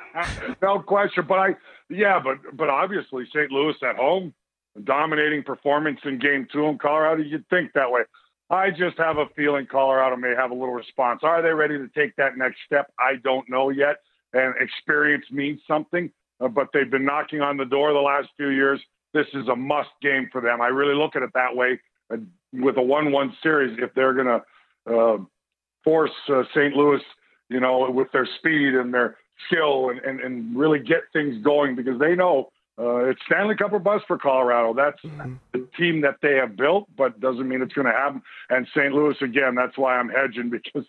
no 0.61 0.79
question. 0.79 1.25
But 1.27 1.39
I, 1.39 1.55
yeah, 1.89 2.19
but 2.21 2.37
but 2.55 2.69
obviously 2.69 3.25
St. 3.27 3.51
Louis 3.51 3.75
at 3.81 3.95
home, 3.95 4.33
dominating 4.83 5.43
performance 5.43 5.99
in 6.03 6.19
Game 6.19 6.47
Two 6.51 6.65
in 6.65 6.77
Colorado. 6.77 7.23
You'd 7.23 7.47
think 7.49 7.73
that 7.73 7.91
way. 7.91 8.01
I 8.49 8.69
just 8.69 8.97
have 8.97 9.17
a 9.17 9.25
feeling 9.35 9.67
Colorado 9.69 10.15
may 10.15 10.33
have 10.35 10.51
a 10.51 10.53
little 10.53 10.73
response. 10.73 11.21
Are 11.23 11.41
they 11.41 11.49
ready 11.49 11.77
to 11.77 11.89
take 11.89 12.15
that 12.15 12.37
next 12.37 12.57
step? 12.65 12.91
I 12.99 13.17
don't 13.23 13.49
know 13.49 13.69
yet. 13.69 13.97
And 14.33 14.53
experience 14.59 15.25
means 15.31 15.59
something, 15.67 16.09
uh, 16.39 16.47
but 16.47 16.67
they've 16.73 16.89
been 16.89 17.05
knocking 17.05 17.41
on 17.41 17.57
the 17.57 17.65
door 17.65 17.91
the 17.91 17.99
last 17.99 18.29
few 18.37 18.49
years. 18.49 18.79
This 19.13 19.27
is 19.33 19.47
a 19.47 19.55
must 19.55 19.89
game 20.01 20.29
for 20.31 20.41
them. 20.41 20.61
I 20.61 20.67
really 20.67 20.95
look 20.95 21.15
at 21.15 21.23
it 21.23 21.31
that 21.33 21.55
way 21.55 21.79
uh, 22.13 22.17
with 22.53 22.77
a 22.77 22.81
1 22.81 23.11
1 23.11 23.37
series 23.43 23.77
if 23.81 23.93
they're 23.95 24.13
going 24.13 24.27
to 24.27 24.93
uh, 24.93 25.17
force 25.83 26.11
uh, 26.29 26.43
St. 26.53 26.73
Louis, 26.73 27.01
you 27.49 27.59
know, 27.59 27.89
with 27.89 28.11
their 28.11 28.27
speed 28.37 28.75
and 28.75 28.93
their 28.93 29.17
skill 29.47 29.89
and, 29.89 29.99
and, 29.99 30.19
and 30.21 30.57
really 30.57 30.79
get 30.79 31.03
things 31.13 31.43
going 31.43 31.75
because 31.75 31.99
they 31.99 32.15
know 32.15 32.49
uh, 32.79 33.05
it's 33.05 33.19
Stanley 33.25 33.55
Cup 33.55 33.73
or 33.73 33.79
bust 33.79 34.05
for 34.07 34.17
Colorado. 34.17 34.73
That's 34.73 35.01
mm-hmm. 35.01 35.33
the 35.51 35.67
team 35.77 36.01
that 36.01 36.17
they 36.21 36.35
have 36.35 36.55
built, 36.55 36.87
but 36.95 37.19
doesn't 37.19 37.47
mean 37.47 37.61
it's 37.61 37.73
going 37.73 37.87
to 37.87 37.91
happen. 37.91 38.21
And 38.49 38.67
St. 38.75 38.93
Louis, 38.93 39.15
again, 39.21 39.55
that's 39.55 39.77
why 39.77 39.97
I'm 39.97 40.09
hedging 40.09 40.49
because 40.51 40.85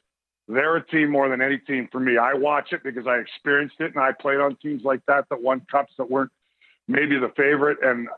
they're 0.49 0.77
a 0.77 0.87
team 0.87 1.11
more 1.11 1.29
than 1.29 1.41
any 1.41 1.59
team 1.59 1.89
for 1.91 2.01
me. 2.01 2.19
I 2.19 2.35
watch 2.35 2.73
it 2.73 2.83
because 2.83 3.07
I 3.07 3.17
experienced 3.17 3.77
it 3.81 3.95
and 3.95 4.03
I 4.03 4.13
played 4.13 4.39
on 4.39 4.57
teams 4.57 4.83
like 4.85 5.01
that 5.07 5.27
that 5.31 5.43
won 5.43 5.63
cups 5.71 5.93
that 5.99 6.11
weren't 6.11 6.31
maybe 6.89 7.19
the 7.19 7.33
favorite. 7.37 7.79
And 7.83 8.09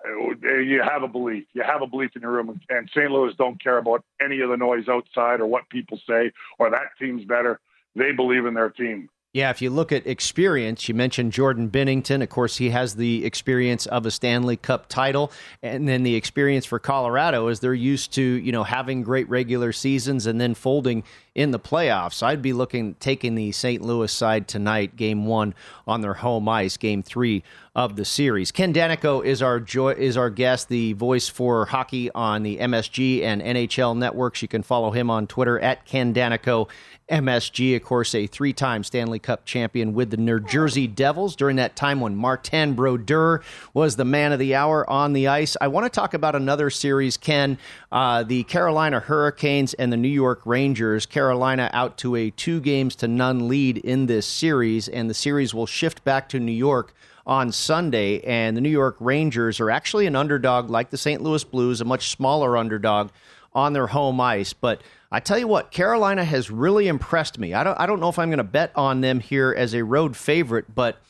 uh, 0.44 0.56
you 0.59 0.83
have 0.83 1.02
a 1.02 1.09
belief. 1.09 1.44
You 1.52 1.62
have 1.62 1.83
a 1.83 1.87
belief 1.87 2.11
in 2.16 2.22
your 2.22 2.33
room. 2.33 2.61
And 2.70 2.88
St. 2.90 3.11
Louis 3.11 3.35
don't 3.38 3.62
care 3.62 3.78
about 3.78 4.04
any 4.24 4.40
of 4.40 4.50
the 4.50 4.56
noise 4.56 4.88
outside 4.88 5.40
or 5.40 5.46
what 5.46 5.68
people 5.70 5.98
say 6.09 6.33
or 6.59 6.70
that 6.70 6.90
team's 6.98 7.24
better. 7.24 7.61
They 7.94 8.12
believe 8.12 8.46
in 8.46 8.54
their 8.54 8.70
team. 8.70 9.09
Yeah, 9.33 9.51
if 9.51 9.62
you 9.62 9.71
look 9.71 9.93
at 9.93 10.09
experience, 10.09 10.88
you 10.88 10.95
mentioned 10.95 11.33
Jordan 11.33 11.71
Binnington. 11.71 12.21
Of 12.21 12.31
course, 12.31 12.57
he 12.57 12.71
has 12.71 12.97
the 12.97 13.25
experience 13.25 13.87
of 13.87 14.05
a 14.05 14.11
Stanley 14.11 14.57
Cup 14.57 14.88
title, 14.88 15.31
and 15.62 15.88
then 15.88 16.03
the 16.03 16.16
experience 16.16 16.66
for 16.66 16.81
Colorado 16.81 17.47
is 17.47 17.61
they're 17.61 17.73
used 17.73 18.12
to 18.14 18.23
you 18.23 18.51
know 18.51 18.64
having 18.64 19.05
great 19.05 19.29
regular 19.29 19.71
seasons 19.71 20.27
and 20.27 20.40
then 20.40 20.55
folding 20.55 21.05
in 21.40 21.53
the 21.53 21.59
playoffs. 21.59 22.22
I'd 22.22 22.42
be 22.42 22.53
looking 22.53 22.94
taking 23.00 23.35
the 23.35 23.50
St. 23.53 23.81
Louis 23.81 24.12
side 24.12 24.46
tonight, 24.46 24.94
Game 24.94 25.24
One 25.24 25.55
on 25.87 26.03
their 26.03 26.12
home 26.12 26.46
ice, 26.50 26.76
Game 26.76 27.03
Three 27.03 27.42
of 27.74 27.96
the 27.96 28.05
series. 28.05 28.53
Ken 28.53 28.74
Daneyko 28.74 29.24
is 29.24 29.40
our 29.40 29.59
joy, 29.59 29.92
is 29.92 30.18
our 30.18 30.29
guest, 30.29 30.68
the 30.68 30.92
voice 30.92 31.29
for 31.29 31.64
hockey 31.64 32.11
on 32.11 32.42
the 32.42 32.59
MSG 32.59 33.22
and 33.22 33.40
NHL 33.40 33.96
networks. 33.96 34.42
You 34.42 34.48
can 34.48 34.62
follow 34.62 34.90
him 34.90 35.09
on 35.09 35.26
Twitter 35.26 35.59
at 35.59 35.87
Ken 35.87 36.12
Daneyko 36.12 36.68
MSG, 37.11 37.74
of 37.74 37.82
course, 37.82 38.14
a 38.14 38.26
three 38.26 38.53
time 38.53 38.84
Stanley 38.84 39.18
Cup 39.18 39.45
champion 39.45 39.95
with 39.95 40.11
the 40.11 40.16
New 40.16 40.41
Jersey 40.41 40.86
Devils 40.86 41.34
during 41.34 41.57
that 41.57 41.74
time 41.74 42.01
when 42.01 42.14
Martin 42.14 42.74
Brodeur 42.74 43.43
was 43.74 43.97
the 43.97 44.05
man 44.05 44.32
of 44.32 44.38
the 44.38 44.55
hour 44.55 44.88
on 44.88 45.12
the 45.12 45.26
ice. 45.26 45.57
I 45.61 45.68
want 45.68 45.86
to 45.86 45.91
talk 45.91 46.14
about 46.14 46.36
another 46.36 46.70
series, 46.70 47.16
Ken. 47.16 47.59
Uh, 47.91 48.22
the 48.22 48.45
Carolina 48.45 49.01
Hurricanes 49.01 49.74
and 49.74 49.93
the 49.93 49.97
New 49.97 50.09
York 50.09 50.43
Rangers. 50.45 51.05
Carolina 51.31 51.70
out 51.72 51.97
to 51.97 52.16
a 52.16 52.31
two 52.31 52.61
games 52.61 52.97
to 52.97 53.07
none 53.07 53.47
lead 53.47 53.78
in 53.78 54.07
this 54.07 54.26
series, 54.26 54.89
and 54.89 55.09
the 55.09 55.14
series 55.14 55.55
will 55.55 55.64
shift 55.64 56.03
back 56.03 56.28
to 56.28 56.41
New 56.41 56.51
York 56.51 56.93
on 57.24 57.53
Sunday. 57.53 58.18
And 58.22 58.57
the 58.57 58.61
New 58.61 58.68
York 58.68 58.97
Rangers 58.99 59.61
are 59.61 59.70
actually 59.70 60.07
an 60.07 60.16
underdog 60.16 60.70
like 60.70 60.91
the 60.91 60.99
St. 60.99 61.22
Louis 61.22 61.45
Blues, 61.45 61.81
a 61.81 61.85
much 61.85 62.11
smaller 62.11 62.57
underdog 62.57 63.11
on 63.53 63.74
their 63.74 63.87
home 63.87 64.20
ice. 64.20 64.53
But 64.53 64.83
I 65.12 65.20
tell 65.20 65.39
you 65.39 65.47
what, 65.47 65.70
Carolina 65.70 66.24
has 66.24 66.51
really 66.51 66.89
impressed 66.89 67.39
me. 67.39 67.55
I 67.55 67.62
don't, 67.62 67.78
I 67.78 67.87
don't 67.87 68.01
know 68.01 68.09
if 68.09 68.18
I'm 68.18 68.31
going 68.31 68.39
to 68.39 68.45
bet 68.45 68.72
on 68.74 69.01
them 69.01 69.20
here 69.20 69.55
as 69.57 69.72
a 69.72 69.85
road 69.85 70.16
favorite, 70.16 70.74
but 70.74 71.01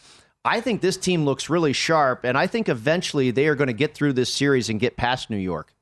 I 0.45 0.61
think 0.61 0.83
this 0.83 0.99
team 0.99 1.25
looks 1.25 1.49
really 1.49 1.73
sharp, 1.73 2.25
and 2.25 2.37
I 2.37 2.47
think 2.47 2.69
eventually 2.69 3.31
they 3.31 3.47
are 3.47 3.55
going 3.55 3.69
to 3.69 3.73
get 3.73 3.95
through 3.95 4.13
this 4.13 4.31
series 4.31 4.69
and 4.69 4.79
get 4.79 4.99
past 4.99 5.31
New 5.31 5.39
York. 5.39 5.73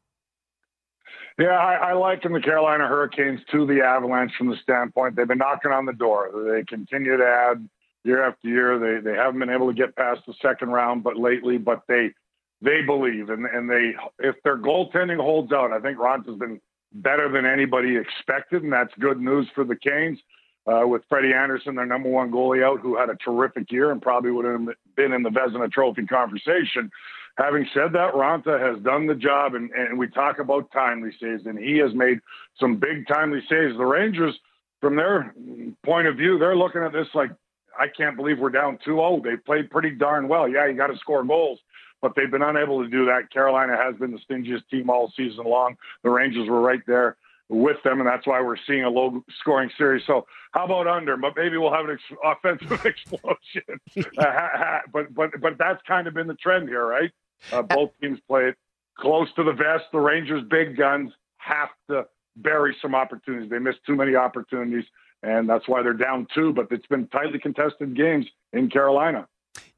Yeah, 1.38 1.50
I, 1.50 1.90
I 1.90 1.92
liken 1.92 2.32
the 2.32 2.40
Carolina 2.40 2.88
Hurricanes 2.88 3.40
to 3.52 3.64
the 3.64 3.80
Avalanche 3.80 4.32
from 4.36 4.48
the 4.50 4.56
standpoint 4.62 5.14
they've 5.14 5.28
been 5.28 5.38
knocking 5.38 5.70
on 5.70 5.86
the 5.86 5.92
door. 5.92 6.30
They 6.34 6.64
continue 6.64 7.16
to 7.16 7.24
add 7.24 7.68
year 8.02 8.26
after 8.26 8.48
year. 8.48 8.78
They 8.78 9.00
they 9.00 9.16
haven't 9.16 9.38
been 9.38 9.50
able 9.50 9.68
to 9.68 9.74
get 9.74 9.94
past 9.94 10.22
the 10.26 10.34
second 10.42 10.70
round, 10.70 11.04
but 11.04 11.16
lately, 11.16 11.56
but 11.56 11.82
they 11.86 12.10
they 12.60 12.82
believe 12.82 13.30
and 13.30 13.46
and 13.46 13.70
they 13.70 13.94
if 14.18 14.34
their 14.42 14.58
goaltending 14.58 15.20
holds 15.20 15.52
out, 15.52 15.72
I 15.72 15.78
think 15.78 15.98
Raanta's 15.98 16.38
been 16.38 16.60
better 16.92 17.30
than 17.30 17.46
anybody 17.46 17.96
expected, 17.96 18.64
and 18.64 18.72
that's 18.72 18.92
good 18.98 19.20
news 19.20 19.46
for 19.54 19.64
the 19.64 19.76
Canes. 19.76 20.18
Uh, 20.66 20.86
with 20.86 21.00
Freddie 21.08 21.32
Andersen, 21.32 21.76
their 21.76 21.86
number 21.86 22.10
one 22.10 22.30
goalie 22.30 22.62
out, 22.62 22.80
who 22.80 22.94
had 22.94 23.08
a 23.08 23.16
terrific 23.24 23.72
year 23.72 23.90
and 23.90 24.02
probably 24.02 24.30
would 24.30 24.44
have 24.44 24.76
been 24.96 25.14
in 25.14 25.22
the 25.22 25.30
Vezina 25.30 25.72
Trophy 25.72 26.04
conversation. 26.04 26.90
Having 27.38 27.68
said 27.72 27.92
that, 27.92 28.14
Raanta 28.14 28.60
has 28.60 28.82
done 28.82 29.06
the 29.06 29.14
job, 29.14 29.54
and, 29.54 29.70
and 29.70 29.96
we 29.96 30.08
talk 30.08 30.40
about 30.40 30.72
timely 30.72 31.10
saves, 31.22 31.46
and 31.46 31.56
he 31.56 31.78
has 31.78 31.94
made 31.94 32.18
some 32.58 32.76
big 32.76 33.06
timely 33.06 33.40
saves. 33.48 33.76
The 33.76 33.86
Rangers, 33.86 34.36
from 34.80 34.96
their 34.96 35.32
point 35.84 36.08
of 36.08 36.16
view, 36.16 36.36
they're 36.36 36.56
looking 36.56 36.82
at 36.82 36.92
this 36.92 37.06
like, 37.14 37.30
I 37.78 37.86
can't 37.96 38.16
believe 38.16 38.40
we're 38.40 38.50
down 38.50 38.78
2 38.84 38.90
0. 38.90 39.22
They 39.22 39.36
played 39.36 39.70
pretty 39.70 39.90
darn 39.90 40.26
well. 40.26 40.48
Yeah, 40.48 40.66
you 40.66 40.76
got 40.76 40.88
to 40.88 40.96
score 40.98 41.22
goals, 41.22 41.60
but 42.02 42.12
they've 42.16 42.30
been 42.30 42.42
unable 42.42 42.82
to 42.82 42.90
do 42.90 43.04
that. 43.06 43.30
Carolina 43.32 43.76
has 43.76 43.94
been 43.94 44.10
the 44.10 44.18
stingiest 44.28 44.68
team 44.68 44.90
all 44.90 45.12
season 45.16 45.44
long. 45.44 45.76
The 46.02 46.10
Rangers 46.10 46.48
were 46.48 46.60
right 46.60 46.82
there 46.88 47.16
with 47.48 47.80
them, 47.84 48.00
and 48.00 48.08
that's 48.08 48.26
why 48.26 48.40
we're 48.42 48.56
seeing 48.66 48.82
a 48.82 48.90
low 48.90 49.22
scoring 49.38 49.70
series. 49.78 50.02
So, 50.08 50.26
how 50.50 50.64
about 50.64 50.88
under? 50.88 51.16
But 51.16 51.34
maybe 51.36 51.56
we'll 51.56 51.72
have 51.72 51.84
an 51.84 51.92
ex- 51.92 52.18
offensive 52.24 52.84
explosion. 52.84 53.80
uh, 54.18 54.78
but 54.92 55.14
but 55.14 55.40
but 55.40 55.56
that's 55.56 55.80
kind 55.86 56.08
of 56.08 56.14
been 56.14 56.26
the 56.26 56.34
trend 56.34 56.68
here, 56.68 56.84
right? 56.84 57.12
Uh, 57.52 57.62
both 57.62 57.90
teams 58.00 58.18
play 58.28 58.48
it 58.48 58.56
close 58.98 59.28
to 59.36 59.44
the 59.44 59.52
vest. 59.52 59.84
The 59.92 60.00
Rangers' 60.00 60.44
big 60.48 60.76
guns 60.76 61.12
have 61.38 61.70
to 61.88 62.06
bury 62.36 62.76
some 62.80 62.94
opportunities. 62.94 63.50
They 63.50 63.58
missed 63.58 63.80
too 63.86 63.96
many 63.96 64.14
opportunities, 64.14 64.84
and 65.22 65.48
that's 65.48 65.68
why 65.68 65.82
they're 65.82 65.92
down 65.92 66.26
two. 66.34 66.52
But 66.52 66.68
it's 66.70 66.86
been 66.86 67.06
tightly 67.08 67.38
contested 67.38 67.96
games 67.96 68.26
in 68.52 68.68
Carolina. 68.70 69.26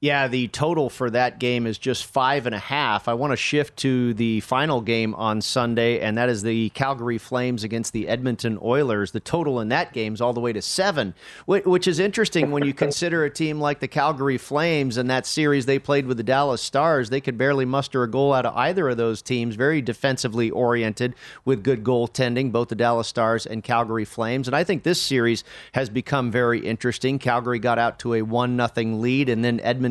Yeah, 0.03 0.29
the 0.29 0.49
total 0.49 0.89
for 0.89 1.11
that 1.11 1.39
game 1.39 1.67
is 1.67 1.77
just 1.77 2.07
five 2.07 2.47
and 2.47 2.55
a 2.55 2.59
half. 2.59 3.07
I 3.07 3.13
want 3.13 3.33
to 3.33 3.37
shift 3.37 3.77
to 3.81 4.15
the 4.15 4.41
final 4.41 4.81
game 4.81 5.15
on 5.15 5.43
Sunday, 5.43 6.01
and 6.01 6.17
that 6.17 6.31
is 6.31 6.43
the 6.43 6.71
Calgary 6.71 7.19
Flames 7.19 7.65
against 7.65 7.93
the 7.93 8.09
Edmonton 8.09 8.59
Oilers. 8.63 9.13
The 9.13 9.21
total 9.21 9.61
in 9.61 9.69
that 9.69 9.93
game 9.93 10.15
is 10.15 10.23
all 10.23 10.33
the 10.33 10.41
way 10.41 10.55
to 10.55 10.63
seven, 10.63 11.13
which 11.45 11.87
is 11.87 11.99
interesting 11.99 12.51
when 12.51 12.65
you 12.65 12.73
consider 12.73 13.25
a 13.25 13.31
team 13.31 13.61
like 13.61 13.81
the 13.81 13.89
Calgary 13.89 14.39
Flames 14.39 14.97
and 14.97 15.11
that 15.11 15.27
series 15.27 15.67
they 15.67 15.79
played 15.79 16.07
with 16.07 16.17
the 16.17 16.23
Dallas 16.23 16.63
Stars. 16.63 17.11
They 17.11 17.21
could 17.21 17.37
barely 17.37 17.67
muster 17.67 18.03
a 18.03 18.11
goal 18.11 18.33
out 18.33 18.47
of 18.47 18.57
either 18.57 18.89
of 18.89 18.97
those 18.97 19.21
teams. 19.21 19.55
Very 19.55 19.83
defensively 19.83 20.51
oriented 20.51 21.15
with 21.45 21.63
good 21.63 21.85
goaltending, 21.85 22.53
both 22.53 22.69
the 22.69 22.75
Dallas 22.75 23.07
Stars 23.09 23.45
and 23.45 23.63
Calgary 23.63 24.07
Flames. 24.07 24.49
And 24.49 24.57
I 24.57 24.65
think 24.65 24.83
this 24.83 25.03
series 25.03 25.45
has 25.75 25.91
become 25.91 26.31
very 26.31 26.61
interesting. 26.61 27.19
Calgary 27.19 27.59
got 27.59 27.79
out 27.79 27.99
to 27.99 28.15
a 28.15 28.23
one 28.23 28.57
nothing 28.57 29.03
lead, 29.03 29.29
and 29.29 29.45
then 29.45 29.61
Edmonton 29.61 29.90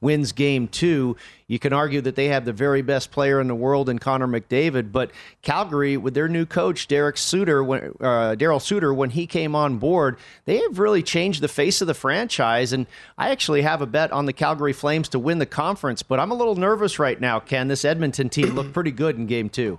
wins 0.00 0.32
game 0.32 0.68
two. 0.68 1.16
You 1.48 1.58
can 1.58 1.72
argue 1.72 2.00
that 2.00 2.16
they 2.16 2.26
have 2.26 2.44
the 2.44 2.52
very 2.52 2.82
best 2.82 3.10
player 3.12 3.40
in 3.40 3.46
the 3.46 3.54
world 3.54 3.88
in 3.88 3.98
Connor 3.98 4.26
McDavid, 4.26 4.90
but 4.90 5.10
Calgary, 5.42 5.96
with 5.96 6.14
their 6.14 6.28
new 6.28 6.44
coach 6.44 6.88
Derek 6.88 7.16
Suter, 7.16 7.62
uh, 7.62 8.34
Daryl 8.34 8.60
Sutter, 8.60 8.92
when 8.92 9.10
he 9.10 9.26
came 9.26 9.54
on 9.54 9.78
board, 9.78 10.18
they 10.44 10.58
have 10.58 10.78
really 10.78 11.02
changed 11.02 11.40
the 11.40 11.48
face 11.48 11.80
of 11.80 11.86
the 11.86 11.94
franchise. 11.94 12.72
And 12.72 12.86
I 13.16 13.30
actually 13.30 13.62
have 13.62 13.80
a 13.80 13.86
bet 13.86 14.10
on 14.10 14.26
the 14.26 14.32
Calgary 14.32 14.72
Flames 14.72 15.08
to 15.10 15.18
win 15.18 15.38
the 15.38 15.46
conference, 15.46 16.02
but 16.02 16.18
I'm 16.18 16.32
a 16.32 16.34
little 16.34 16.56
nervous 16.56 16.98
right 16.98 17.20
now. 17.20 17.38
Ken, 17.38 17.68
this 17.68 17.84
Edmonton 17.84 18.28
team 18.28 18.54
looked 18.54 18.72
pretty 18.72 18.90
good 18.90 19.16
in 19.16 19.26
Game 19.26 19.48
Two. 19.48 19.78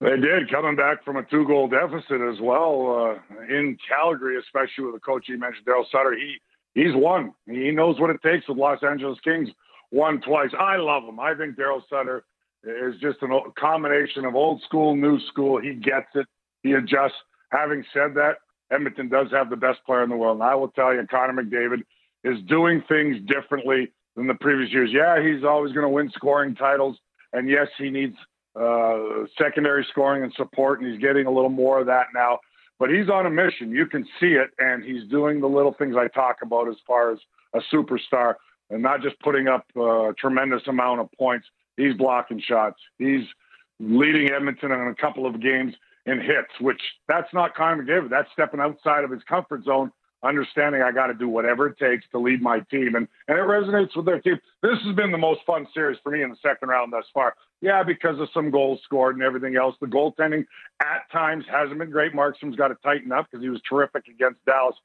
They 0.00 0.16
did, 0.16 0.48
coming 0.48 0.76
back 0.76 1.04
from 1.04 1.16
a 1.16 1.24
two 1.24 1.44
goal 1.44 1.66
deficit 1.66 2.20
as 2.20 2.40
well 2.40 3.18
uh, 3.18 3.44
in 3.52 3.76
Calgary, 3.88 4.38
especially 4.38 4.84
with 4.84 4.94
the 4.94 5.00
coach 5.00 5.28
you 5.28 5.38
mentioned, 5.38 5.66
Daryl 5.66 5.84
Sutter. 5.90 6.14
He 6.14 6.36
he's 6.74 6.94
won. 6.94 7.32
He 7.46 7.70
knows 7.70 8.00
what 8.00 8.10
it 8.10 8.22
takes 8.22 8.48
with 8.48 8.58
Los 8.58 8.82
Angeles 8.82 9.18
Kings. 9.22 9.48
Won 9.90 10.20
twice. 10.20 10.50
I 10.58 10.76
love 10.76 11.04
him. 11.04 11.18
I 11.18 11.34
think 11.34 11.56
Daryl 11.56 11.82
Sutter 11.88 12.24
is 12.64 12.94
just 13.00 13.18
a 13.22 13.40
combination 13.58 14.24
of 14.24 14.34
old 14.34 14.62
school, 14.62 14.94
new 14.94 15.18
school. 15.28 15.60
He 15.60 15.74
gets 15.74 16.08
it. 16.14 16.26
He 16.62 16.72
adjusts. 16.72 17.14
Having 17.50 17.84
said 17.94 18.14
that, 18.14 18.36
Edmonton 18.70 19.08
does 19.08 19.28
have 19.30 19.48
the 19.48 19.56
best 19.56 19.78
player 19.86 20.02
in 20.02 20.10
the 20.10 20.16
world, 20.16 20.36
and 20.36 20.44
I 20.44 20.54
will 20.54 20.68
tell 20.68 20.92
you, 20.92 21.06
Connor 21.10 21.42
McDavid 21.42 21.82
is 22.24 22.42
doing 22.46 22.82
things 22.88 23.16
differently 23.26 23.90
than 24.16 24.26
the 24.26 24.34
previous 24.34 24.70
years. 24.70 24.90
Yeah, 24.92 25.22
he's 25.22 25.44
always 25.44 25.72
going 25.72 25.84
to 25.84 25.88
win 25.88 26.10
scoring 26.14 26.54
titles, 26.54 26.98
and 27.32 27.48
yes, 27.48 27.68
he 27.78 27.88
needs 27.88 28.16
uh, 28.58 29.24
secondary 29.38 29.86
scoring 29.90 30.24
and 30.24 30.32
support, 30.36 30.80
and 30.80 30.90
he's 30.90 31.00
getting 31.00 31.26
a 31.26 31.30
little 31.30 31.48
more 31.48 31.80
of 31.80 31.86
that 31.86 32.08
now. 32.14 32.38
But 32.78 32.90
he's 32.90 33.08
on 33.08 33.26
a 33.26 33.30
mission. 33.30 33.70
You 33.70 33.86
can 33.86 34.04
see 34.20 34.34
it, 34.34 34.50
and 34.58 34.84
he's 34.84 35.04
doing 35.08 35.40
the 35.40 35.48
little 35.48 35.72
things 35.72 35.96
I 35.96 36.08
talk 36.08 36.38
about 36.42 36.68
as 36.68 36.76
far 36.86 37.12
as 37.12 37.18
a 37.54 37.60
superstar, 37.72 38.34
and 38.70 38.82
not 38.82 39.02
just 39.02 39.18
putting 39.20 39.48
up 39.48 39.66
a 39.76 40.12
tremendous 40.18 40.62
amount 40.66 41.00
of 41.00 41.10
points. 41.18 41.46
He's 41.76 41.94
blocking 41.94 42.40
shots. 42.40 42.78
He's 42.98 43.24
leading 43.80 44.30
Edmonton 44.30 44.72
in 44.72 44.80
a 44.80 44.94
couple 44.94 45.26
of 45.26 45.40
games 45.40 45.74
in 46.06 46.20
hits, 46.20 46.52
which 46.60 46.80
that's 47.06 47.32
not 47.32 47.54
Connor 47.54 47.84
McDavid. 47.84 48.10
That's 48.10 48.28
stepping 48.32 48.60
outside 48.60 49.04
of 49.04 49.10
his 49.10 49.22
comfort 49.28 49.64
zone 49.64 49.90
understanding 50.22 50.82
I 50.82 50.92
got 50.92 51.06
to 51.08 51.14
do 51.14 51.28
whatever 51.28 51.68
it 51.68 51.78
takes 51.78 52.04
to 52.12 52.18
lead 52.18 52.42
my 52.42 52.60
team. 52.70 52.94
And, 52.94 53.06
and 53.28 53.38
it 53.38 53.42
resonates 53.42 53.96
with 53.96 54.06
their 54.06 54.20
team. 54.20 54.38
This 54.62 54.78
has 54.84 54.96
been 54.96 55.12
the 55.12 55.18
most 55.18 55.40
fun 55.46 55.66
series 55.72 55.98
for 56.02 56.12
me 56.12 56.22
in 56.22 56.30
the 56.30 56.36
second 56.42 56.68
round 56.68 56.92
thus 56.92 57.04
far. 57.14 57.34
Yeah, 57.60 57.82
because 57.82 58.20
of 58.20 58.28
some 58.32 58.50
goals 58.50 58.80
scored 58.84 59.14
and 59.14 59.24
everything 59.24 59.56
else. 59.56 59.74
The 59.80 59.86
goaltending 59.86 60.44
at 60.80 61.10
times 61.12 61.44
hasn't 61.50 61.78
been 61.78 61.90
great. 61.90 62.12
Markstrom's 62.12 62.56
got 62.56 62.68
to 62.68 62.76
tighten 62.82 63.12
up 63.12 63.26
because 63.30 63.42
he 63.42 63.48
was 63.48 63.60
terrific 63.68 64.08
against 64.08 64.44
Dallas. 64.44 64.76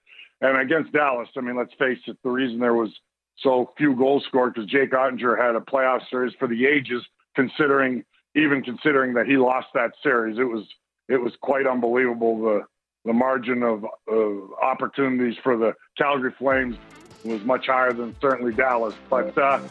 And 0.42 0.58
against 0.58 0.92
Dallas, 0.92 1.30
I 1.38 1.42
mean, 1.42 1.58
let's 1.58 1.74
face 1.80 2.00
it, 2.08 2.18
the 2.24 2.30
reason 2.30 2.60
there 2.60 2.74
was 2.74 2.90
so 3.38 3.74
few 3.78 3.96
goals 3.96 4.24
scored 4.28 4.54
because 4.54 4.70
Jake 4.70 4.92
Oettinger 4.92 5.40
had 5.40 5.56
a 5.56 5.60
playoff 5.60 6.02
series 6.10 6.34
for 6.38 6.48
the 6.48 6.66
ages, 6.66 7.04
considering 7.36 8.04
even 8.36 8.62
considering 8.62 9.14
that 9.14 9.26
he 9.26 9.38
lost 9.38 9.68
that 9.74 9.92
series. 10.02 10.38
It 10.38 10.44
was 10.44 10.66
it 11.10 11.18
was 11.18 11.34
quite 11.42 11.68
unbelievable 11.68 12.42
the 12.42 12.62
the 13.06 13.14
margin 13.14 13.64
of, 13.64 13.86
of 14.08 14.54
opportunities 14.62 15.38
for 15.44 15.58
the 15.58 15.74
Calgary 15.98 16.34
Flames 16.38 16.78
was 17.24 17.44
much 17.44 17.68
higher 17.68 17.94
than 17.94 18.16
certainly 18.22 18.54
Dallas. 18.54 18.96
But 19.10 19.38
uh, 19.38 19.62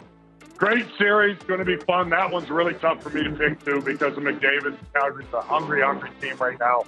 great 0.57 0.85
series, 0.97 1.37
going 1.39 1.59
to 1.59 1.65
be 1.65 1.77
fun. 1.77 2.09
That 2.09 2.31
one's 2.31 2.49
really 2.49 2.73
tough 2.75 3.01
for 3.01 3.09
me 3.09 3.23
to 3.23 3.31
pick 3.31 3.63
too 3.63 3.81
because 3.81 4.17
of 4.17 4.23
McDavid. 4.23 4.77
Calgary's 4.93 5.27
a 5.33 5.41
hungry, 5.41 5.81
hungry 5.81 6.09
team 6.21 6.35
right 6.37 6.59
now. 6.59 6.85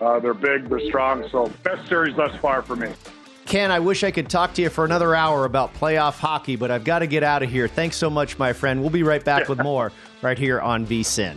Uh, 0.00 0.20
they're 0.20 0.34
big, 0.34 0.68
they're 0.68 0.80
strong. 0.86 1.28
So 1.30 1.52
best 1.62 1.88
series 1.88 2.16
thus 2.16 2.34
far 2.40 2.62
for 2.62 2.76
me. 2.76 2.92
Ken, 3.46 3.70
I 3.70 3.78
wish 3.78 4.04
I 4.04 4.10
could 4.10 4.28
talk 4.28 4.52
to 4.54 4.62
you 4.62 4.68
for 4.68 4.84
another 4.84 5.14
hour 5.14 5.46
about 5.46 5.72
playoff 5.74 6.18
hockey, 6.18 6.56
but 6.56 6.70
I've 6.70 6.84
got 6.84 6.98
to 6.98 7.06
get 7.06 7.22
out 7.22 7.42
of 7.42 7.50
here. 7.50 7.66
Thanks 7.66 7.96
so 7.96 8.10
much, 8.10 8.38
my 8.38 8.52
friend. 8.52 8.82
We'll 8.82 8.90
be 8.90 9.02
right 9.02 9.24
back 9.24 9.48
with 9.48 9.58
more 9.62 9.90
right 10.20 10.38
here 10.38 10.60
on 10.60 10.86
VSIN. 10.86 11.36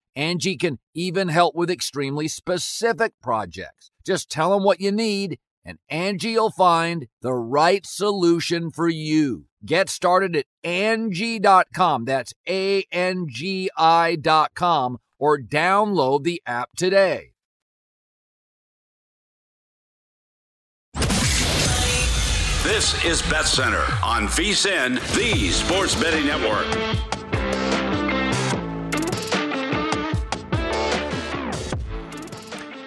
Angie 0.15 0.57
can 0.57 0.79
even 0.93 1.29
help 1.29 1.55
with 1.55 1.69
extremely 1.69 2.27
specific 2.27 3.13
projects. 3.21 3.91
Just 4.05 4.29
tell 4.29 4.51
them 4.51 4.63
what 4.63 4.79
you 4.79 4.91
need 4.91 5.39
and 5.63 5.77
Angie 5.89 6.35
will 6.35 6.51
find 6.51 7.07
the 7.21 7.33
right 7.33 7.85
solution 7.85 8.71
for 8.71 8.89
you. 8.89 9.45
Get 9.65 9.89
started 9.89 10.35
at 10.35 10.45
Angie.com. 10.63 12.05
That's 12.05 12.33
A 12.47 12.83
N 12.91 13.27
G 13.29 13.69
I.com 13.77 14.97
or 15.19 15.39
download 15.39 16.23
the 16.23 16.41
app 16.45 16.71
today. 16.75 17.33
This 22.63 23.03
is 23.05 23.21
Bet 23.23 23.45
Center 23.45 23.83
on 24.03 24.27
VSIN, 24.27 24.95
the 25.15 25.49
Sports 25.49 25.95
Betting 25.95 26.25
Network. 26.25 27.10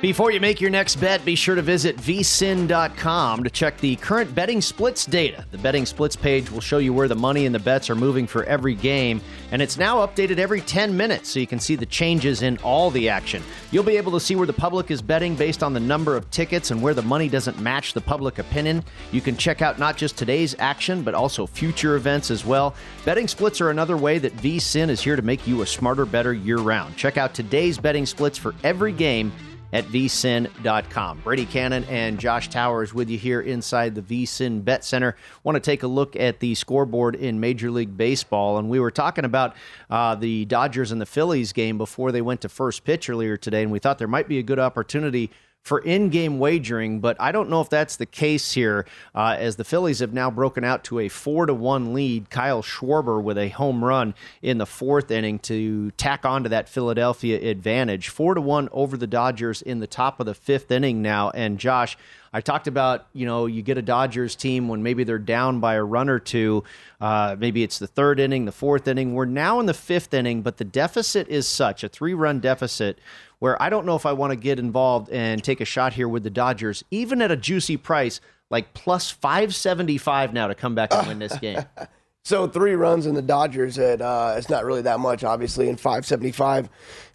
Before 0.05 0.30
you 0.30 0.38
make 0.38 0.61
your 0.61 0.68
next 0.68 0.96
bet, 0.96 1.24
be 1.24 1.34
sure 1.34 1.55
to 1.55 1.62
visit 1.62 1.96
vsin.com 1.96 3.42
to 3.42 3.48
check 3.48 3.78
the 3.78 3.96
current 3.96 4.34
betting 4.34 4.61
splits 4.61 5.07
data. 5.07 5.46
The 5.50 5.57
betting 5.57 5.86
splits 5.86 6.14
page 6.14 6.50
will 6.50 6.61
show 6.61 6.76
you 6.76 6.92
where 6.92 7.09
the 7.09 7.14
money 7.14 7.46
and 7.46 7.55
the 7.55 7.59
bets 7.59 7.88
are 7.88 7.94
moving 7.94 8.26
for 8.26 8.44
every 8.44 8.74
game, 8.74 9.22
and 9.50 9.62
it's 9.62 9.78
now 9.78 10.07
updated 10.07 10.36
every 10.36 10.61
10 10.61 10.94
minutes 10.94 11.30
so 11.30 11.40
you 11.40 11.46
can 11.46 11.59
see 11.59 11.74
the 11.74 11.86
changes 11.86 12.42
in 12.42 12.59
all 12.59 12.90
the 12.90 13.09
action. 13.09 13.42
You'll 13.70 13.82
be 13.82 13.96
able 13.96 14.12
to 14.12 14.20
see 14.20 14.36
where 14.36 14.46
the 14.46 14.52
public 14.52 14.90
is 14.90 15.00
betting 15.00 15.36
based 15.36 15.62
on 15.62 15.72
the 15.72 15.80
number 15.80 16.18
of 16.18 16.30
tickets 16.30 16.70
and 16.70 16.82
where 16.82 16.92
the 16.92 17.00
money 17.00 17.30
doesn't 17.30 17.59
match 17.59 17.94
the 17.94 18.02
public 18.02 18.38
opinion. 18.38 18.84
You 19.11 19.22
can 19.22 19.38
check 19.38 19.62
out 19.62 19.78
not 19.78 19.96
just 19.96 20.18
today's 20.18 20.55
action, 20.59 21.02
but 21.02 21.14
also 21.14 21.46
future 21.46 21.94
events 21.94 22.30
as 22.30 22.44
well. 22.44 22.74
Betting 23.07 23.26
splits 23.26 23.59
are 23.62 23.70
another 23.70 23.96
way 23.96 24.18
that 24.18 24.36
vsin 24.36 24.90
is 24.90 25.00
here 25.00 25.16
to 25.16 25.22
make 25.22 25.46
you 25.46 25.62
a 25.62 25.66
smarter, 25.66 26.05
better 26.05 26.34
year 26.34 26.59
round. 26.59 26.94
Check 26.94 27.16
out 27.16 27.32
today's 27.32 27.78
betting 27.78 28.05
splits 28.05 28.36
for 28.36 28.55
every 28.64 28.92
game 28.92 29.32
at 29.75 29.85
vsin.com. 29.87 31.20
Brady 31.25 31.45
Cannon 31.45 31.83
and 31.91 32.20
Josh 32.20 32.49
Towers 32.49 32.95
with 32.95 33.11
you 33.11 33.18
here 33.18 33.41
inside 33.41 33.97
the 33.97 34.03
vsin 34.03 34.64
Bet 34.64 34.85
Center. 34.85 35.16
Want 35.43 35.57
to 35.57 35.61
take 35.61 35.83
a 35.83 35.89
look 35.89 36.14
at 36.14 36.39
the 36.39 36.55
scoreboard 36.55 37.16
in 37.16 37.41
Major 37.41 37.72
League 37.72 37.97
Baseball, 37.97 38.57
and 38.57 38.70
we 38.70 38.79
were 38.79 38.93
talking 38.93 39.25
about 39.25 39.57
uh, 39.91 40.14
the 40.14 40.45
Dodgers 40.45 40.93
and 40.93 41.01
the 41.01 41.07
Phillies 41.07 41.53
game 41.53 41.77
before 41.77 42.12
they 42.12 42.22
went 42.22 42.41
to 42.43 42.49
first 42.49 42.85
pitch 42.85 43.11
earlier 43.11 43.37
today, 43.37 43.62
and 43.62 43.72
we 43.72 43.81
thought 43.81 43.99
there 43.99 44.07
might 44.07 44.29
be 44.29 44.39
a 44.39 44.45
good 44.45 44.61
opportunity 44.61 45.31
for 45.64 45.78
in-game 45.78 46.38
wagering, 46.38 47.00
but 47.00 47.16
I 47.18 47.32
don't 47.32 47.48
know 47.48 47.62
if 47.62 47.70
that's 47.70 47.96
the 47.96 48.04
case 48.04 48.52
here, 48.52 48.84
uh, 49.14 49.36
as 49.38 49.56
the 49.56 49.64
Phillies 49.64 50.00
have 50.00 50.12
now 50.12 50.30
broken 50.30 50.62
out 50.62 50.84
to 50.84 50.98
a 50.98 51.08
four 51.08 51.46
to 51.46 51.54
one 51.54 51.94
lead. 51.94 52.28
Kyle 52.28 52.62
Schwarber 52.62 53.22
with 53.22 53.38
a 53.38 53.48
home 53.48 53.82
run 53.82 54.14
in 54.42 54.58
the 54.58 54.66
fourth 54.66 55.10
inning 55.10 55.38
to 55.40 55.90
tack 55.92 56.26
on 56.26 56.42
to 56.42 56.50
that 56.50 56.68
Philadelphia 56.68 57.50
advantage. 57.50 58.10
Four 58.10 58.34
to 58.34 58.42
one 58.42 58.68
over 58.72 58.98
the 58.98 59.06
Dodgers 59.06 59.62
in 59.62 59.80
the 59.80 59.86
top 59.86 60.20
of 60.20 60.26
the 60.26 60.34
fifth 60.34 60.70
inning 60.70 61.00
now. 61.00 61.30
And 61.30 61.58
Josh, 61.58 61.96
I 62.35 62.41
talked 62.41 62.66
about 62.66 63.07
you 63.12 63.26
know 63.26 63.47
you 63.47 63.62
get 63.62 63.78
a 63.78 63.82
Dodgers 63.82 64.35
team 64.35 64.66
when 64.66 64.82
maybe 64.82 65.05
they're 65.05 65.18
down 65.18 65.61
by 65.61 65.74
a 65.74 65.85
run 65.85 66.09
or 66.09 66.18
two. 66.18 66.64
Uh, 67.01 67.37
maybe 67.39 67.62
it's 67.62 67.78
the 67.78 67.87
third 67.87 68.18
inning, 68.18 68.45
the 68.45 68.53
fourth 68.53 68.89
inning. 68.89 69.14
We're 69.14 69.24
now 69.24 69.61
in 69.61 69.66
the 69.66 69.74
fifth 69.74 70.12
inning, 70.12 70.43
but 70.43 70.57
the 70.57 70.64
deficit 70.64 71.28
is 71.28 71.47
such 71.47 71.85
a 71.85 71.89
three-run 71.89 72.41
deficit 72.41 72.99
where 73.39 73.61
I 73.62 73.70
don't 73.70 73.87
know 73.87 73.95
if 73.95 74.05
I 74.05 74.12
want 74.12 74.32
to 74.32 74.37
get 74.37 74.59
involved 74.59 75.11
and 75.11 75.43
take 75.45 75.61
a 75.61 75.64
shot 75.64 75.93
here 75.93 76.09
with 76.09 76.24
the 76.24 76.30
Dodgers, 76.30 76.82
even 76.91 77.22
at 77.22 77.30
a 77.30 77.37
juicy 77.37 77.76
price 77.76 78.20
like 78.51 78.74
plus 78.74 79.11
575 79.11 80.32
now 80.32 80.49
to 80.49 80.55
come 80.55 80.74
back 80.74 80.93
and 80.93 81.07
win 81.07 81.18
this 81.20 81.37
game. 81.39 81.64
so 82.24 82.49
three 82.49 82.74
runs 82.74 83.07
in 83.07 83.14
the 83.14 83.22
Dodgers 83.22 83.78
at 83.78 84.01
uh, 84.01 84.35
it's 84.37 84.51
not 84.51 84.64
really 84.64 84.82
that 84.82 84.99
much, 84.99 85.22
obviously, 85.24 85.68
in 85.68 85.76
575. 85.76 86.68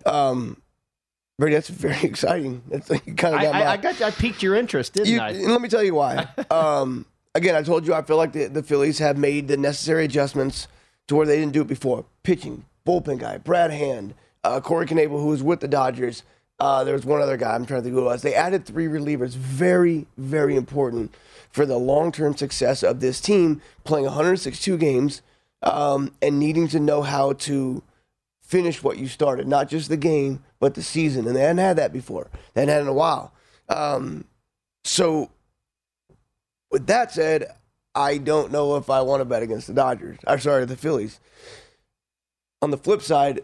Um, 0.05 0.61
Brady, 1.39 1.55
that's 1.55 1.69
very 1.69 2.03
exciting. 2.03 2.61
That's 2.67 2.89
like, 2.89 3.05
kind 3.17 3.33
of 3.33 3.39
I, 3.39 3.43
got 3.43 3.53
my, 3.53 3.63
I, 3.63 3.71
I 3.71 3.77
got 3.77 4.01
I 4.01 4.11
piqued 4.11 4.43
your 4.43 4.55
interest, 4.55 4.93
didn't 4.93 5.13
you, 5.13 5.19
I? 5.19 5.29
and 5.29 5.47
let 5.47 5.61
me 5.61 5.69
tell 5.69 5.81
you 5.81 5.95
why. 5.95 6.27
um, 6.51 7.05
again, 7.33 7.55
I 7.55 7.63
told 7.63 7.87
you 7.87 7.93
I 7.93 8.01
feel 8.01 8.17
like 8.17 8.33
the, 8.33 8.47
the 8.47 8.61
Phillies 8.61 8.99
have 8.99 9.17
made 9.17 9.47
the 9.47 9.55
necessary 9.55 10.03
adjustments 10.03 10.67
to 11.07 11.15
where 11.15 11.25
they 11.25 11.37
didn't 11.37 11.53
do 11.53 11.61
it 11.61 11.67
before. 11.67 12.05
Pitching, 12.23 12.65
bullpen 12.85 13.19
guy, 13.19 13.37
Brad 13.37 13.71
Hand, 13.71 14.13
uh, 14.43 14.59
Corey 14.59 14.85
Knebel, 14.85 15.21
who 15.21 15.27
was 15.27 15.41
with 15.41 15.61
the 15.61 15.67
Dodgers. 15.67 16.23
Uh, 16.59 16.83
there 16.83 16.93
was 16.93 17.05
one 17.05 17.21
other 17.21 17.37
guy. 17.37 17.55
I'm 17.55 17.65
trying 17.65 17.79
to 17.79 17.83
think 17.85 17.93
who 17.95 18.01
it 18.01 18.03
was. 18.03 18.21
They 18.21 18.35
added 18.35 18.65
three 18.65 18.87
relievers. 18.87 19.29
Very, 19.29 20.07
very 20.17 20.57
important 20.57 21.15
for 21.51 21.65
the 21.65 21.77
long-term 21.77 22.35
success 22.35 22.83
of 22.83 22.99
this 22.99 23.21
team. 23.21 23.61
Playing 23.85 24.05
162 24.05 24.77
games 24.77 25.21
um, 25.63 26.11
and 26.21 26.37
needing 26.37 26.67
to 26.67 26.81
know 26.81 27.01
how 27.01 27.31
to 27.33 27.81
finish 28.49 28.81
what 28.83 28.97
you 28.97 29.07
started, 29.07 29.47
not 29.47 29.69
just 29.69 29.89
the 29.89 29.95
game, 29.97 30.43
but 30.59 30.73
the 30.73 30.81
season. 30.83 31.27
And 31.27 31.35
they 31.35 31.41
hadn't 31.41 31.59
had 31.59 31.77
that 31.77 31.93
before. 31.93 32.29
They 32.53 32.61
hadn't 32.61 32.73
had 32.73 32.79
it 32.79 32.81
in 32.81 32.87
a 32.87 32.93
while. 32.93 33.31
Um, 33.69 34.25
so, 34.83 35.29
with 36.71 36.87
that 36.87 37.11
said, 37.11 37.45
I 37.95 38.17
don't 38.17 38.51
know 38.51 38.75
if 38.75 38.89
I 38.89 39.01
want 39.01 39.21
to 39.21 39.25
bet 39.25 39.43
against 39.43 39.67
the 39.67 39.73
Dodgers. 39.73 40.17
I'm 40.27 40.39
sorry, 40.39 40.65
the 40.65 40.75
Phillies. 40.75 41.19
On 42.61 42.71
the 42.71 42.77
flip 42.77 43.01
side, 43.01 43.41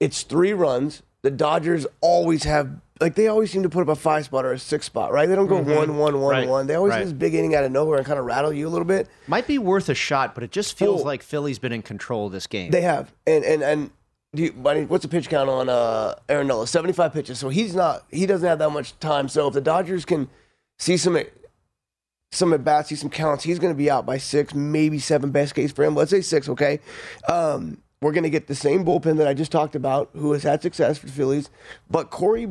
it's 0.00 0.22
three 0.22 0.52
runs. 0.52 1.02
The 1.22 1.30
Dodgers 1.30 1.86
always 2.00 2.44
have 2.44 2.70
like 3.00 3.14
they 3.14 3.28
always 3.28 3.50
seem 3.50 3.62
to 3.62 3.68
put 3.68 3.82
up 3.82 3.88
a 3.88 3.96
five 3.96 4.24
spot 4.24 4.46
or 4.46 4.52
a 4.52 4.58
six 4.58 4.86
spot, 4.86 5.12
right? 5.12 5.26
They 5.28 5.34
don't 5.34 5.48
go 5.48 5.60
Mhm. 5.60 5.76
one, 5.76 5.96
one, 5.98 6.20
one, 6.20 6.30
Right, 6.32 6.48
one. 6.48 6.66
They 6.66 6.76
always 6.76 6.92
right. 6.92 7.04
this 7.04 7.12
big 7.12 7.34
inning 7.34 7.54
out 7.54 7.62
of 7.64 7.70
nowhere 7.72 7.98
and 7.98 8.06
kind 8.06 8.18
of 8.18 8.24
rattle 8.24 8.52
you 8.54 8.66
a 8.66 8.70
little 8.70 8.86
bit. 8.86 9.06
Might 9.26 9.46
be 9.46 9.58
worth 9.58 9.90
a 9.90 9.94
shot, 9.94 10.34
but 10.34 10.42
it 10.42 10.50
just 10.50 10.78
feels 10.78 11.02
Oh. 11.02 11.04
like 11.04 11.22
Philly's 11.22 11.58
been 11.58 11.72
in 11.72 11.82
control 11.82 12.26
of 12.26 12.32
this 12.32 12.46
game. 12.46 12.70
They 12.70 12.80
have, 12.82 13.12
and 13.26 13.44
and 13.44 13.62
and 13.62 13.90
do 14.36 14.44
you, 14.44 14.50
what's 14.52 15.02
the 15.02 15.08
pitch 15.08 15.28
count 15.28 15.48
on 15.48 15.68
uh, 15.68 16.14
Aaron 16.28 16.46
Nola? 16.46 16.66
Seventy 16.66 16.92
five 16.92 17.12
pitches. 17.12 17.38
So 17.38 17.48
he's 17.48 17.74
not. 17.74 18.04
He 18.10 18.26
doesn't 18.26 18.46
have 18.46 18.58
that 18.58 18.70
much 18.70 18.98
time. 19.00 19.28
So 19.28 19.48
if 19.48 19.54
the 19.54 19.60
Dodgers 19.60 20.04
can 20.04 20.28
see 20.78 20.96
some 20.96 21.18
some 22.30 22.52
at 22.52 22.64
bats, 22.64 22.88
see 22.88 22.96
some 22.96 23.10
counts, 23.10 23.44
he's 23.44 23.58
going 23.58 23.72
to 23.72 23.76
be 23.76 23.90
out 23.90 24.06
by 24.06 24.18
six, 24.18 24.54
maybe 24.54 24.98
seven. 24.98 25.30
Best 25.30 25.54
case 25.54 25.72
for 25.72 25.84
him. 25.84 25.94
Let's 25.94 26.10
say 26.10 26.20
six. 26.20 26.48
Okay. 26.48 26.80
Um, 27.28 27.78
we're 28.02 28.12
going 28.12 28.24
to 28.24 28.30
get 28.30 28.46
the 28.46 28.54
same 28.54 28.84
bullpen 28.84 29.16
that 29.16 29.26
I 29.26 29.34
just 29.34 29.50
talked 29.50 29.74
about, 29.74 30.10
who 30.12 30.32
has 30.32 30.42
had 30.42 30.62
success 30.62 30.98
for 30.98 31.06
the 31.06 31.12
Phillies, 31.12 31.50
but 31.90 32.10
Corey 32.10 32.48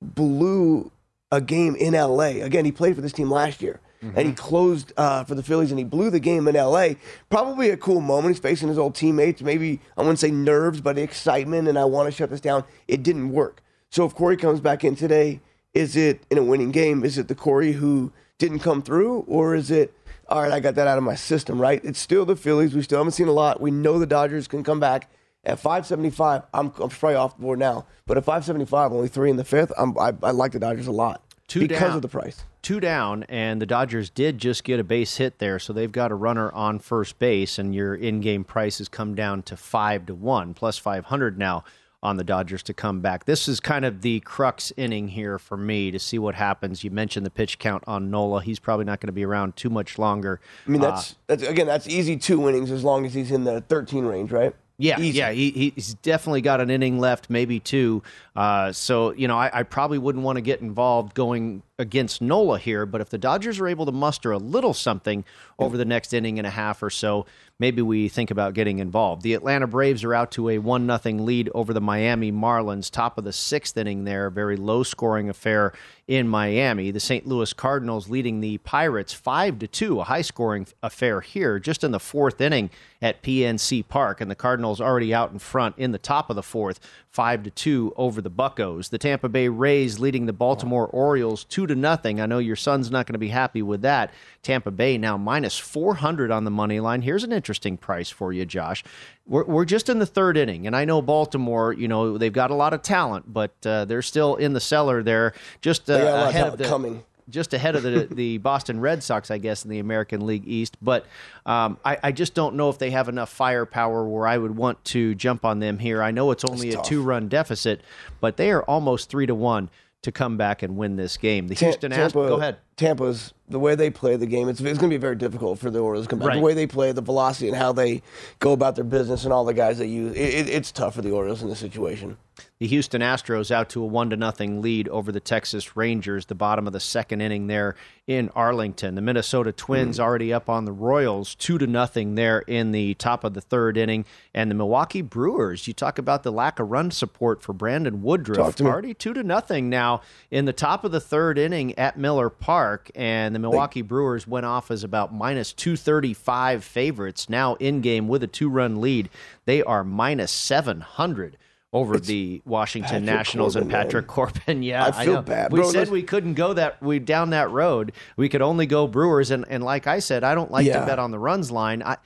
blew 0.00 0.92
a 1.32 1.40
game 1.40 1.74
in 1.74 1.94
LA. 1.94 2.42
Again, 2.42 2.64
he 2.64 2.72
played 2.72 2.94
for 2.94 3.00
this 3.00 3.12
team 3.12 3.30
last 3.30 3.60
year. 3.60 3.80
And 4.16 4.28
he 4.28 4.34
closed 4.34 4.92
uh, 4.96 5.24
for 5.24 5.34
the 5.34 5.42
Phillies, 5.42 5.70
and 5.70 5.78
he 5.78 5.84
blew 5.84 6.10
the 6.10 6.20
game 6.20 6.46
in 6.48 6.54
LA. 6.54 6.90
Probably 7.30 7.70
a 7.70 7.76
cool 7.76 8.00
moment. 8.00 8.34
He's 8.34 8.42
facing 8.42 8.68
his 8.68 8.78
old 8.78 8.94
teammates. 8.94 9.42
Maybe 9.42 9.80
I 9.96 10.02
wouldn't 10.02 10.18
say 10.18 10.30
nerves, 10.30 10.80
but 10.80 10.98
excitement. 10.98 11.68
And 11.68 11.78
I 11.78 11.84
want 11.84 12.06
to 12.06 12.12
shut 12.12 12.30
this 12.30 12.40
down. 12.40 12.64
It 12.88 13.02
didn't 13.02 13.30
work. 13.30 13.62
So 13.90 14.04
if 14.04 14.14
Corey 14.14 14.36
comes 14.36 14.60
back 14.60 14.84
in 14.84 14.96
today, 14.96 15.40
is 15.72 15.96
it 15.96 16.22
in 16.30 16.38
a 16.38 16.42
winning 16.42 16.70
game? 16.70 17.04
Is 17.04 17.18
it 17.18 17.28
the 17.28 17.34
Corey 17.34 17.72
who 17.72 18.12
didn't 18.38 18.60
come 18.60 18.82
through, 18.82 19.20
or 19.28 19.54
is 19.54 19.70
it 19.70 19.94
all 20.28 20.42
right, 20.42 20.52
I 20.52 20.60
got 20.60 20.74
that 20.76 20.86
out 20.86 20.98
of 20.98 21.04
my 21.04 21.14
system, 21.14 21.60
right? 21.60 21.84
It's 21.84 21.98
still 21.98 22.24
the 22.24 22.36
Phillies. 22.36 22.74
We 22.74 22.82
still 22.82 22.98
haven't 22.98 23.12
seen 23.12 23.28
a 23.28 23.32
lot. 23.32 23.60
We 23.60 23.70
know 23.70 23.98
the 23.98 24.06
Dodgers 24.06 24.48
can 24.48 24.64
come 24.64 24.80
back. 24.80 25.10
At 25.44 25.58
575, 25.58 26.42
I'm, 26.54 26.72
I'm 26.80 26.88
probably 26.88 27.16
off 27.16 27.36
the 27.36 27.42
board 27.42 27.58
now. 27.58 27.84
But 28.06 28.16
at 28.16 28.24
575, 28.24 28.92
only 28.92 29.08
three 29.08 29.28
in 29.28 29.36
the 29.36 29.44
fifth, 29.44 29.72
I'm, 29.76 29.96
I, 29.98 30.14
I 30.22 30.30
like 30.30 30.52
the 30.52 30.58
Dodgers 30.58 30.86
a 30.86 30.92
lot 30.92 31.22
Two 31.48 31.60
because 31.60 31.80
down. 31.80 31.96
of 31.96 32.02
the 32.02 32.08
price. 32.08 32.44
two 32.62 32.80
down, 32.80 33.24
and 33.24 33.60
the 33.60 33.66
Dodgers 33.66 34.08
did 34.10 34.38
just 34.38 34.64
get 34.64 34.80
a 34.80 34.84
base 34.84 35.16
hit 35.16 35.38
there, 35.38 35.58
so 35.58 35.72
they've 35.72 35.92
got 35.92 36.10
a 36.10 36.14
runner 36.14 36.50
on 36.52 36.78
first 36.78 37.18
base, 37.18 37.58
and 37.58 37.74
your 37.74 37.94
in-game 37.94 38.44
price 38.44 38.78
has 38.78 38.88
come 38.88 39.14
down 39.14 39.42
to 39.44 39.56
five 39.56 40.06
to 40.06 40.14
one, 40.14 40.54
plus 40.54 40.78
five 40.78 41.06
hundred 41.06 41.38
now 41.38 41.62
on 42.02 42.18
the 42.18 42.24
Dodgers 42.24 42.62
to 42.62 42.74
come 42.74 43.00
back. 43.00 43.24
This 43.24 43.48
is 43.48 43.60
kind 43.60 43.82
of 43.84 44.02
the 44.02 44.20
crux 44.20 44.72
inning 44.76 45.08
here 45.08 45.38
for 45.38 45.56
me 45.56 45.90
to 45.90 45.98
see 45.98 46.18
what 46.18 46.34
happens. 46.34 46.84
You 46.84 46.90
mentioned 46.90 47.24
the 47.24 47.30
pitch 47.30 47.58
count 47.58 47.82
on 47.86 48.10
Nola; 48.10 48.42
he's 48.42 48.58
probably 48.58 48.84
not 48.84 49.00
going 49.00 49.08
to 49.08 49.12
be 49.12 49.24
around 49.24 49.56
too 49.56 49.70
much 49.70 49.98
longer. 49.98 50.40
I 50.66 50.70
mean, 50.70 50.82
Uh, 50.84 50.90
that's, 50.90 51.16
that's 51.26 51.42
again, 51.42 51.66
that's 51.66 51.88
easy 51.88 52.16
two 52.16 52.46
innings 52.48 52.70
as 52.70 52.84
long 52.84 53.06
as 53.06 53.14
he's 53.14 53.30
in 53.30 53.44
the 53.44 53.60
13 53.62 54.04
range, 54.04 54.32
right? 54.32 54.54
Yeah, 54.76 54.98
Easy. 54.98 55.18
yeah, 55.18 55.30
he, 55.30 55.72
he's 55.74 55.94
definitely 55.94 56.40
got 56.40 56.60
an 56.60 56.68
inning 56.68 56.98
left, 56.98 57.30
maybe 57.30 57.60
two. 57.60 58.02
Uh, 58.34 58.72
so 58.72 59.12
you 59.12 59.28
know, 59.28 59.38
I, 59.38 59.60
I 59.60 59.62
probably 59.62 59.98
wouldn't 59.98 60.24
want 60.24 60.36
to 60.36 60.42
get 60.42 60.60
involved 60.60 61.14
going 61.14 61.62
against 61.78 62.20
Nola 62.20 62.58
here. 62.58 62.84
But 62.84 63.00
if 63.00 63.08
the 63.08 63.18
Dodgers 63.18 63.60
are 63.60 63.68
able 63.68 63.86
to 63.86 63.92
muster 63.92 64.32
a 64.32 64.38
little 64.38 64.74
something 64.74 65.24
over 65.60 65.76
the 65.76 65.84
next 65.84 66.12
inning 66.12 66.38
and 66.38 66.46
a 66.46 66.50
half 66.50 66.82
or 66.82 66.90
so, 66.90 67.24
maybe 67.58 67.82
we 67.82 68.08
think 68.08 68.30
about 68.30 68.54
getting 68.54 68.78
involved. 68.78 69.22
The 69.22 69.34
Atlanta 69.34 69.66
Braves 69.66 70.04
are 70.04 70.14
out 70.14 70.32
to 70.32 70.48
a 70.48 70.58
one 70.58 70.86
nothing 70.86 71.24
lead 71.24 71.50
over 71.54 71.72
the 71.72 71.80
Miami 71.80 72.32
Marlins, 72.32 72.90
top 72.90 73.18
of 73.18 73.24
the 73.24 73.32
sixth 73.32 73.76
inning 73.76 74.04
there, 74.04 74.30
very 74.30 74.56
low 74.56 74.82
scoring 74.82 75.28
affair 75.28 75.72
in 76.06 76.28
Miami. 76.28 76.90
The 76.90 77.00
St. 77.00 77.26
Louis 77.26 77.52
Cardinals 77.52 78.08
leading 78.08 78.40
the 78.40 78.58
Pirates 78.58 79.12
five 79.12 79.58
to 79.60 79.66
two, 79.66 80.00
a 80.00 80.04
high 80.04 80.22
scoring 80.22 80.66
affair 80.82 81.20
here, 81.20 81.58
just 81.58 81.84
in 81.84 81.92
the 81.92 82.00
fourth 82.00 82.40
inning 82.40 82.70
at 83.00 83.22
PNC 83.22 83.86
Park, 83.88 84.20
and 84.20 84.30
the 84.30 84.34
Cardinals 84.34 84.80
already 84.80 85.14
out 85.14 85.32
in 85.32 85.38
front 85.38 85.76
in 85.78 85.92
the 85.92 85.98
top 85.98 86.30
of 86.30 86.36
the 86.36 86.42
fourth, 86.42 86.80
five 87.14 87.44
to 87.44 87.50
two 87.50 87.94
over 87.96 88.20
the 88.20 88.28
Buckos. 88.28 88.88
The 88.88 88.98
Tampa 88.98 89.28
Bay 89.28 89.46
Rays 89.48 90.00
leading 90.00 90.26
the 90.26 90.32
Baltimore 90.32 90.88
Orioles 90.88 91.44
two 91.44 91.64
to 91.68 91.76
nothing. 91.76 92.20
I 92.20 92.26
know 92.26 92.38
your 92.38 92.56
son's 92.56 92.90
not 92.90 93.06
going 93.06 93.12
to 93.12 93.20
be 93.20 93.28
happy 93.28 93.62
with 93.62 93.82
that. 93.82 94.12
Tampa 94.42 94.72
Bay 94.72 94.98
now 94.98 95.16
minus 95.16 95.56
four 95.56 95.94
hundred 95.94 96.32
on 96.32 96.42
the 96.42 96.50
money 96.50 96.80
line. 96.80 97.02
Here's 97.02 97.22
an 97.22 97.32
interesting 97.32 97.76
price 97.76 98.10
for 98.10 98.32
you, 98.32 98.44
Josh. 98.44 98.82
We're, 99.26 99.44
we're 99.44 99.64
just 99.64 99.88
in 99.88 100.00
the 100.00 100.06
third 100.06 100.36
inning, 100.36 100.66
and 100.66 100.74
I 100.74 100.84
know 100.84 101.00
Baltimore. 101.00 101.72
You 101.72 101.86
know 101.86 102.18
they've 102.18 102.32
got 102.32 102.50
a 102.50 102.54
lot 102.54 102.74
of 102.74 102.82
talent, 102.82 103.32
but 103.32 103.54
uh, 103.64 103.84
they're 103.84 104.02
still 104.02 104.34
in 104.34 104.52
the 104.52 104.60
cellar 104.60 105.04
there, 105.04 105.34
just 105.60 105.88
uh, 105.88 105.96
They 105.96 106.04
got 106.04 106.08
a 106.08 106.12
lot 106.12 106.22
of 106.22 106.28
ahead 106.30 106.34
talent 106.34 106.52
of 106.54 106.58
the 106.58 106.68
coming. 106.68 107.04
Just 107.28 107.54
ahead 107.54 107.76
of 107.76 107.82
the 107.82 108.08
the 108.10 108.38
Boston 108.38 108.80
Red 108.80 109.02
Sox, 109.02 109.30
I 109.30 109.38
guess, 109.38 109.64
in 109.64 109.70
the 109.70 109.78
American 109.78 110.26
League 110.26 110.46
East. 110.46 110.76
But 110.82 111.06
um, 111.46 111.78
I, 111.84 111.98
I 112.02 112.12
just 112.12 112.34
don't 112.34 112.54
know 112.56 112.68
if 112.70 112.78
they 112.78 112.90
have 112.90 113.08
enough 113.08 113.30
firepower 113.30 114.06
where 114.06 114.26
I 114.26 114.38
would 114.38 114.56
want 114.56 114.84
to 114.86 115.14
jump 115.14 115.44
on 115.44 115.58
them 115.58 115.78
here. 115.78 116.02
I 116.02 116.10
know 116.10 116.30
it's 116.30 116.44
only 116.44 116.70
a 116.70 116.74
tough. 116.74 116.86
two 116.86 117.02
run 117.02 117.28
deficit, 117.28 117.82
but 118.20 118.36
they 118.36 118.50
are 118.50 118.62
almost 118.62 119.08
three 119.10 119.26
to 119.26 119.34
one 119.34 119.70
to 120.02 120.12
come 120.12 120.36
back 120.36 120.62
and 120.62 120.76
win 120.76 120.96
this 120.96 121.16
game. 121.16 121.48
The 121.48 121.54
Houston 121.54 121.92
Astros. 121.92 122.28
Go 122.28 122.36
ahead. 122.36 122.58
Tampa's 122.76 123.32
the 123.48 123.58
way 123.58 123.74
they 123.74 123.90
play 123.90 124.16
the 124.16 124.26
game. 124.26 124.48
It's, 124.48 124.60
it's 124.60 124.78
going 124.78 124.90
to 124.90 124.96
be 124.96 125.00
very 125.00 125.16
difficult 125.16 125.58
for 125.58 125.70
the 125.70 125.78
Orioles 125.78 126.06
to 126.06 126.10
come 126.10 126.18
back. 126.18 126.28
Right. 126.28 126.36
The 126.36 126.42
way 126.42 126.54
they 126.54 126.66
play, 126.66 126.92
the 126.92 127.02
velocity, 127.02 127.48
and 127.48 127.56
how 127.56 127.72
they 127.72 128.02
go 128.38 128.52
about 128.52 128.74
their 128.74 128.84
business, 128.84 129.24
and 129.24 129.32
all 129.32 129.44
the 129.44 129.54
guys 129.54 129.78
they 129.78 129.86
use. 129.86 130.16
It, 130.16 130.34
it, 130.34 130.48
it's 130.48 130.72
tough 130.72 130.94
for 130.94 131.02
the 131.02 131.10
Orioles 131.10 131.42
in 131.42 131.48
this 131.48 131.58
situation. 131.58 132.16
The 132.58 132.66
Houston 132.66 133.00
Astros 133.00 133.50
out 133.52 133.68
to 133.70 133.82
a 133.82 133.86
one 133.86 134.10
to 134.10 134.16
nothing 134.16 134.60
lead 134.60 134.88
over 134.88 135.12
the 135.12 135.20
Texas 135.20 135.76
Rangers, 135.76 136.26
the 136.26 136.34
bottom 136.34 136.66
of 136.66 136.72
the 136.72 136.80
second 136.80 137.20
inning 137.20 137.46
there 137.46 137.76
in 138.06 138.28
Arlington. 138.30 138.96
The 138.96 139.02
Minnesota 139.02 139.52
Twins 139.52 139.98
hmm. 139.98 140.02
already 140.02 140.32
up 140.32 140.48
on 140.48 140.64
the 140.64 140.72
Royals, 140.72 141.34
two 141.36 141.58
to 141.58 141.66
nothing 141.66 142.14
there 142.14 142.40
in 142.40 142.72
the 142.72 142.94
top 142.94 143.22
of 143.22 143.34
the 143.34 143.40
third 143.40 143.76
inning. 143.76 144.04
And 144.32 144.50
the 144.50 144.54
Milwaukee 144.54 145.02
Brewers, 145.02 145.68
you 145.68 145.74
talk 145.74 145.98
about 145.98 146.22
the 146.22 146.32
lack 146.32 146.58
of 146.58 146.70
run 146.70 146.90
support 146.90 147.42
for 147.42 147.52
Brandon 147.52 148.02
Woodruff. 148.02 148.60
Already 148.60 148.94
two 148.94 149.12
to 149.14 149.22
nothing 149.22 149.68
now 149.68 150.00
in 150.30 150.44
the 150.44 150.52
top 150.52 150.82
of 150.84 150.90
the 150.90 151.00
third 151.00 151.38
inning 151.38 151.78
at 151.78 151.98
Miller 151.98 152.30
Park. 152.30 152.63
And 152.94 153.34
the 153.34 153.38
Milwaukee 153.38 153.82
Brewers 153.82 154.26
went 154.26 154.46
off 154.46 154.70
as 154.70 154.84
about 154.84 155.14
minus 155.14 155.52
235 155.52 156.64
favorites. 156.64 157.28
Now 157.28 157.54
in 157.56 157.80
game 157.80 158.08
with 158.08 158.22
a 158.22 158.26
two 158.26 158.48
run 158.48 158.80
lead, 158.80 159.08
they 159.44 159.62
are 159.62 159.84
minus 159.84 160.30
700 160.32 161.36
over 161.72 161.98
the 161.98 162.40
Washington 162.44 163.04
Patrick 163.04 163.04
Nationals 163.04 163.56
and 163.56 163.64
Corbin, 163.64 163.72
man. 163.76 163.84
Patrick 163.84 164.06
Corbin. 164.06 164.62
Yeah, 164.62 164.86
I 164.86 165.04
feel 165.04 165.14
know. 165.14 165.22
bad. 165.22 165.52
We 165.52 165.58
Bro, 165.58 165.72
said 165.72 165.90
we 165.90 166.02
couldn't 166.04 166.34
go 166.34 166.52
that 166.54 166.80
we 166.80 167.00
down 167.00 167.30
that 167.30 167.50
road. 167.50 167.92
We 168.16 168.28
could 168.28 168.42
only 168.42 168.66
go 168.66 168.86
Brewers, 168.86 169.32
and, 169.32 169.44
and 169.48 169.62
like 169.64 169.86
I 169.88 169.98
said, 169.98 170.22
I 170.22 170.34
don't 170.36 170.52
like 170.52 170.66
to 170.66 170.86
bet 170.86 170.98
on 171.00 171.10
the 171.10 171.18
runs 171.18 171.50
line. 171.50 171.82
I, 171.82 171.96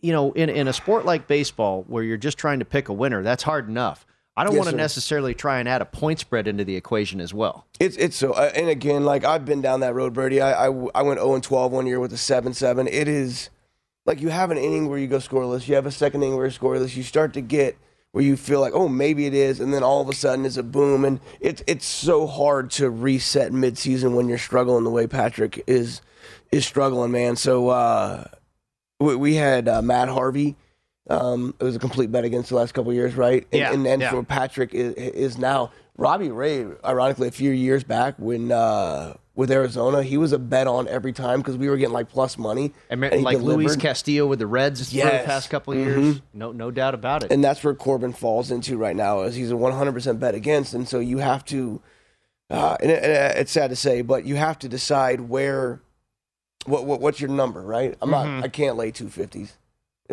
you 0.00 0.12
know, 0.12 0.32
in 0.32 0.48
in 0.48 0.68
a 0.68 0.72
sport 0.72 1.04
like 1.04 1.26
baseball 1.26 1.84
where 1.88 2.04
you're 2.04 2.16
just 2.16 2.38
trying 2.38 2.60
to 2.60 2.64
pick 2.64 2.88
a 2.88 2.92
winner, 2.92 3.22
that's 3.22 3.42
hard 3.42 3.68
enough. 3.68 4.06
I 4.36 4.44
don't 4.44 4.54
Yes, 4.54 4.60
want 4.60 4.66
to 4.68 4.72
sir. 4.72 4.76
necessarily 4.78 5.34
try 5.34 5.58
and 5.60 5.68
add 5.68 5.82
a 5.82 5.84
point 5.84 6.18
spread 6.18 6.48
into 6.48 6.64
the 6.64 6.74
equation 6.76 7.20
as 7.20 7.34
well. 7.34 7.66
It's 7.78 7.96
it's 7.96 8.16
so 8.16 8.32
uh, 8.32 8.50
and 8.54 8.68
again 8.68 9.04
like 9.04 9.24
I've 9.24 9.44
been 9.44 9.60
down 9.60 9.80
that 9.80 9.94
road, 9.94 10.14
Birdie. 10.14 10.40
I 10.40 10.66
I, 10.68 10.88
I 10.94 11.02
went 11.02 11.20
0 11.20 11.34
and 11.34 11.44
12 11.44 11.70
one 11.72 11.86
year 11.86 12.00
with 12.00 12.12
a 12.12 12.16
7-7. 12.16 12.88
It 12.90 13.08
is 13.08 13.50
like 14.06 14.20
you 14.20 14.30
have 14.30 14.50
an 14.50 14.56
inning 14.58 14.88
where 14.88 14.98
you 14.98 15.06
go 15.06 15.18
scoreless. 15.18 15.68
You 15.68 15.74
have 15.74 15.86
a 15.86 15.90
second 15.90 16.22
inning 16.22 16.36
where 16.36 16.46
you're 16.46 16.52
scoreless. 16.52 16.96
You 16.96 17.02
start 17.02 17.34
to 17.34 17.40
get 17.42 17.76
where 18.12 18.24
you 18.24 18.36
feel 18.38 18.60
like 18.60 18.72
oh 18.74 18.88
maybe 18.88 19.26
it 19.26 19.34
is, 19.34 19.60
and 19.60 19.72
then 19.72 19.82
all 19.82 20.00
of 20.00 20.08
a 20.08 20.14
sudden 20.14 20.46
it's 20.46 20.56
a 20.56 20.62
boom, 20.62 21.04
and 21.04 21.20
it's 21.40 21.62
it's 21.66 21.86
so 21.86 22.26
hard 22.26 22.70
to 22.72 22.88
reset 22.90 23.52
midseason 23.52 24.14
when 24.14 24.28
you're 24.28 24.38
struggling 24.38 24.84
the 24.84 24.90
way 24.90 25.06
Patrick 25.06 25.62
is 25.66 26.00
is 26.50 26.66
struggling, 26.66 27.10
man. 27.12 27.36
So 27.36 27.68
uh, 27.68 28.24
we, 28.98 29.14
we 29.16 29.34
had 29.34 29.68
uh, 29.68 29.82
Matt 29.82 30.08
Harvey. 30.08 30.56
Um, 31.10 31.54
it 31.60 31.64
was 31.64 31.74
a 31.76 31.78
complete 31.80 32.12
bet 32.12 32.24
against 32.24 32.48
the 32.50 32.54
last 32.56 32.72
couple 32.74 32.90
of 32.90 32.96
years, 32.96 33.14
right? 33.16 33.46
And, 33.52 33.58
Yeah, 33.60 33.72
and, 33.72 33.86
and 33.86 34.02
yeah. 34.02 34.10
for 34.10 34.22
Patrick 34.22 34.72
is, 34.72 34.94
is 34.94 35.38
now 35.38 35.72
Robbie 35.96 36.30
Ray. 36.30 36.64
Ironically, 36.84 37.28
a 37.28 37.32
few 37.32 37.50
years 37.50 37.82
back 37.82 38.14
when 38.18 38.52
uh, 38.52 39.14
with 39.34 39.50
Arizona, 39.50 40.04
he 40.04 40.16
was 40.16 40.30
a 40.32 40.38
bet 40.38 40.68
on 40.68 40.86
every 40.86 41.12
time 41.12 41.40
because 41.40 41.56
we 41.56 41.68
were 41.68 41.76
getting 41.76 41.92
like 41.92 42.08
plus 42.08 42.38
money. 42.38 42.72
And, 42.88 43.02
and 43.04 43.24
like 43.24 43.38
Luis. 43.38 43.74
Castillo 43.74 44.26
with 44.26 44.38
the 44.38 44.46
Reds 44.46 44.80
for 44.84 44.90
the 44.90 44.96
Yes. 44.98 45.26
past 45.26 45.50
couple 45.50 45.72
of 45.72 45.80
years, 45.80 46.20
no 46.32 46.52
no 46.52 46.70
doubt 46.70 46.94
about 46.94 47.24
it. 47.24 47.32
and 47.32 47.42
that's 47.42 47.64
where 47.64 47.74
Corbin 47.74 48.12
falls 48.12 48.50
into 48.52 48.76
right 48.76 48.94
now, 48.96 49.22
is 49.22 49.34
he's 49.34 49.50
a 49.50 49.54
100% 49.54 50.20
bet 50.20 50.34
against, 50.36 50.72
and 50.72 50.86
so 50.88 51.00
you 51.00 51.18
have 51.18 51.44
to. 51.46 51.80
Uh, 52.48 52.76
and 52.80 52.90
it, 52.90 53.02
and 53.02 53.38
it's 53.38 53.50
sad 53.50 53.70
to 53.70 53.76
say, 53.76 54.02
but 54.02 54.24
you 54.26 54.36
have 54.36 54.58
to 54.60 54.68
decide 54.68 55.22
where, 55.22 55.80
what, 56.66 56.84
what 56.84 57.00
what's 57.00 57.18
your 57.20 57.30
number, 57.30 57.60
right? 57.62 57.96
I'm 58.02 58.10
Mhm. 58.10 58.36
not. 58.36 58.44
I 58.44 58.48
can't 58.48 58.76
lay 58.76 58.92
250s. 58.92 59.52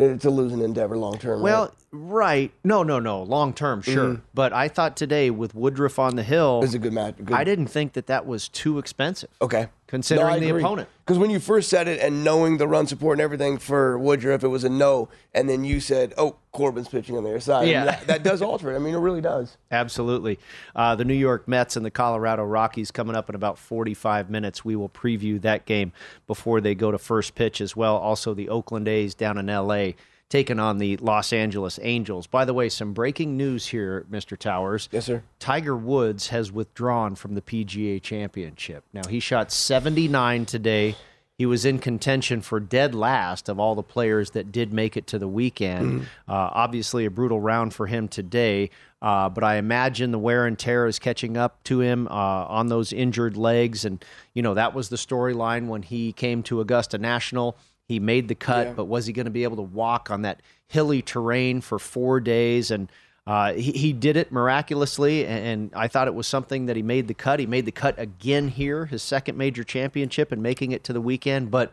Uh, 0.00 0.04
it's 0.04 0.24
a 0.24 0.30
losing 0.30 0.60
endeavor 0.60 0.96
long 0.96 1.18
term. 1.18 1.42
Well. 1.42 1.74
No, 1.92 2.82
no, 2.84 2.98
no. 3.00 3.22
Long 3.22 3.52
term, 3.52 3.82
sure. 3.82 4.04
Mhm. 4.14 4.20
But 4.32 4.52
I 4.52 4.68
thought 4.68 4.96
today 4.96 5.28
with 5.30 5.54
Woodruff 5.54 5.98
on 5.98 6.14
the 6.16 6.22
hill, 6.22 6.58
it 6.58 6.62
was 6.66 6.74
a 6.74 6.78
good 6.78 6.92
match. 6.92 7.16
Good, 7.16 7.32
I 7.34 7.42
didn't 7.44 7.66
think 7.66 7.94
that 7.94 8.06
that 8.06 8.26
was 8.26 8.48
too 8.48 8.78
expensive 8.78 9.28
Okay. 9.42 9.68
considering 9.88 10.40
the 10.40 10.50
opponent. 10.50 10.88
Because 11.04 11.18
when 11.18 11.30
you 11.30 11.40
first 11.40 11.68
said 11.68 11.88
it 11.88 12.00
and 12.00 12.22
knowing 12.22 12.58
the 12.58 12.68
run 12.68 12.86
support 12.86 13.14
and 13.18 13.20
everything 13.22 13.58
for 13.58 13.98
Woodruff, 13.98 14.44
it 14.44 14.48
was 14.48 14.62
a 14.62 14.68
no. 14.68 15.08
And 15.34 15.48
then 15.48 15.64
you 15.64 15.80
said, 15.80 16.14
oh, 16.16 16.36
Corbin's 16.52 16.86
pitching 16.88 17.16
on 17.16 17.24
the 17.24 17.30
other 17.30 17.40
side. 17.40 17.66
Yeah. 17.66 17.84
That, 17.86 18.06
that 18.06 18.22
does 18.22 18.40
alter 18.40 18.70
it. 18.72 18.76
I 18.76 18.78
mean, 18.78 18.94
it 18.94 18.98
really 18.98 19.20
does. 19.20 19.56
Absolutely. 19.72 20.38
Uh, 20.76 20.94
the 20.94 21.04
New 21.04 21.14
York 21.14 21.48
Mets 21.48 21.74
and 21.76 21.84
the 21.84 21.90
Colorado 21.90 22.44
Rockies 22.44 22.92
coming 22.92 23.16
up 23.16 23.28
in 23.28 23.34
about 23.34 23.58
45 23.58 24.30
minutes. 24.30 24.64
We 24.64 24.76
will 24.76 24.88
preview 24.88 25.40
that 25.42 25.66
game 25.66 25.92
before 26.28 26.60
they 26.60 26.76
go 26.76 26.92
to 26.92 26.98
first 26.98 27.34
pitch 27.34 27.60
as 27.60 27.74
well. 27.74 27.96
Also, 27.96 28.32
the 28.32 28.48
Oakland 28.48 28.86
A's 28.86 29.14
down 29.16 29.38
in 29.38 29.48
L.A. 29.50 29.96
taking 30.30 30.60
on 30.60 30.78
the 30.78 30.96
Los 30.98 31.32
Angeles 31.32 31.78
Angels. 31.82 32.26
By 32.26 32.44
the 32.44 32.54
way, 32.54 32.68
some 32.68 32.94
breaking 32.94 33.36
news 33.36 33.66
here, 33.66 34.06
Mr. 34.10 34.38
Towers. 34.38 34.88
Yes, 34.92 35.06
sir. 35.06 35.22
Tiger 35.40 35.76
Woods 35.76 36.28
has 36.28 36.50
withdrawn 36.50 37.16
from 37.16 37.34
the 37.34 37.42
PGA 37.42 38.00
Championship. 38.00 38.84
Now, 38.94 39.06
he 39.08 39.20
shot 39.20 39.52
79 39.52 40.46
today. 40.46 40.94
He 41.36 41.46
was 41.46 41.64
in 41.64 41.78
contention 41.78 42.42
for 42.42 42.60
dead 42.60 42.94
last 42.94 43.48
of 43.48 43.58
all 43.58 43.74
the 43.74 43.82
players 43.82 44.32
that 44.32 44.52
did 44.52 44.72
make 44.72 44.96
it 44.96 45.06
to 45.08 45.18
the 45.18 45.26
weekend. 45.26 46.02
Uh, 46.28 46.50
obviously, 46.52 47.06
a 47.06 47.10
brutal 47.10 47.40
round 47.40 47.74
for 47.74 47.86
him 47.86 48.08
today, 48.08 48.70
uh, 49.00 49.30
but 49.30 49.42
I 49.42 49.56
imagine 49.56 50.10
the 50.10 50.18
wear 50.18 50.44
and 50.44 50.58
tear 50.58 50.86
is 50.86 50.98
catching 50.98 51.38
up 51.38 51.64
to 51.64 51.80
him 51.80 52.06
uh, 52.08 52.10
on 52.10 52.68
those 52.68 52.92
injured 52.92 53.38
legs. 53.38 53.86
And, 53.86 54.04
you 54.34 54.42
know, 54.42 54.52
that 54.52 54.74
was 54.74 54.90
the 54.90 54.96
storyline 54.96 55.66
when 55.66 55.82
he 55.82 56.12
came 56.12 56.42
to 56.44 56.60
Augusta 56.60 56.98
National. 56.98 57.56
He 57.90 57.98
made 57.98 58.28
the 58.28 58.36
cut, 58.36 58.68
Yeah. 58.68 58.72
but 58.74 58.84
was 58.84 59.06
he 59.06 59.12
going 59.12 59.24
to 59.24 59.32
be 59.32 59.42
able 59.42 59.56
to 59.56 59.62
walk 59.62 60.12
on 60.12 60.22
that 60.22 60.40
hilly 60.68 61.02
terrain 61.02 61.60
for 61.60 61.80
four 61.80 62.20
days? 62.20 62.70
And 62.70 62.88
uh, 63.26 63.52
he, 63.54 63.72
he 63.72 63.92
did 63.92 64.16
it 64.16 64.30
miraculously, 64.30 65.26
and, 65.26 65.44
and 65.44 65.70
I 65.74 65.88
thought 65.88 66.06
it 66.06 66.14
was 66.14 66.28
something 66.28 66.66
that 66.66 66.76
he 66.76 66.82
made 66.82 67.08
the 67.08 67.14
cut. 67.14 67.40
He 67.40 67.46
made 67.46 67.66
the 67.66 67.72
cut 67.72 67.96
again 67.98 68.46
here, 68.46 68.86
his 68.86 69.02
second 69.02 69.36
major 69.36 69.64
championship, 69.64 70.30
and 70.30 70.40
making 70.40 70.70
it 70.70 70.84
to 70.84 70.92
the 70.92 71.00
weekend. 71.00 71.50
But 71.50 71.72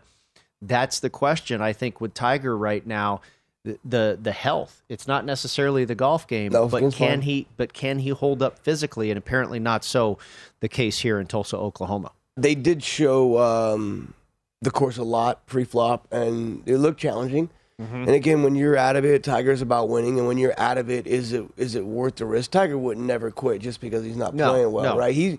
that's 0.59 0.99
the 0.99 1.11
question 1.11 1.61
I 1.61 1.71
think 1.71 2.01
with 2.01 2.15
Tiger 2.15 2.57
right 2.57 2.85
now. 2.85 3.21
The, 3.63 3.77
the 3.83 4.19
the 4.21 4.31
health. 4.31 4.81
It's 4.87 5.07
not 5.07 5.23
necessarily 5.25 5.83
the 5.83 5.95
golf 5.95 6.25
game, 6.27 6.51
Golf 6.53 6.71
but 6.71 6.93
can 6.93 7.21
he? 7.21 7.47
But 7.57 7.73
can 7.73 7.99
he 7.99 8.09
hold 8.09 8.41
up 8.41 8.57
physically? 8.59 9.11
And 9.11 9.17
apparently 9.17 9.59
not 9.59 9.83
so. 9.83 10.17
The 10.61 10.69
case 10.69 10.99
here 10.99 11.19
in 11.19 11.27
Tulsa, 11.27 11.57
Oklahoma. 11.57 12.11
They 12.37 12.55
did 12.55 12.81
show 12.81 13.39
um, 13.39 14.13
the 14.61 14.71
course 14.71 14.97
a 14.97 15.03
lot 15.03 15.45
pre-flop, 15.45 16.07
and 16.11 16.63
it 16.67 16.77
looked 16.77 16.99
challenging. 16.99 17.49
Mm-hmm. 17.81 17.95
And 17.95 18.09
again, 18.09 18.41
when 18.41 18.55
you're 18.55 18.75
out 18.75 18.95
of 18.95 19.05
it, 19.05 19.23
Tiger's 19.23 19.61
about 19.61 19.87
winning, 19.89 20.17
and 20.17 20.27
when 20.27 20.37
you're 20.39 20.59
out 20.59 20.77
of 20.79 20.89
it, 20.89 21.05
is 21.05 21.31
it 21.33 21.45
is 21.57 21.75
it 21.75 21.85
worth 21.85 22.15
the 22.15 22.25
risk? 22.25 22.49
Tiger 22.51 22.77
would 22.77 22.97
never 22.97 23.29
quit 23.29 23.61
just 23.61 23.79
because 23.81 24.03
he's 24.03 24.17
not 24.17 24.33
No, 24.33 24.49
playing 24.49 24.71
well, 24.71 24.95
no. 24.95 24.99
right? 24.99 25.13
He 25.13 25.37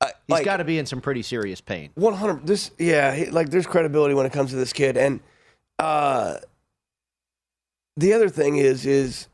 He's 0.00 0.10
like- 0.28 0.44
got 0.44 0.58
to 0.58 0.64
be 0.64 0.78
in 0.78 0.86
some 0.86 1.00
pretty 1.02 1.22
serious 1.22 1.60
pain. 1.60 1.90
One 1.94 2.14
hundred. 2.14 2.46
This, 2.46 2.70
yeah, 2.78 3.14
he, 3.14 3.26
like 3.26 3.50
there's 3.50 3.66
credibility 3.66 4.14
when 4.14 4.24
it 4.26 4.32
comes 4.32 4.50
to 4.50 4.56
this 4.56 4.72
kid, 4.72 4.96
and 4.96 5.20
uh, 5.78 6.36
the 7.96 8.12
other 8.12 8.28
thing 8.28 8.56
is, 8.56 8.86
is 8.86 9.28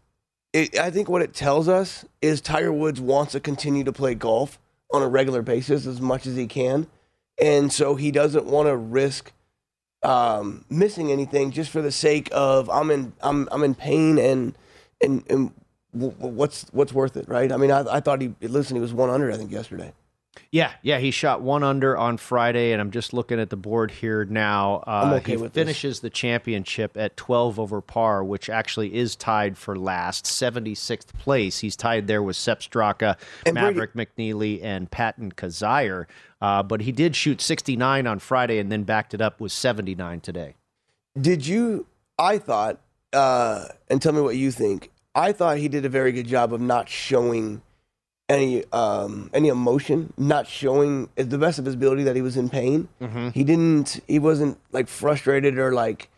it, 0.52 0.78
I 0.78 0.90
think 0.90 1.08
what 1.08 1.22
it 1.22 1.34
tells 1.34 1.68
us 1.68 2.04
is 2.22 2.40
Tiger 2.40 2.72
Woods 2.72 3.00
wants 3.00 3.32
to 3.32 3.40
continue 3.40 3.84
to 3.84 3.92
play 3.92 4.14
golf 4.14 4.58
on 4.92 5.02
a 5.02 5.08
regular 5.08 5.42
basis 5.42 5.86
as 5.86 6.00
much 6.00 6.26
as 6.26 6.34
he 6.36 6.46
can, 6.46 6.86
and 7.40 7.72
so 7.72 7.94
he 7.94 8.10
doesn't 8.10 8.46
want 8.46 8.68
to 8.68 8.76
risk 8.76 9.32
um, 10.02 10.64
missing 10.68 11.10
anything 11.10 11.50
just 11.50 11.70
for 11.70 11.82
the 11.82 11.92
sake 11.92 12.28
of 12.32 12.68
I'm 12.70 12.90
in 12.90 13.12
I'm 13.22 13.48
I'm 13.50 13.62
in 13.62 13.74
pain 13.74 14.18
and 14.18 14.56
and 15.02 15.24
and 15.30 15.52
what's 15.92 16.66
what's 16.72 16.92
worth 16.92 17.16
it, 17.16 17.28
right? 17.28 17.50
I 17.50 17.56
mean, 17.56 17.70
I, 17.70 17.84
I 17.96 18.00
thought 18.00 18.20
he 18.20 18.34
listen, 18.40 18.76
he 18.76 18.80
was 18.80 18.92
one 18.92 19.10
under, 19.10 19.30
I 19.30 19.36
think 19.36 19.50
yesterday. 19.50 19.92
Yeah, 20.50 20.72
yeah, 20.82 20.98
he 20.98 21.10
shot 21.10 21.42
one 21.42 21.62
under 21.62 21.96
on 21.96 22.16
Friday, 22.16 22.72
and 22.72 22.80
I'm 22.80 22.90
just 22.90 23.12
looking 23.12 23.40
at 23.40 23.50
the 23.50 23.56
board 23.56 23.90
here 23.90 24.24
now. 24.24 24.82
Uh, 24.86 25.02
I'm 25.06 25.12
okay 25.14 25.32
he 25.32 25.36
with 25.36 25.52
this. 25.52 25.60
finishes 25.62 26.00
the 26.00 26.10
championship 26.10 26.96
at 26.96 27.16
12 27.16 27.58
over 27.60 27.80
par, 27.80 28.22
which 28.24 28.48
actually 28.48 28.94
is 28.94 29.16
tied 29.16 29.56
for 29.58 29.76
last, 29.76 30.24
76th 30.26 31.12
place. 31.18 31.58
He's 31.60 31.76
tied 31.76 32.06
there 32.06 32.22
with 32.22 32.36
Sepp 32.36 32.60
Straka, 32.60 33.16
And 33.46 33.54
Brady- 33.54 33.74
Maverick 33.80 33.94
McNealy, 33.94 34.62
and 34.62 34.90
Patton 34.90 35.32
Kizzire. 35.32 36.06
Uh, 36.40 36.62
but 36.62 36.82
he 36.82 36.92
did 36.92 37.16
shoot 37.16 37.40
69 37.40 38.06
on 38.06 38.18
Friday, 38.18 38.58
and 38.58 38.70
then 38.70 38.82
backed 38.84 39.14
it 39.14 39.20
up 39.20 39.40
with 39.40 39.52
79 39.52 40.20
today. 40.20 40.54
Did 41.20 41.46
you? 41.46 41.86
I 42.18 42.38
thought, 42.38 42.80
uh, 43.12 43.66
and 43.88 44.00
tell 44.02 44.12
me 44.12 44.20
what 44.20 44.36
you 44.36 44.50
think. 44.50 44.90
I 45.14 45.32
thought 45.32 45.58
he 45.58 45.68
did 45.68 45.84
a 45.84 45.88
very 45.88 46.10
good 46.12 46.26
job 46.26 46.52
of 46.52 46.60
not 46.60 46.88
showing 46.88 47.62
any 48.28 48.64
um, 48.72 49.30
any 49.34 49.48
emotion, 49.48 50.12
not 50.16 50.46
showing 50.46 51.08
at 51.16 51.28
the 51.30 51.38
best 51.38 51.58
of 51.58 51.64
his 51.66 51.74
ability 51.74 52.04
that 52.04 52.16
he 52.16 52.22
was 52.22 52.36
in 52.36 52.48
pain. 52.48 52.88
Mm-hmm. 53.00 53.28
He 53.30 53.44
didn't. 53.44 54.00
He 54.08 54.18
wasn't 54.18 54.58
like 54.72 54.88
frustrated 54.88 55.58
or 55.58 55.72
like 55.72 56.08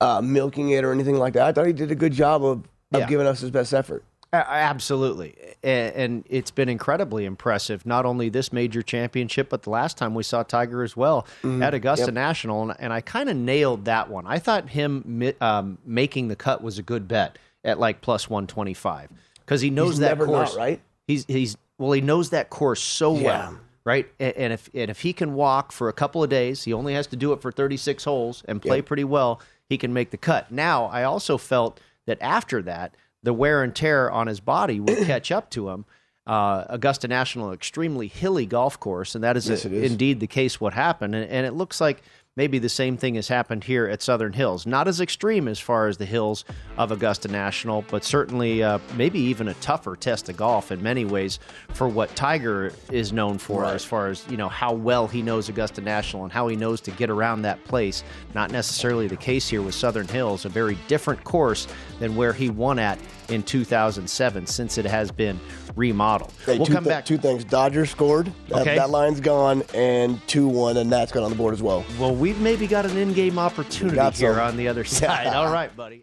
uh, 0.00 0.20
milking 0.22 0.70
it 0.70 0.84
or 0.84 0.92
anything 0.92 1.16
like 1.16 1.34
that. 1.34 1.46
I 1.46 1.52
thought 1.52 1.66
he 1.66 1.72
did 1.74 1.90
a 1.90 1.94
good 1.94 2.12
job 2.12 2.42
of, 2.44 2.58
of 2.92 3.00
Yeah. 3.00 3.06
giving 3.06 3.26
us 3.26 3.40
his 3.40 3.50
best 3.50 3.74
effort. 3.74 4.02
Absolutely. 4.32 5.34
And 5.62 6.24
it's 6.30 6.50
been 6.52 6.68
incredibly 6.68 7.24
impressive, 7.24 7.84
not 7.84 8.06
only 8.06 8.28
this 8.28 8.52
major 8.52 8.80
championship, 8.80 9.48
but 9.50 9.62
the 9.64 9.70
last 9.70 9.98
time 9.98 10.14
we 10.14 10.22
saw 10.22 10.42
Tiger 10.44 10.82
as 10.84 10.96
well 10.96 11.26
Mhm. 11.42 11.62
at 11.64 11.74
Augusta 11.74 12.06
Yep. 12.06 12.14
National. 12.14 12.70
And, 12.78 12.92
I 12.92 13.00
kind 13.00 13.28
of 13.28 13.36
nailed 13.36 13.84
that 13.86 14.08
one. 14.08 14.26
I 14.26 14.38
thought 14.38 14.70
him 14.70 15.32
um, 15.40 15.78
making 15.84 16.28
the 16.28 16.36
cut 16.36 16.62
was 16.62 16.78
a 16.78 16.82
good 16.82 17.08
bet 17.08 17.38
at 17.64 17.78
like 17.80 18.00
plus 18.00 18.30
125 18.30 19.10
because 19.40 19.60
he 19.60 19.68
knows 19.70 19.90
He's 19.90 19.98
that 19.98 20.08
never 20.10 20.26
not, 20.28 20.46
course. 20.46 20.56
right? 20.56 20.80
He's, 21.10 21.24
he's, 21.26 21.56
well, 21.78 21.92
he 21.92 22.00
knows 22.00 22.30
that 22.30 22.50
course 22.50 22.80
so 22.82 23.16
Yeah. 23.16 23.22
well. 23.24 23.56
Right, 23.82 24.06
A- 24.20 24.38
and 24.38 24.52
if 24.52 24.68
and 24.74 24.90
if 24.90 25.00
he 25.00 25.14
can 25.14 25.32
walk 25.34 25.72
for 25.72 25.88
a 25.88 25.92
couple 25.94 26.22
of 26.22 26.28
days, 26.28 26.64
he 26.64 26.72
only 26.74 26.92
has 26.92 27.06
to 27.08 27.16
do 27.16 27.32
it 27.32 27.40
for 27.40 27.50
36 27.50 28.04
holes 28.04 28.44
and 28.46 28.60
play 28.60 28.76
Yep. 28.76 28.86
pretty 28.86 29.04
well. 29.04 29.40
He 29.70 29.78
can 29.78 29.92
make 29.94 30.10
the 30.10 30.18
cut. 30.18 30.52
Now, 30.52 30.84
I 30.86 31.02
also 31.04 31.38
felt 31.38 31.80
that 32.06 32.18
after 32.20 32.60
that, 32.62 32.94
the 33.22 33.32
wear 33.32 33.62
and 33.62 33.74
tear 33.74 34.10
on 34.10 34.26
his 34.26 34.38
body 34.38 34.80
would 34.80 34.98
catch 35.06 35.32
up 35.32 35.48
to 35.50 35.70
him. 35.70 35.86
Uh, 36.26 36.64
Augusta 36.68 37.08
National, 37.08 37.52
extremely 37.52 38.06
hilly 38.06 38.44
golf 38.44 38.78
course, 38.78 39.14
and 39.14 39.24
that 39.24 39.36
is, 39.38 39.48
Yes, 39.48 39.64
it 39.64 39.72
is. 39.72 39.90
indeed 39.90 40.20
the 40.20 40.26
case. 40.26 40.60
What 40.60 40.74
happened, 40.74 41.14
and, 41.14 41.28
and 41.30 41.46
it 41.46 41.54
looks 41.54 41.80
like 41.80 42.02
maybe 42.36 42.58
the 42.58 42.68
same 42.68 42.96
thing 42.96 43.16
has 43.16 43.28
happened 43.28 43.64
here 43.64 43.86
at 43.86 44.02
Southern 44.02 44.32
Hills. 44.32 44.66
Not 44.66 44.86
as 44.86 45.00
extreme 45.00 45.48
as 45.48 45.58
far 45.58 45.88
as 45.88 45.96
the 45.96 46.06
hills 46.06 46.44
of 46.78 46.92
Augusta 46.92 47.28
National, 47.28 47.82
but 47.90 48.04
certainly 48.04 48.62
uh, 48.62 48.78
maybe 48.96 49.18
even 49.18 49.48
a 49.48 49.54
tougher 49.54 49.96
test 49.96 50.28
of 50.28 50.36
golf 50.36 50.70
in 50.70 50.82
many 50.82 51.04
ways 51.04 51.40
for 51.70 51.88
what 51.88 52.14
Tiger 52.14 52.72
is 52.90 53.12
known 53.12 53.38
for, 53.38 53.62
Right. 53.62 53.74
as 53.74 53.84
far 53.84 54.08
as 54.08 54.24
you 54.30 54.36
know 54.36 54.48
how 54.48 54.72
well 54.72 55.08
he 55.08 55.22
knows 55.22 55.48
Augusta 55.48 55.80
National 55.80 56.22
and 56.22 56.32
how 56.32 56.46
he 56.48 56.56
knows 56.56 56.80
to 56.82 56.90
get 56.92 57.10
around 57.10 57.42
that 57.42 57.62
place. 57.64 58.04
Not 58.34 58.52
necessarily 58.52 59.08
the 59.08 59.16
case 59.16 59.48
here 59.48 59.62
with 59.62 59.74
Southern 59.74 60.06
Hills, 60.08 60.44
a 60.44 60.48
very 60.48 60.78
different 60.86 61.24
course 61.24 61.66
than 61.98 62.14
where 62.14 62.32
he 62.32 62.48
won 62.48 62.78
at 62.78 62.98
in 63.30 63.42
2007, 63.42 64.46
since 64.46 64.78
it 64.78 64.84
has 64.84 65.10
been 65.10 65.38
remodeled. 65.76 66.32
Hey, 66.44 66.58
we'll 66.58 66.66
come 66.66 66.84
thi- 66.84 66.90
back. 66.90 67.04
Two 67.04 67.18
things: 67.18 67.44
Dodgers 67.44 67.90
scored. 67.90 68.32
That, 68.48 68.62
Okay. 68.62 68.76
that 68.76 68.90
line's 68.90 69.20
gone, 69.20 69.62
and 69.74 70.20
two 70.26 70.48
one, 70.48 70.76
and 70.76 70.90
that's 70.92 71.12
gone 71.12 71.22
on 71.22 71.30
the 71.30 71.36
board 71.36 71.54
as 71.54 71.62
well. 71.62 71.84
Well, 71.98 72.14
we've 72.14 72.40
maybe 72.40 72.66
got 72.66 72.84
an 72.86 72.96
in-game 72.96 73.38
opportunity 73.38 74.16
here 74.18 74.40
on 74.40 74.56
the 74.56 74.68
other 74.68 74.84
side. 74.84 75.28
All 75.28 75.52
right, 75.52 75.74
buddy. 75.76 76.02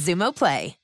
Xumo 0.01 0.33
Play. 0.33 0.80